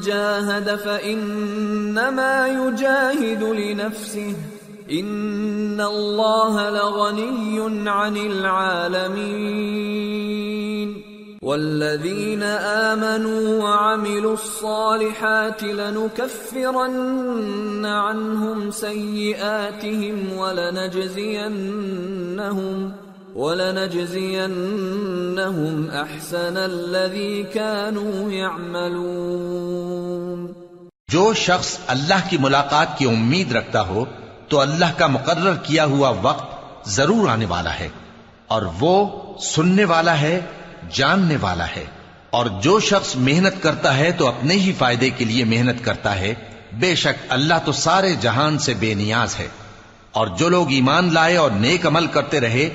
جاهد 0.00 0.76
فإنما 0.84 2.48
يجاهد 2.48 3.42
لنفسه 3.42 4.57
إن 4.90 5.80
الله 5.80 6.70
لغني 6.70 7.88
عن 7.90 8.16
العالمين 8.16 9.68
والذين 11.42 12.42
آمنوا 12.42 13.62
وعملوا 13.64 14.32
الصالحات 14.32 15.62
لنكفرن 15.62 17.06
عنهم 17.86 18.70
سيئاتهم 18.70 20.32
ولنجزينهم 20.32 21.58
ولنجزينهم 23.36 24.58
أحسن 25.90 26.56
الذي 26.56 27.42
كانوا 27.42 28.32
يعملون 28.32 29.68
جو 31.12 31.32
شخص 31.34 31.78
اللہ 31.88 32.28
کی 32.30 32.38
ملاقات 32.38 32.88
کی 32.98 33.04
امید 33.06 33.52
رکھتا 33.52 33.80
ہو 33.88 34.04
تو 34.48 34.60
اللہ 34.60 34.84
کا 34.96 35.06
مقرر 35.06 35.54
کیا 35.54 35.84
ہوا 35.84 36.12
وقت 36.22 36.58
ضرور 36.88 37.28
آنے 37.28 37.44
والا 37.44 37.74
ہے 37.74 37.88
اور 38.46 38.62
وہ 38.80 39.08
سننے 39.38 39.84
والا 39.84 40.20
ہے، 40.20 40.40
جاننے 40.92 41.36
والا 41.40 41.66
ہے۔ 41.76 41.84
اور 42.30 42.46
جو 42.46 42.80
شخص 42.80 43.16
محنت 43.16 43.62
کرتا 43.62 43.96
ہے 43.96 44.12
تو 44.12 44.26
اپنے 44.26 44.54
ہی 44.54 44.72
فائدے 44.78 45.10
کے 45.10 45.24
لیے 45.24 45.44
محنت 45.44 45.84
کرتا 45.84 46.18
ہے۔ 46.18 46.34
بے 46.72 46.94
شک 46.94 47.26
اللہ 47.28 47.54
تو 47.64 47.72
سارے 47.72 48.14
جہان 48.20 48.58
سے 48.58 48.74
بے 48.74 48.94
نیاز 48.94 49.38
ہے۔ 49.38 49.48
اور 50.12 50.26
جو 50.26 50.48
لوگ 50.48 50.70
ایمان 50.70 51.14
لائے 51.14 51.36
اور 51.36 51.50
نیک 51.50 51.86
عمل 51.86 52.06
کرتے 52.06 52.40
رہے، 52.40 52.68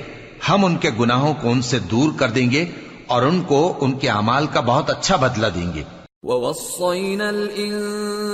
ہم 0.48 0.64
ان 0.64 0.76
کے 0.76 0.90
گناہوں 1.00 1.34
کو 1.34 1.50
ان 1.50 1.62
سے 1.62 1.78
دور 1.78 2.12
کر 2.18 2.30
دیں 2.30 2.50
گے 2.50 2.64
اور 3.06 3.22
ان 3.22 3.42
کو 3.42 3.76
ان 3.80 3.92
کے 3.92 4.08
اعمال 4.08 4.46
کا 4.46 4.60
بہت 4.60 4.90
اچھا 4.90 5.16
بدلہ 5.16 5.46
دیں 5.46 5.72
گے۔ 5.74 5.82
ووصينا 6.22 7.28
الإنسان 7.28 8.33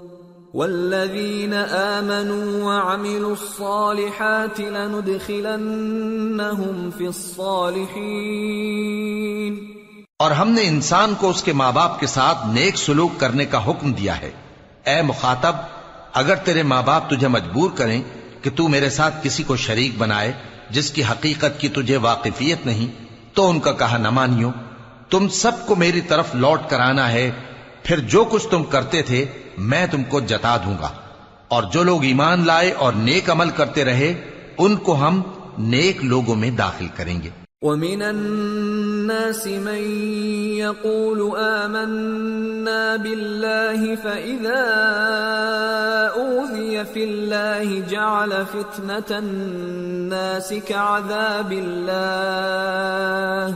والذين 0.53 1.53
آمنوا 1.53 2.63
وعملوا 2.63 3.35
الصالحات 3.41 4.59
لندخلنهم 4.59 6.89
في 6.97 7.05
الصالحين 7.05 9.57
اور 10.19 10.31
ہم 10.31 10.49
نے 10.49 10.67
انسان 10.67 11.13
کو 11.17 11.29
اس 11.29 11.43
کے 11.43 11.53
ماں 11.53 11.71
باپ 11.71 11.99
کے 11.99 12.07
ساتھ 12.07 12.47
نیک 12.47 12.77
سلوک 12.77 13.19
کرنے 13.19 13.45
کا 13.45 13.67
حکم 13.67 13.93
دیا 13.93 14.21
ہے۔ 14.21 14.31
اے 14.83 15.01
مخاطب، 15.01 15.55
اگر 16.13 16.35
تیرے 16.35 16.63
ماں 16.63 16.81
باپ 16.85 17.09
تجھے 17.09 17.27
مجبور 17.27 17.69
کریں 17.75 18.01
کہ 18.41 18.49
تو 18.55 18.67
میرے 18.67 18.89
ساتھ 18.89 19.15
کسی 19.23 19.43
کو 19.43 19.55
شریک 19.55 19.91
بنائے 19.97 20.31
جس 20.69 20.91
کی 20.91 21.03
حقیقت 21.03 21.61
کی 21.61 21.67
تجھے 21.67 21.97
واقفیت 21.97 22.65
نہیں، 22.65 22.87
تو 23.35 23.49
ان 23.49 23.59
کا 23.59 23.71
کہا 23.71 23.97
نہ 23.97 24.09
مانیو۔ 24.09 24.49
تم 25.09 25.27
سب 25.27 25.51
کو 25.65 25.75
میری 25.75 26.01
طرف 26.01 26.35
لوٹ 26.35 26.59
کرانا 26.69 27.11
ہے، 27.11 27.31
پھر 27.83 27.99
جو 27.99 28.23
کچھ 28.23 28.47
تم 28.47 28.63
کرتے 28.63 29.01
تھے 29.01 29.25
میں 29.57 29.87
تم 29.87 30.03
کو 30.03 30.19
جتا 30.19 30.57
دوں 30.57 30.75
گا۔ 30.81 30.89
اور 31.47 31.63
جو 31.63 31.83
لوگ 31.83 32.03
ایمان 32.03 32.45
لائے 32.45 32.71
اور 32.71 32.93
نیک 32.93 33.31
عمل 33.31 33.49
کرتے 33.49 33.85
رہے، 33.85 34.21
ان 34.57 34.75
کو 34.75 34.95
ہم 34.95 35.21
نیک 35.57 36.05
لوگوں 36.05 36.35
میں 36.35 36.51
داخل 36.51 36.87
کریں 36.95 37.21
گے۔ 37.21 37.29
ومن 37.61 38.01
الناس 38.01 39.45
من 39.45 40.01
يقول 40.57 41.39
آمنا 41.39 42.95
بالله 43.03 43.93
فإذا 44.03 44.77
أوذي 46.15 46.77
في 46.93 47.03
الله 47.03 47.89
جعل 47.89 48.33
فتنة 48.51 49.09
الناس 49.09 50.53
كعذاب 50.67 51.51
الله 51.51 53.55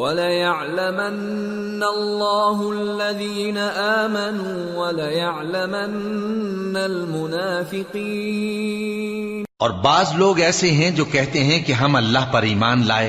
وَلَيَعْلَمَنَّ 0.00 1.84
اللَّهُ 1.84 2.78
الَّذِينَ 2.78 3.58
آمَنُوا 3.76 4.86
وَلَيَعْلَمَنَّ 4.86 6.78
الْمُنَافِقِينَ. 6.78 9.44
اور 9.58 9.70
بعض 9.70 10.14
لوگ 10.14 10.40
ایسے 10.40 10.70
ہیں 10.70 10.90
جو 10.90 11.04
کہتے 11.04 11.44
ہیں 11.44 11.64
کہ 11.64 11.72
ہم 11.72 11.96
اللہ 11.96 12.18
پر 12.32 12.42
ایمان 12.42 12.86
لائے، 12.86 13.08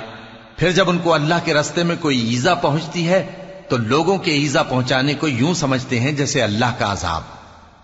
پھر 0.57 0.71
جب 0.71 0.89
ان 0.89 0.97
کو 0.97 1.13
اللہ 1.13 1.35
کے 1.43 1.53
رستے 1.53 1.83
میں 1.83 1.95
کوئی 1.99 2.29
ایزا 2.29 2.53
پہنچتی 2.53 3.07
ہے، 3.07 3.31
تو 3.69 3.77
لوگوں 3.77 4.17
کے 4.17 4.31
ایزا 4.31 4.63
پہنچانے 4.63 5.13
کو 5.13 5.27
یوں 5.27 5.53
سمجھتے 5.53 5.99
ہیں 5.99 6.11
جیسے 6.11 6.41
اللہ 6.41 6.79
کا 6.79 6.91
عذاب۔ 6.91 7.21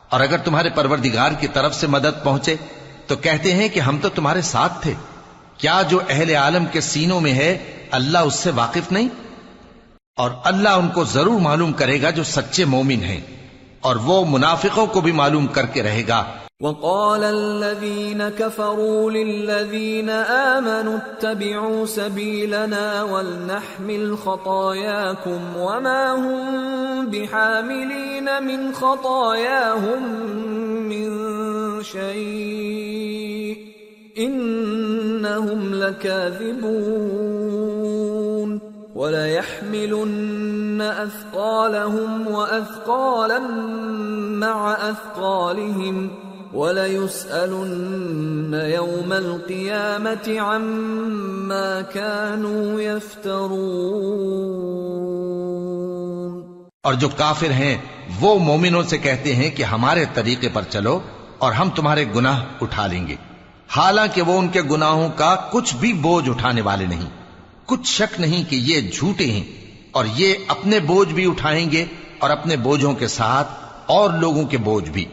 اور 0.10 0.20
اگر 0.20 0.38
تمہارے 0.38 0.70
پروردگار 0.70 1.32
کی 1.40 1.48
طرف 1.48 1.76
سے 1.76 1.88
مدد 1.88 2.24
پہنچے، 2.24 2.56
تو 3.08 3.16
کہتے 3.16 3.54
ہیں 3.54 3.70
کہ 3.70 3.80
ہم 3.80 3.98
تو 4.02 4.10
تمہارے 4.10 4.42
ساتھ 4.42 4.74
تھے۔ 4.82 4.94
کیا 5.58 5.82
جو 5.90 6.00
اہل 6.10 6.36
عالم 6.36 6.66
کے 6.72 6.82
سینوں 6.82 7.22
میں 7.22 7.34
ہے، 7.34 7.58
اللہ 7.92 8.18
اس 8.18 8.36
سے 8.36 8.52
واقف 8.56 8.92
نہیں؟ 8.92 9.08
اور 10.18 10.32
اللہ 10.44 10.70
ان 10.70 10.88
کو 10.88 11.04
ضرور 11.04 11.40
معلوم 11.40 11.72
کرے 11.72 12.02
گا 12.02 12.10
جو 12.10 12.24
سچے 12.24 12.66
مومن 12.66 13.04
ہیں، 13.04 13.22
اور 13.82 13.96
وہ 13.96 14.26
منافقوں 14.26 14.86
کو 14.86 15.02
بھی 15.02 15.12
معلوم 15.12 15.48
کر 15.48 15.66
کے 15.66 15.84
رہے 15.84 16.04
گا۔ 16.08 16.24
وقال 16.62 17.24
الذين 17.24 18.22
كفروا 18.38 19.12
للذين 19.12 20.10
آمنوا 20.28 20.96
اتبعوا 20.96 21.86
سبيلنا 21.86 23.04
ولنحمل 23.04 24.16
خطاياكم 24.24 25.58
وما 25.58 26.16
هم 26.16 27.06
بحاملين 27.06 28.30
من 28.44 28.72
خطاياهم 28.74 30.10
من 30.90 31.10
شيء. 31.84 33.67
انہم 34.18 35.74
لکاذبون 35.74 38.60
وليحملن 38.96 40.82
اثقالهم 40.82 42.28
واثقالا 42.28 43.40
مع 44.46 44.88
اثقالهم 44.88 46.10
وليسألن 46.54 48.54
يوم 48.54 49.14
القيامة 49.14 50.40
عما 50.40 51.82
كانوا 51.94 52.82
يفترون 52.82 54.48
اور 56.84 56.94
جو 56.94 57.10
کافر 57.18 57.52
ہیں، 57.52 57.78
وہ 58.22 58.40
مومنوں 58.40 58.84
سے 58.84 58.98
کہتے 58.98 59.36
ہیں 59.36 59.56
کہ 59.56 59.64
ہمارے 59.64 60.06
طریقے 60.14 60.50
پر 60.54 60.62
چلو 60.70 61.00
اور 61.38 61.54
ہم 61.54 61.70
تمہارے 61.76 62.06
گناہ 62.16 62.44
اٹھا 62.62 62.88
لیں 62.88 63.08
گے۔ 63.08 63.16
حالانکہ 63.70 64.22
وہ 64.22 64.40
ان 64.40 64.48
کے 64.48 64.62
گناہوں 64.62 65.10
کا 65.16 65.36
کچھ 65.52 65.76
بھی 65.76 65.94
بوجھ 65.94 66.30
اٹھانے 66.30 66.62
والے 66.62 66.86
نہیں۔ 66.86 67.10
کچھ 67.66 67.84
شک 67.84 68.20
نہیں 68.20 68.50
کہ 68.50 68.56
یہ 68.56 68.92
جھوٹے 68.94 69.26
ہیں 69.26 69.44
اور 69.92 70.06
یہ 70.16 70.34
اپنے 70.48 70.80
بوجھ 70.80 71.14
بھی 71.14 71.30
اٹھائیں 71.30 71.72
گے 71.72 71.86
اور 72.20 72.30
اپنے 72.30 72.58
بوجھوں 72.58 72.94
کے 72.94 73.08
ساتھ 73.08 73.48
اور 73.86 74.10
لوگوں 74.10 74.46
کے 74.46 74.58
بوجھ 74.58 74.90
بھی۔ 74.90 75.06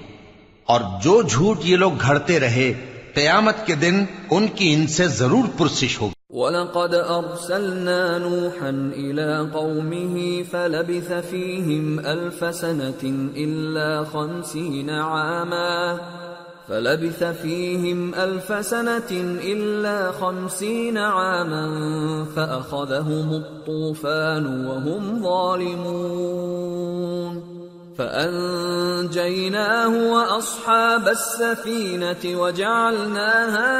اور 0.64 0.80
جو 1.02 1.22
جھوٹ 1.22 1.58
یہ 1.64 1.76
لوگ 1.76 1.92
گھڑتے 2.00 2.40
رہے، 2.40 2.72
قیامت 3.14 3.66
کے 3.66 3.74
دن 3.74 4.04
ان 4.30 4.46
کی 4.46 4.74
ان 4.74 4.86
سے 4.86 5.08
ضرور 5.08 5.58
پرسش 5.58 6.00
ہوگی۔ 6.00 6.14
وَلَقَدْ 6.30 6.94
أَرْسَلْنَا 6.94 8.18
نُوحًا 8.18 8.90
إِلَىٰ 8.90 9.52
قَوْمِهِ 9.52 10.42
فَلَبِثَ 10.50 11.12
فِيهِمْ 11.30 12.06
أَلْفَ 12.06 12.44
سَنَةٍ 12.54 13.30
إِلَّا 13.32 14.02
خَمْسِينَ 14.12 14.92
عَامًا 14.92 15.96
فلبث 16.68 17.22
فيهم 17.42 18.14
ألف 18.14 18.52
سنة 18.66 19.10
إلا 19.44 20.12
خمسين 20.12 20.98
عاما 20.98 21.64
فأخذهم 22.36 23.34
الطوفان 23.34 24.46
وهم 24.66 25.22
ظالمون 25.22 26.54
فأنجيناه 27.98 29.92
وأصحاب 30.12 31.08
السفينة 31.08 32.24
وجعلناها 32.40 33.74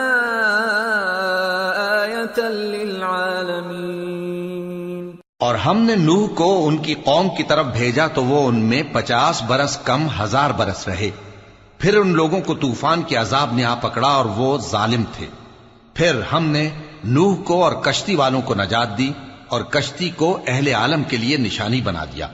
آية 2.05 2.39
للعالمين 2.49 3.85
اور 5.39 5.55
ہم 5.55 5.77
نے 5.79 5.95
نوح 5.97 6.27
کو 6.35 6.69
ان 6.69 6.77
کی 6.79 6.95
قوم 6.95 7.29
کی 7.37 7.45
طرف 7.45 7.67
بھیجا 7.67 8.07
تو 8.07 8.25
وہ 8.25 8.49
ان 8.49 8.59
میں 8.65 8.83
پچاس 8.93 9.43
برس 9.47 9.77
کم 9.85 10.03
ہزار 10.21 10.51
برس 10.51 10.89
رہے۔ 10.89 11.11
پھر 11.79 11.97
ان 11.97 12.09
لوگوں 12.09 12.41
کو 12.41 12.55
طوفان 12.55 13.03
کے 13.03 13.17
عذاب 13.17 13.55
نے 13.55 13.65
آ 13.65 13.75
پکڑا 13.75 14.09
اور 14.09 14.25
وہ 14.25 14.59
ظالم 14.59 15.05
تھے۔ 15.13 15.27
پھر 15.95 16.21
ہم 16.33 16.45
نے 16.45 16.71
نوح 17.05 17.37
کو 17.45 17.65
اور 17.65 17.73
کشتی 17.73 18.17
والوں 18.17 18.43
کو 18.43 18.55
نجات 18.55 18.99
دی 18.99 19.13
اور 19.49 19.61
کشتی 19.61 20.11
کو 20.17 20.39
اہل 20.47 20.69
عالم 20.69 21.03
کے 21.03 21.17
لیے 21.17 21.37
نشانی 21.37 21.81
بنا 21.81 22.05
دیا۔ 22.05 22.29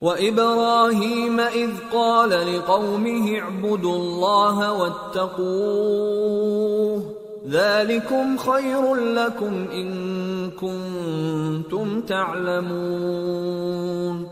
وَإِبْرَاهِيمَ 0.00 1.42
إِذْ 1.42 1.90
قَالَ 1.90 2.34
لِقَوْمِهِ 2.34 3.40
اعْبُدُوا 3.40 3.94
اللَّهَ 3.94 4.68
وَاتَّقُوهُ 4.68 7.12
ذَلِكُمْ 7.48 8.38
خَيْرٌ 8.38 8.96
لَكُمْ 8.96 9.72
إِن 9.72 10.50
كُنتُمْ 10.50 12.08
تَعْلَمُونَ 12.08 14.31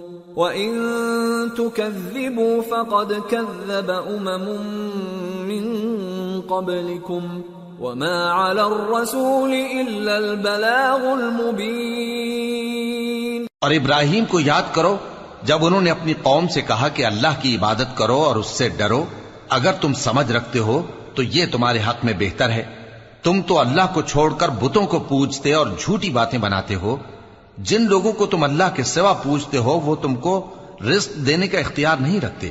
وَإِن 0.35 0.79
تُكَذِّبُوا 1.55 2.61
فَقَدْ 2.69 3.13
كَذَّبَ 3.29 3.91
أُمَمٌ 3.91 4.57
مِّن 5.45 5.81
قَبْلِكُمْ 6.47 7.41
وَمَا 7.79 8.31
عَلَى 8.31 8.61
الرَّسُولِ 8.61 9.53
إِلَّا 9.53 10.15
الْبَلَاغُ 10.15 11.07
الْمُبِينُ 11.07 13.45
اور 13.59 13.71
ابراہیم 13.71 14.25
کو 14.25 14.39
یاد 14.39 14.63
کرو، 14.71 14.97
جب 15.43 15.65
انہوں 15.65 15.81
نے 15.81 15.91
اپنی 15.91 16.13
قوم 16.23 16.47
سے 16.47 16.61
کہا 16.61 16.87
کہ 16.87 17.05
اللہ 17.05 17.41
کی 17.41 17.55
عبادت 17.55 17.87
کرو 17.95 18.15
اور 18.15 18.35
اس 18.35 18.47
سے 18.47 18.69
ڈرو، 18.69 19.05
اگر 19.49 19.71
تم 19.81 19.93
سمجھ 19.93 20.31
رکھتے 20.31 20.59
ہو 20.59 20.81
تو 21.15 21.23
یہ 21.23 21.45
تمہارے 21.51 21.79
حق 21.89 22.05
میں 22.05 22.13
بہتر 22.19 22.49
ہے۔ 22.49 22.63
تم 23.23 23.41
تو 23.47 23.59
اللہ 23.59 23.81
کو 23.93 24.01
چھوڑ 24.01 24.33
کر 24.33 24.49
بتوں 24.49 24.87
کو 24.87 24.99
پوجتے 24.99 25.53
اور 25.53 25.67
جھوٹی 25.79 26.09
باتیں 26.09 26.39
بناتے 26.39 26.75
ہو 26.75 26.97
جن 27.57 27.81
لوگوں 27.81 28.11
کو 28.11 28.25
تم 28.25 28.43
اللہ 28.43 28.63
کے 28.75 28.83
سوا 28.83 29.13
پوچھتے 29.13 29.57
ہو، 29.57 29.79
وہ 29.79 29.95
تم 29.95 30.15
کو 30.15 30.55
رزق 30.81 31.15
دینے 31.15 31.47
کا 31.47 31.59
اختیار 31.59 31.97
نہیں 31.97 32.21
رکھتے۔ 32.21 32.49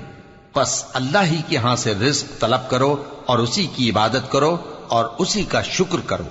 پس 0.53 0.85
اللہ 0.93 1.19
ہی 1.25 1.43
کے 1.49 1.57
ہاں 1.57 1.77
سے 1.77 1.95
رزق 1.95 2.41
طلب 2.41 2.71
کرو 2.71 2.97
اور 3.27 3.39
اسی 3.39 3.67
کی 3.77 3.91
عبادت 3.91 4.33
کرو 4.33 4.57
اور 4.89 5.05
اسی 5.19 5.43
کا 5.43 5.63
شکر 5.63 5.99
کرو۔ 6.07 6.25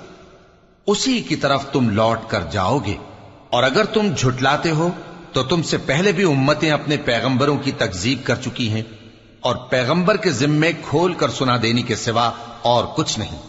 اسی 0.87 1.21
کی 1.21 1.35
طرف 1.35 1.65
تم 1.71 1.89
لوٹ 1.89 2.19
کر 2.27 2.43
جاؤ 2.51 2.79
گے۔ 2.85 2.95
اور 3.49 3.63
اگر 3.63 3.85
تم 3.85 4.07
جھٹلاتے 4.17 4.71
ہو، 4.71 4.89
تو 5.33 5.43
تم 5.43 5.61
سے 5.61 5.77
پہلے 5.77 6.11
بھی 6.11 6.23
امتیں 6.23 6.71
اپنے 6.71 6.97
پیغمبروں 6.97 7.57
کی 7.57 7.71
تکذیب 7.71 8.19
کر 8.23 8.35
چکی 8.35 8.69
ہیں 8.69 8.83
اور 9.39 9.55
پیغمبر 9.55 10.17
کے 10.17 10.31
ذمے 10.31 10.71
کھول 10.89 11.13
کر 11.13 11.29
سنا 11.29 11.57
دینے 11.61 11.81
کے 11.81 11.95
سوا 11.95 12.31
اور 12.61 12.85
کچھ 12.95 13.19
نہیں۔ 13.19 13.48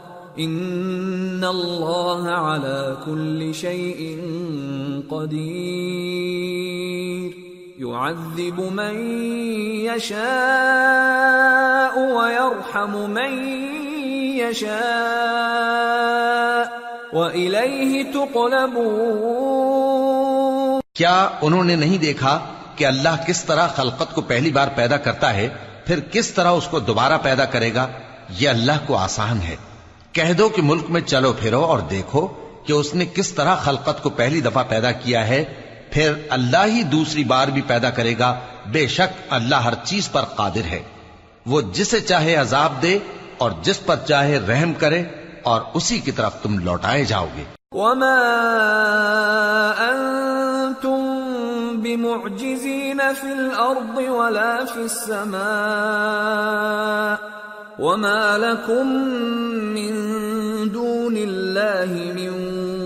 ان 0.35 1.43
اللہ 1.47 2.29
على 2.29 2.95
كل 3.05 3.53
شيء 3.53 4.19
قدیر 5.09 7.31
يعذب 7.79 8.59
من 8.59 9.25
يشاء 9.85 11.97
ويرحم 11.97 13.11
من 13.11 13.53
يشاء 14.37 16.69
وإليه 17.13 18.13
تقلبون. 18.13 20.79
کیا 20.93 21.29
انہوں 21.41 21.63
نے 21.63 21.75
نہیں 21.75 21.97
دیکھا 21.97 22.39
کہ 22.75 22.85
اللہ 22.85 23.27
کس 23.27 23.43
طرح 23.43 23.67
خلقت 23.67 24.15
کو 24.15 24.21
پہلی 24.21 24.51
بار 24.51 24.67
پیدا 24.75 24.97
کرتا 24.97 25.33
ہے، 25.33 25.49
پھر 25.85 25.99
کس 26.11 26.31
طرح 26.31 26.47
اس 26.47 26.67
کو 26.67 26.79
دوبارہ 26.79 27.13
پیدا 27.21 27.45
کرے 27.45 27.73
گا؟ 27.73 27.87
یہ 28.39 28.49
اللہ 28.49 28.71
کو 28.85 28.97
آسان 28.97 29.41
ہے۔ 29.41 29.55
کہہ 30.13 30.33
دو 30.33 30.49
کہ 30.49 30.61
ملک 30.61 30.89
میں 30.89 31.01
چلو 31.01 31.33
پھرو 31.33 31.65
اور 31.65 31.79
دیکھو 31.79 32.27
کہ 32.65 32.73
اس 32.73 32.95
نے 32.95 33.05
کس 33.05 33.31
طرح 33.31 33.55
خلقت 33.55 34.03
کو 34.03 34.09
پہلی 34.09 34.41
دفعہ 34.41 34.63
پیدا 34.69 34.91
کیا 34.91 35.27
ہے، 35.27 35.43
پھر 35.91 36.13
اللہ 36.29 36.65
ہی 36.65 36.83
دوسری 36.83 37.23
بار 37.23 37.47
بھی 37.47 37.61
پیدا 37.61 37.89
کرے 37.89 38.15
گا، 38.19 38.39
بے 38.71 38.87
شک 38.87 39.21
اللہ 39.29 39.55
ہر 39.55 39.73
چیز 39.83 40.11
پر 40.11 40.21
قادر 40.21 40.65
ہے۔ 40.65 40.83
وہ 41.45 41.61
جسے 41.61 41.99
چاہے 41.99 42.35
عذاب 42.35 42.81
دے 42.81 42.99
اور 43.37 43.51
جس 43.61 43.85
پر 43.85 43.95
چاہے 44.07 44.39
رحم 44.39 44.73
کرے 44.73 45.03
اور 45.43 45.61
اسی 45.73 45.99
کی 45.99 46.11
طرف 46.11 46.41
تم 46.41 46.59
لوٹائے 46.59 47.05
جاؤ 47.05 47.27
گے۔ 47.37 47.43
وما 47.71 48.15
انتم 49.89 51.81
بمعجزين 51.81 53.01
في 53.21 53.27
الارض 53.27 53.97
ولا 53.97 54.59
في 54.73 54.81
السماء 54.81 57.40
وما 57.79 58.37
لكم 58.37 58.87
من 59.73 59.91
دون 60.71 61.17
الله 61.17 62.13
من 62.15 62.29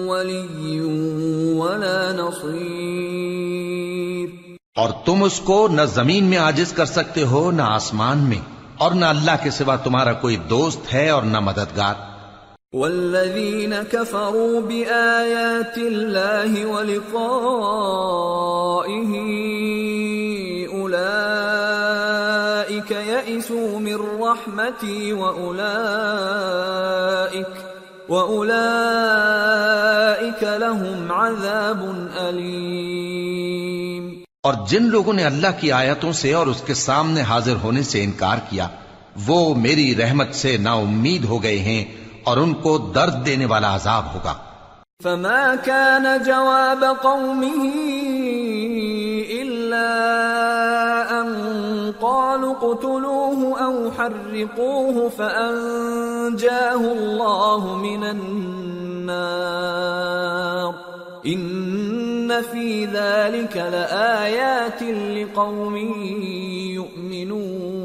ولي 0.08 0.82
ولا 1.60 2.12
نصير 2.12 4.30
اور 4.76 4.90
تم 5.06 5.24
اس 5.24 5.40
کو 5.40 5.68
نہ 5.68 5.82
زمین 5.82 6.24
میں 6.24 6.38
عاجز 6.38 6.74
کر 6.74 6.86
سکتے 6.86 7.24
ہو 7.24 7.52
نہ 7.52 7.62
آسمان 7.62 8.18
میں 8.18 8.40
اور 8.78 8.92
نہ 8.92 9.06
اللہ 9.06 9.32
کے 9.44 9.52
سوا 9.52 9.76
تمہارا 9.76 10.14
کوئی 10.14 10.38
دوست 10.50 10.94
ہے 10.94 11.10
اور 11.10 11.24
نہ 11.24 11.40
مددگار۔ 11.40 11.94
والذين 12.74 13.74
كفروا 13.92 14.62
بآيات 14.62 15.78
الله 15.78 16.66
ولقائه 16.66 19.06
من 19.06 19.46
رحمتي 24.32 25.12
وأولئك 25.12 27.54
وأولئك 28.10 30.44
لهم 30.44 31.12
عذاب 31.12 32.08
أليم. 32.30 34.10
اور 34.44 34.54
جن 34.68 34.84
لوگوں 34.84 35.14
نے 35.14 35.24
اللہ 35.24 35.48
کی 35.60 35.72
آیتوں 35.72 36.12
سے 36.12 36.34
اور 36.34 36.48
اس 36.48 36.64
کے 36.66 36.74
سامنے 36.74 37.22
حاضر 37.22 37.54
ہونے 37.64 37.84
سے 37.84 38.04
انکار 38.04 38.38
کیا 38.50 38.68
وہ 39.28 39.56
میری 39.56 39.96
رحمت 39.96 40.36
سے 40.36 40.58
نا 40.58 40.74
امید 40.74 41.26
ہو 41.26 41.44
گئے 41.44 41.60
ہیں 41.60 41.86
اور 42.24 42.38
ان 42.38 42.54
کو 42.54 42.78
درد 42.78 43.26
دینے 43.26 43.46
والا 43.46 43.76
عذاب 43.76 44.14
ہوگا۔ 44.14 44.34
فما 45.04 45.54
كان 45.66 46.06
جواب 46.26 46.86
قومه 47.02 47.70
قالوا 52.16 52.52
اقتلوه 52.52 53.60
أو 53.66 53.92
حرقوه 53.92 55.10
فأنجاه 55.10 56.94
الله 56.94 57.78
من 57.78 58.04
النار. 58.04 59.56
إن 61.26 62.42
في 62.42 62.86
ذلك 62.86 63.58
لآيات 63.58 64.84
لقوم 64.84 65.78
يؤمنون. 66.76 67.85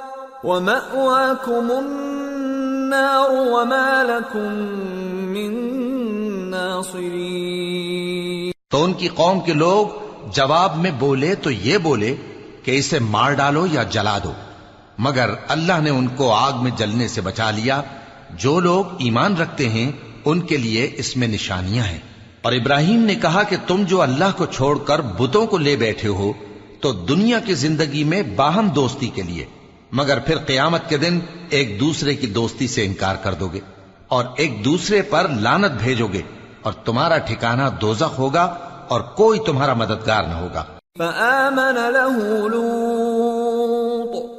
ومأواكم 0.43 1.67
النار 1.71 3.29
وما 3.29 4.03
لكم 4.03 4.53
من 5.29 5.71
تو 8.69 8.83
ان 8.83 8.93
کی 8.93 9.07
قوم 9.07 9.39
کے 9.39 9.53
لوگ 9.53 9.87
جواب 10.33 10.77
میں 10.77 10.91
بولے 10.99 11.35
تو 11.35 11.51
یہ 11.51 11.77
بولے 11.77 12.15
کہ 12.63 12.77
اسے 12.77 12.99
مار 12.99 13.33
ڈالو 13.33 13.65
یا 13.71 13.83
جلا 13.83 14.17
دو۔ 14.23 14.31
مگر 14.97 15.29
اللہ 15.47 15.79
نے 15.81 15.89
ان 15.89 16.07
کو 16.07 16.33
آگ 16.33 16.63
میں 16.63 16.71
جلنے 16.77 17.07
سے 17.07 17.21
بچا 17.21 17.51
لیا۔ 17.51 17.81
جو 18.29 18.59
لوگ 18.59 18.85
ایمان 18.99 19.37
رکھتے 19.37 19.69
ہیں، 19.69 19.91
ان 20.25 20.39
کے 20.39 20.57
لیے 20.57 20.91
اس 20.97 21.17
میں 21.17 21.27
نشانیاں 21.27 21.83
ہیں۔ 21.83 21.99
اور 22.41 22.53
ابراہیم 22.53 22.99
نے 22.99 23.15
کہا 23.15 23.43
کہ 23.43 23.55
تم 23.67 23.83
جو 23.83 24.01
اللہ 24.01 24.37
کو 24.37 24.45
چھوڑ 24.45 24.77
کر 24.77 25.01
بتوں 25.01 25.47
کو 25.47 25.57
لے 25.57 25.75
بیٹھے 25.75 26.09
ہو، 26.09 26.33
تو 26.81 26.91
دنیا 26.91 27.39
کی 27.39 27.53
زندگی 27.53 28.03
میں 28.03 28.21
باہم 28.21 28.69
دوستی 28.69 29.07
کے 29.07 29.21
لیے۔ 29.21 29.45
مگر 29.91 30.19
پھر 30.19 30.37
قیامت 30.37 30.89
کے 30.89 30.97
دن 30.97 31.19
ایک 31.49 31.79
دوسرے 31.79 32.15
کی 32.15 32.27
دوستی 32.27 32.67
سے 32.67 32.85
انکار 32.85 33.15
کر 33.23 33.33
دو 33.33 33.47
گے 33.47 33.59
اور 34.07 34.25
ایک 34.37 34.65
دوسرے 34.65 35.01
پر 35.01 35.27
لانت 35.39 35.71
بھیجو 35.71 36.07
گے 36.07 36.21
اور 36.61 36.73
تمہارا 36.73 37.17
ٹھکانہ 37.17 37.61
دوزخ 37.81 38.19
ہوگا 38.19 38.55
اور 38.87 39.01
کوئی 39.01 39.39
تمہارا 39.39 39.73
مددگار 39.73 40.23
نہ 40.23 40.33
ہوگا۔ 40.33 40.63
فآمن 40.97 41.75
له 41.75 42.47
لوط 42.47 44.31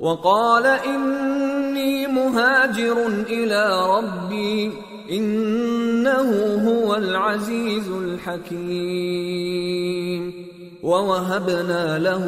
وقال 0.00 0.66
إني 0.86 2.06
مهاجر 2.06 3.24
إلى 3.28 3.70
ربي 3.70 4.70
إنه 5.16 6.64
هو 6.64 6.94
العزيز 6.94 7.88
الحكيم۔ 7.88 10.39
ووهبنا 10.82 11.98
له 11.98 12.24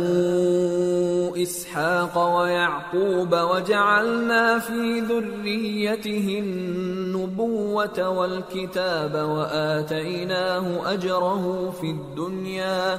إسحاق 1.43 2.17
ويعقوب 2.17 3.33
وجعلنا 3.33 4.59
في 4.67 5.01
ذريته 5.01 6.45
النبوة 6.45 7.99
والكتاب 7.99 9.15
وآتيناه 9.15 10.93
أجره 10.93 11.75
في 11.81 11.91
الدنيا 11.91 12.97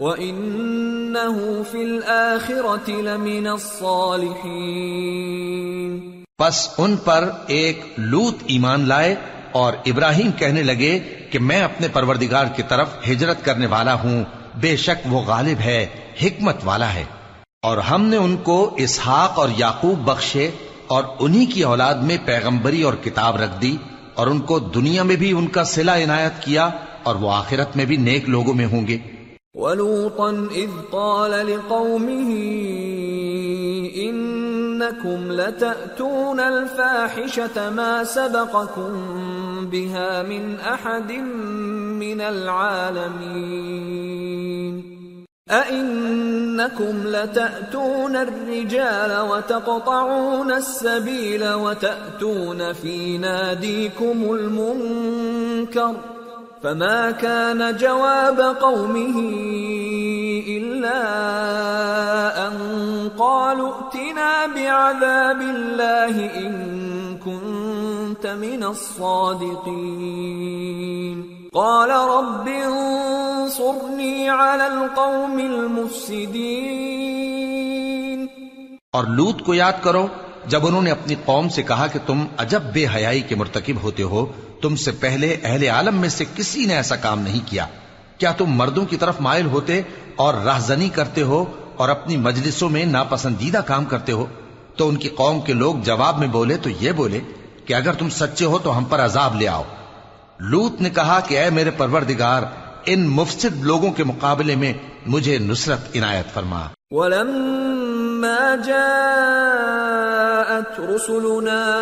وَإِنَّهُ 0.00 1.62
فِي 1.70 1.82
الْآخِرَةِ 1.82 3.02
لَمِنَ 3.02 3.48
الصَّالِحِينَ۔ 3.48 6.22
پس 6.38 6.68
ان 6.78 6.96
پر 6.96 7.30
ایک 7.46 7.80
لوت 7.96 8.34
ایمان 8.46 8.88
لائے 8.88 9.14
اور 9.52 9.72
ابراہیم 9.86 10.30
کہنے 10.38 10.62
لگے 10.62 10.98
کہ 11.30 11.38
میں 11.38 11.62
اپنے 11.62 11.88
پروردگار 11.88 12.44
کی 12.56 12.62
طرف 12.68 12.88
ہجرت 13.10 13.44
کرنے 13.44 13.66
والا 13.66 13.94
ہوں۔ 13.94 14.24
بے 14.60 14.76
شک 14.76 15.12
وہ 15.12 15.20
غالب 15.20 15.60
ہے، 15.60 15.86
حکمت 16.22 16.56
والا 16.64 16.94
ہے۔ 16.94 17.04
اور 17.62 17.78
ہم 17.78 18.04
نے 18.04 18.16
ان 18.16 18.36
کو 18.36 18.74
اسحاق 18.76 19.38
اور 19.38 19.48
یعقوب 19.56 19.98
بخشے 19.98 20.50
اور 20.86 21.04
انہی 21.18 21.46
کی 21.46 21.62
اولاد 21.62 21.94
میں 21.94 22.16
پیغمبری 22.24 22.82
اور 22.82 22.94
کتاب 22.94 23.36
رکھ 23.36 23.62
دی 23.62 23.76
اور 24.14 24.26
ان 24.26 24.40
کو 24.40 24.58
دنیا 24.58 25.02
میں 25.02 25.16
بھی 25.16 25.32
ان 25.32 25.46
کا 25.46 25.64
صلہ 25.64 25.90
عنایت 25.90 26.42
کیا 26.42 26.70
اور 27.02 27.14
وہ 27.14 27.32
آخرت 27.32 27.76
میں 27.76 27.84
بھی 27.84 27.96
نیک 27.96 28.28
لوگوں 28.28 28.54
میں 28.54 28.66
ہوں 28.66 28.86
گے۔ 28.86 28.98
ولوطا 29.54 30.30
إذ 30.54 30.90
قال 30.90 31.30
لقومه 31.30 32.34
إنكم 34.04 35.30
لتأتون 35.30 36.40
الفاحشة 36.40 37.74
ما 37.74 38.02
سبقكم 38.04 39.37
بها 39.66 40.22
من 40.22 40.60
أحد 40.60 41.12
من 41.12 42.20
العالمين 42.20 43.78
أئنكم 45.50 47.02
لتأتون 47.06 48.16
الرجال 48.16 49.20
وتقطعون 49.20 50.52
السبيل 50.52 51.52
وتأتون 51.52 52.72
في 52.72 53.18
ناديكم 53.18 54.34
المنكر 54.34 55.94
فما 56.62 57.10
كان 57.10 57.76
جواب 57.76 58.40
قومه 58.40 59.18
إلا 60.48 60.98
أن 62.46 62.54
قالوا 63.18 63.72
ائتنا 63.74 64.46
بعذاب 64.46 65.40
الله 65.40 66.36
إن 66.46 66.97
كنت 67.28 68.26
من 68.26 68.62
الصادقين. 68.62 71.22
قال 71.52 71.90
رب 71.90 72.48
انصرني 72.64 74.26
على 74.26 74.62
القوم 74.62 75.32
المفسدين. 75.32 78.26
اور 78.92 79.04
لوت 79.04 79.42
کو 79.42 79.54
یاد 79.54 79.72
کرو، 79.80 80.06
جب 80.46 80.66
انہوں 80.66 80.82
نے 80.82 80.90
اپنی 80.90 81.14
قوم 81.24 81.48
سے 81.48 81.62
کہا 81.62 81.86
کہ 81.86 81.98
تم 82.06 82.24
عجب 82.36 82.62
بے 82.72 82.86
حیائی 82.94 83.20
کے 83.20 83.34
مرتکب 83.34 83.82
ہوتے 83.82 84.02
ہو، 84.02 84.26
تم 84.62 84.76
سے 84.76 84.90
پہلے 84.90 85.36
اہل 85.42 85.62
عالم 85.62 85.96
میں 85.96 86.08
سے 86.08 86.24
کسی 86.34 86.66
نے 86.66 86.74
ایسا 86.74 86.96
کام 86.96 87.20
نہیں 87.20 87.40
کیا۔ 87.46 87.66
کیا 88.18 88.32
تم 88.32 88.46
مردوں 88.46 88.86
کی 88.86 88.96
طرف 88.96 89.20
مائل 89.20 89.46
ہوتے 89.46 89.82
اور 90.16 90.34
راہزنی 90.34 90.88
کرتے 90.88 91.22
ہو 91.22 91.44
اور 91.76 91.88
اپنی 91.88 92.16
مجلسوں 92.16 92.68
میں 92.68 92.84
ناپسندیدہ 92.84 93.58
کام 93.58 93.84
کرتے 93.84 94.12
ہو؟ 94.12 94.26
تو 94.78 94.88
ان 94.88 94.96
کی 94.96 95.08
قوم 95.08 95.40
کے 95.40 95.52
لوگ 95.52 95.74
جواب 95.74 96.18
میں 96.18 96.28
بولے 96.28 96.56
تو 96.56 96.70
یہ 96.70 96.92
بولے 96.92 97.20
کہ 97.64 97.74
اگر 97.74 97.92
تم 97.92 98.08
سچے 98.08 98.44
ہو 98.44 98.58
تو 98.58 98.78
ہم 98.78 98.84
پر 98.84 99.00
عذاب 99.00 99.40
لے 99.40 99.48
آؤ۔ 99.48 99.62
لوت 100.40 100.80
نے 100.80 100.90
کہا 100.90 101.20
کہ 101.20 101.38
اے 101.38 101.50
میرے 101.50 101.70
پروردگار، 101.70 102.42
ان 102.86 103.08
مفسد 103.08 103.62
لوگوں 103.62 103.90
کے 103.90 104.04
مقابلے 104.04 104.56
میں 104.56 104.72
مجھے 105.06 105.38
نصرت 105.38 105.78
عنایت 105.94 106.34
فرما۔ 106.34 106.66
ولما 106.90 108.54
جاءت 108.66 110.80
رسلنا 110.80 111.74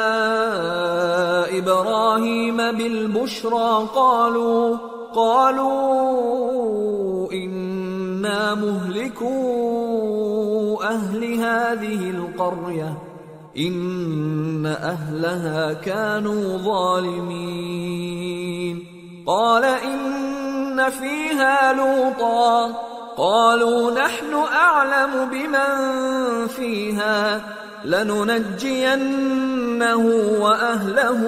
إبراهيم 1.52 2.56
بالبشرى 2.56 3.86
قالوا 3.94 4.74
قالوا 5.14 7.32
إنا 7.32 8.54
مهلكو 8.54 10.25
أهل 10.86 11.34
هذه 11.34 12.10
القرية 12.10 12.98
إن 13.58 14.66
أهلها 14.66 15.72
كانوا 15.72 16.58
ظالمين. 16.58 17.76
قال 19.26 19.64
إن 19.64 20.90
فيها 20.90 21.72
لوطا. 21.72 22.72
قالوا 23.16 23.90
نحن 23.90 24.34
أعلم 24.52 25.30
بمن 25.30 26.46
فيها. 26.46 27.42
لننجينه 27.86 30.08
وأهله 30.38 31.22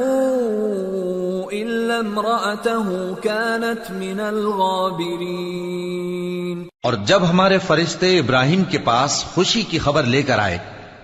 إلا 1.53 1.99
امرأته 1.99 3.15
كانت 3.23 3.91
من 3.91 4.21
الغابرين. 4.21 6.69
اور 6.83 6.93
جب 7.05 7.31
ہمارے 7.31 7.59
فرشتے 7.59 8.19
ابراہیم 8.19 8.65
کے 8.65 8.79
پاس 8.79 9.25
خوشی 9.25 9.63
کی 9.63 9.79
خبر 9.79 10.03
لے 10.03 10.23
کر 10.23 10.39
آئے، 10.39 10.59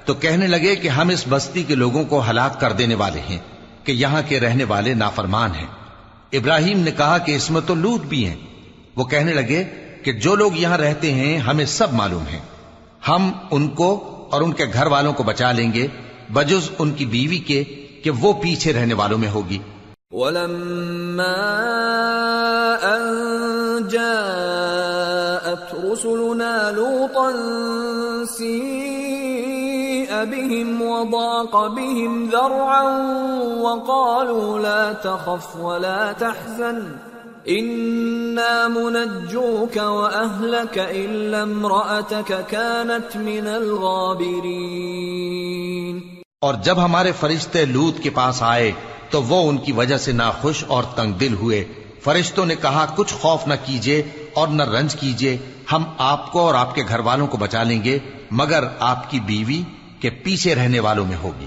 تو 0.05 0.15
کہنے 0.15 0.47
لگے 0.47 0.77
کہ 0.77 0.89
ہم 0.89 1.09
اس 1.09 1.25
بستی 1.29 1.63
کے 1.63 1.75
لوگوں 1.75 2.05
کو 2.05 2.23
ہلاک 2.31 2.61
کر 2.61 2.73
دینے 2.73 2.95
والے 2.95 3.21
ہیں، 3.31 3.39
کہ 3.85 3.93
یہاں 3.93 4.23
کے 4.29 4.41
رہنے 4.41 4.65
والے 4.65 4.95
نافرمان 4.95 5.55
ہیں۔ 5.55 5.67
ابراہیم 6.33 6.79
نے 6.79 6.91
کہا 6.91 7.19
کہ 7.19 7.37
اس 7.37 7.51
میں 7.51 7.61
تو 7.67 7.75
لوت 7.75 8.01
بھی 8.01 8.27
ہیں۔ 8.27 8.37
وہ 8.97 9.05
کہنے 9.05 9.33
لگے 9.33 9.65
کہ 10.03 10.13
جو 10.13 10.35
لوگ 10.35 10.51
یہاں 10.55 10.79
رہتے 10.79 11.13
ہیں، 11.13 11.39
ہمیں 11.39 11.65
سب 11.65 11.93
معلوم 11.93 12.25
ہیں۔ 12.33 12.41
ہم 13.09 13.33
ان 13.51 13.69
کو 13.69 14.14
اور 14.31 14.41
ان 14.41 14.53
کے 14.53 14.65
گھر 14.73 14.87
والوں 14.87 15.13
کو 15.13 15.23
بچا 15.23 15.53
لیں 15.53 15.73
گے، 15.75 15.87
بجز 16.33 16.71
ان 16.79 16.91
کی 16.91 17.07
بیوی 17.07 17.39
کے 17.39 17.65
کہ 18.05 18.11
وہ 18.11 18.33
پیچھے 18.33 18.73
رہنے 18.73 18.95
والوں 18.95 19.19
میں 19.19 19.29
ہوگی۔ 19.29 19.59
ولما 20.11 21.51
أن 22.83 23.05
جاءت 23.89 25.75
رسلنا 25.75 26.71
لوطا 26.71 27.31
سيء 28.39 29.05
بهم 30.25 30.85
منجوك 38.69 39.79
كانت 42.49 43.17
من 43.17 43.47
الغابرين۔ 43.47 46.01
اور 46.41 46.55
جب 46.55 46.85
ہمارے 46.85 47.13
فرشتے 47.21 47.65
لوت 47.65 48.03
کے 48.03 48.11
پاس 48.11 48.43
آئے 48.43 48.73
تو 49.11 49.23
وہ 49.23 49.49
ان 49.49 49.59
کی 49.59 49.73
وجہ 49.73 49.97
سے 49.97 50.13
نہ 50.13 50.23
خوش 50.41 50.65
اور 50.69 50.85
تنگ 50.97 51.13
دل 51.13 51.35
ہوئے۔ 51.35 51.65
فرشتوں 52.01 52.47
نے 52.47 52.55
کہا، 52.55 52.87
کچھ 52.97 53.15
خوف 53.15 53.47
نہ 53.47 53.55
کیجیے 53.65 54.03
اور 54.35 54.49
نہ 54.49 54.63
رنج 54.63 54.97
کیجیے 54.97 55.37
ہم 55.73 55.85
آپ 55.99 56.33
کو 56.33 56.41
اور 56.41 56.55
آپ 56.55 56.75
کے 56.75 56.83
گھر 56.89 56.99
والوں 56.99 57.27
کو 57.27 57.37
بچا 57.37 57.63
لیں 57.63 57.85
گے، 57.85 57.99
مگر 58.31 58.65
آپ 58.79 59.11
کی 59.11 59.21
بیوی 59.21 59.63
کے 60.01 60.11
پیچھے 60.11 60.55
رہنے 60.55 60.81
والوں 60.81 61.07
میں 61.07 61.17
ہوگی۔ 61.23 61.47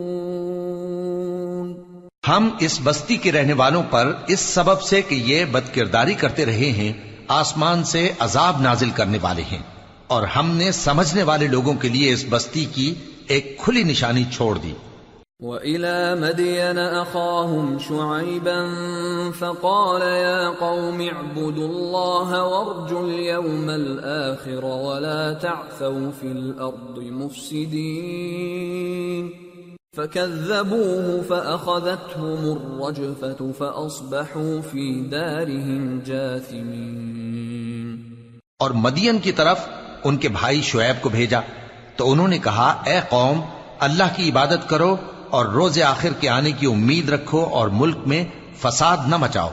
ہم 2.31 2.49
اس 2.59 2.79
بستی 2.83 3.17
کے 3.17 3.31
رہنے 3.31 3.53
والوں 3.53 3.83
پر 3.89 4.13
اس 4.27 4.39
سبب 4.39 4.81
سے 4.81 5.01
کہ 5.01 5.15
یہ 5.15 5.45
بد 5.45 5.75
کرداری 5.75 6.13
کرتے 6.13 6.45
رہے 6.45 6.53
ہیں، 6.53 6.93
آسمان 7.27 7.83
سے 7.83 8.11
عذاب 8.19 8.61
نازل 8.61 8.89
کرنے 8.89 9.17
والے 9.21 9.41
ہیں۔ 9.41 9.61
اور 10.07 10.23
ہم 10.23 10.51
نے 10.51 10.71
سمجھنے 10.71 11.23
والے 11.23 11.47
لوگوں 11.47 11.73
کے 11.73 11.89
لیے 11.89 12.13
اس 12.13 12.25
بستی 12.29 12.65
کی 12.65 12.95
ایک 13.27 13.59
کھلی 13.59 13.83
نشانی 13.83 14.23
چھوڑ 14.31 14.57
دی۔ 14.57 14.73
وإلى 15.39 16.19
مدين 16.19 17.03
أخاهم 17.03 17.77
شعيبا 17.87 18.59
فقال 19.39 20.01
يا 20.01 20.51
قوم 20.59 20.99
اعبدوا 20.99 21.47
الله 21.47 22.31
وارجوا 22.31 23.01
اليوم 23.01 23.69
الآخر 23.69 24.63
ولا 24.63 25.33
تعثوا 25.33 26.09
في 26.19 26.27
الأرض 26.27 26.97
مفسدين 26.97 29.50
فكذبوه 29.95 31.21
فأخذتهم 31.27 32.43
الرجفة 32.43 33.51
فأصبحوا 33.57 34.61
في 34.71 35.01
دارهم 35.01 35.99
جاثمين 36.05 37.97
اور 38.59 38.71
مدین 38.71 39.19
کی 39.19 39.31
طرف 39.31 39.59
ان 40.03 40.17
کے 40.17 40.29
بھائی 40.29 40.61
شعیب 40.61 41.03
کو 41.03 41.09
بھیجا۔ 41.09 41.39
تو 41.95 42.11
انہوں 42.11 42.27
نے 42.27 42.37
کہا، 42.37 42.83
اے 42.85 42.99
قوم، 43.09 43.41
اللہ 43.79 44.03
کی 44.15 44.29
عبادت 44.29 44.69
کرو 44.69 44.95
اور 45.29 45.45
روز 45.45 45.81
آخر 45.81 46.09
کے 46.19 46.29
آنے 46.29 46.51
کی 46.51 46.65
امید 46.65 47.09
رکھو 47.09 47.45
اور 47.45 47.67
ملک 47.67 47.97
میں 48.05 48.25
فساد 48.59 48.97
نہ 49.07 49.17
مچاؤ۔ 49.17 49.49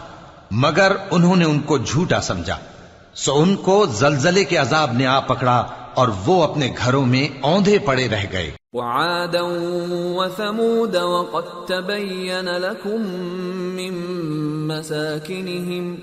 مگر 0.50 0.92
انہوں 1.10 1.36
نے 1.36 1.44
ان 1.44 1.60
کو 1.60 1.78
جھوٹا 1.78 2.20
سمجھا۔ 2.20 2.56
سو 3.14 3.40
ان 3.40 3.56
کو 3.56 3.86
زلزلے 3.86 4.44
کے 4.44 4.56
عذاب 4.56 4.92
نے 4.92 5.06
آ 5.06 5.20
پکڑا 5.20 5.66
اور 5.98 6.08
وہ 6.26 6.42
اپنے 6.42 6.74
گھروں 6.84 7.06
میں 7.06 7.28
اوندھے 7.40 7.78
پڑے 7.78 8.08
رہ 8.08 8.24
گئے۔ 8.32 8.50
وعادا 8.72 9.40
وثمود 10.16 10.94
وقد 10.94 11.68
تبين 11.68 12.44
لكم 12.44 13.24
من 13.78 13.94
مساكنهم 14.68 15.94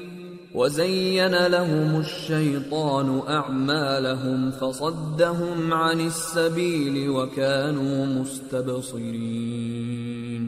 وزين 0.56 1.48
لهم 1.48 1.96
الشيطان 1.96 3.20
أعمالهم 3.28 4.52
فصدهم 4.52 5.74
عن 5.74 6.00
السبيل 6.00 7.08
وكانوا 7.08 8.06
مستبصرين 8.06 10.48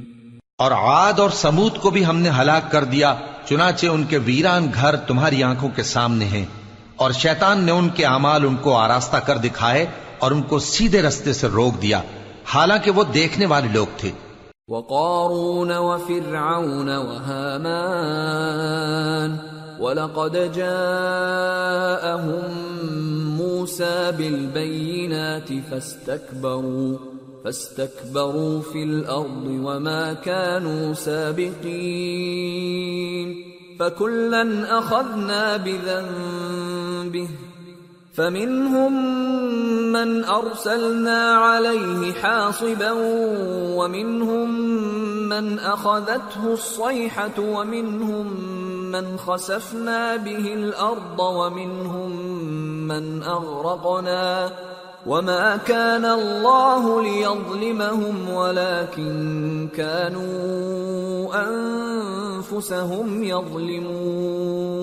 اور 0.57 0.71
عاد 0.71 1.19
اور 1.19 1.29
سمود 1.29 1.77
کو 1.77 1.89
بھی 1.89 2.05
ہم 2.05 2.17
نے 2.17 2.29
ہلاک 2.29 2.71
کر 2.71 2.83
دیا 2.83 3.15
چنانچہ 3.45 3.85
ان 3.85 4.03
کے 4.03 4.17
ویران 4.17 4.67
گھر 4.73 4.95
تمہاری 4.95 5.43
آنکھوں 5.43 5.69
کے 5.75 5.83
سامنے 5.83 6.25
ہیں۔ 6.25 6.45
اور 6.97 7.11
شیطان 7.11 7.63
نے 7.63 7.71
ان 7.71 7.89
کے 7.89 8.05
اعمال 8.05 8.45
ان 8.45 8.55
کو 8.55 8.75
آراستہ 8.75 9.17
کر 9.17 9.37
دکھائے 9.37 9.85
اور 10.19 10.31
ان 10.31 10.41
کو 10.41 10.59
سیدھے 10.59 11.01
رستے 11.01 11.33
سے 11.33 11.47
روک 11.47 11.81
دیا، 11.81 12.01
حالانکہ 12.45 12.91
وہ 12.91 13.03
دیکھنے 13.03 13.45
والے 13.45 13.67
لوگ 13.73 13.87
تھے۔ 13.97 14.11
وقارون 14.67 15.71
وفرعون 15.71 16.89
وهامان، 16.89 17.87
ولقد 19.79 20.35
جاءهم 20.55 22.41
موسى 23.37 24.09
بالبينات 24.17 25.53
فاستكبروا 25.69 26.95
فاستكبروا 27.43 28.61
في 28.71 28.83
الأرض 28.83 29.47
وما 29.47 30.13
كانوا 30.23 30.93
سابقين، 30.93 31.67
فكلا 33.79 34.43
أخذنا 34.79 35.57
بذنبه 37.09 37.29
فمنهم 38.17 38.93
من 39.93 40.23
أرسلنا 40.23 41.33
عليه 41.33 42.13
حاصبا 42.13 42.91
ومنهم 43.77 44.49
من 45.29 45.59
أخذته 45.59 46.53
الصيحة 46.53 47.39
ومنهم 47.39 48.33
من 48.91 49.17
خسفنا 49.17 50.15
به 50.15 50.53
الأرض 50.53 51.19
ومنهم 51.19 52.11
من 52.87 53.23
أغرقنا. 53.23 54.51
وما 55.07 55.57
كان 55.57 56.05
الله 56.05 57.01
ليظلمهم 57.01 58.29
ولكن 58.29 59.69
كانوا 59.75 61.29
أنفسهم 61.47 63.23
يظلمون. 63.23 64.77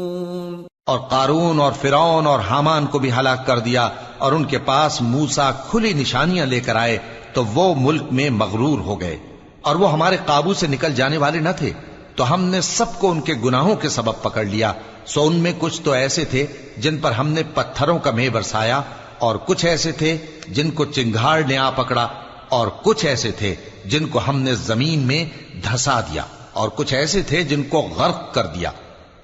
اور 0.87 0.99
قارون 0.99 1.61
اور 1.61 1.73
فرعون 1.73 2.27
اور 2.27 2.41
حامان 2.41 2.87
کو 2.87 2.99
بھی 2.99 3.13
ہلاک 3.13 3.47
کر 3.47 3.59
دیا 3.59 3.89
اور 4.19 4.33
ان 4.33 4.45
کے 4.45 4.59
پاس 4.59 5.01
موسا 5.01 5.51
کھلی 5.51 5.93
نشانیاں 5.93 6.47
لے 6.47 6.61
کر 6.61 6.77
آئے، 6.77 6.99
تو 7.33 7.45
وہ 7.45 7.75
ملک 7.77 8.03
میں 8.11 8.31
مغرور 8.31 8.79
ہو 8.79 9.01
گئے۔ 9.01 9.17
اور 9.63 9.77
وہ 9.77 9.93
ہمارے 9.93 10.17
قابو 10.27 10.55
سے 10.55 10.67
نکل 10.67 10.95
جانے 10.95 11.19
والے 11.19 11.39
نہ 11.39 11.49
تھے۔ 11.59 11.73
تو 12.17 12.35
ہم 12.35 12.45
نے 12.45 12.61
سب 12.61 12.99
کو 12.99 13.11
ان 13.11 13.21
کے 13.21 13.35
گناہوں 13.35 13.77
کے 13.77 13.89
سبب 13.89 14.23
پکڑ 14.23 14.45
لیا۔ 14.45 14.73
سو 15.07 15.27
ان 15.27 15.37
میں 15.37 15.53
کچھ 15.59 15.83
تو 15.83 15.93
ایسے 15.93 16.25
تھے 16.25 16.47
جن 16.77 16.99
پر 16.99 17.13
ہم 17.13 17.29
نے 17.29 17.43
پتھروں 17.55 17.99
کا 17.99 18.11
مے 18.11 18.31
برسایا، 18.31 18.81
اور 19.19 19.37
کچھ 19.37 19.67
ایسے 19.67 19.93
تھے 19.93 20.17
جن 20.49 20.71
کو 20.71 20.85
چنگھاڑ 20.85 21.43
نے 21.43 21.57
آ 21.59 21.71
پکڑا، 21.71 22.09
اور 22.49 22.67
کچھ 22.83 23.07
ایسے 23.07 23.31
تھے 23.31 23.55
جن 23.85 24.07
کو 24.07 24.21
ہم 24.29 24.41
نے 24.41 24.55
زمین 24.55 24.99
میں 24.99 25.25
دھسا 25.65 26.01
دیا، 26.01 26.23
اور 26.53 26.69
کچھ 26.69 26.95
ایسے 26.95 27.23
تھے 27.23 27.43
جن 27.43 27.63
کو 27.63 27.81
غرق 27.81 28.35
کر 28.35 28.47
دیا۔ 28.47 28.71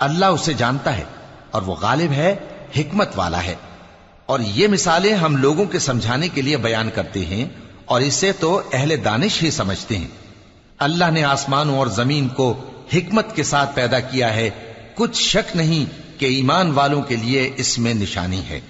اللہ 0.00 0.24
اسے 0.24 0.52
جانتا 0.52 0.98
ہے 0.98 1.04
اور 1.50 1.62
وہ 1.62 1.74
غالب 1.74 2.12
ہے، 2.12 2.36
حکمت 2.76 3.08
والا 3.16 3.44
ہے۔ 3.44 3.54
اور 4.26 4.40
یہ 4.40 4.68
مثالیں 4.68 5.14
ہم 5.14 5.36
لوگوں 5.36 5.64
کے 5.64 5.78
سمجھانے 5.78 6.28
کے 6.28 6.42
لیے 6.42 6.56
بیان 6.56 6.90
کرتے 6.94 7.24
ہیں 7.24 7.44
اور 7.84 8.00
اسے 8.00 8.32
تو 8.32 8.62
اہل 8.72 9.04
دانش 9.04 9.42
ہی 9.42 9.50
سمجھتے 9.50 9.98
ہیں۔ 9.98 10.08
اللہ 10.78 11.10
نے 11.10 11.24
آسمانوں 11.24 11.78
اور 11.78 11.86
زمین 11.86 12.28
کو 12.28 12.62
حکمت 12.94 13.36
کے 13.36 13.42
ساتھ 13.42 13.76
پیدا 13.76 14.00
کیا 14.00 14.34
ہے۔ 14.34 14.50
کچھ 14.94 15.22
شک 15.22 15.56
نہیں 15.56 15.84
کہ 16.20 16.26
ایمان 16.26 16.70
والوں 16.70 17.02
کے 17.02 17.16
لیے 17.16 17.50
اس 17.56 17.78
میں 17.78 17.94
نشانی 17.94 18.42
ہے۔ 18.48 18.60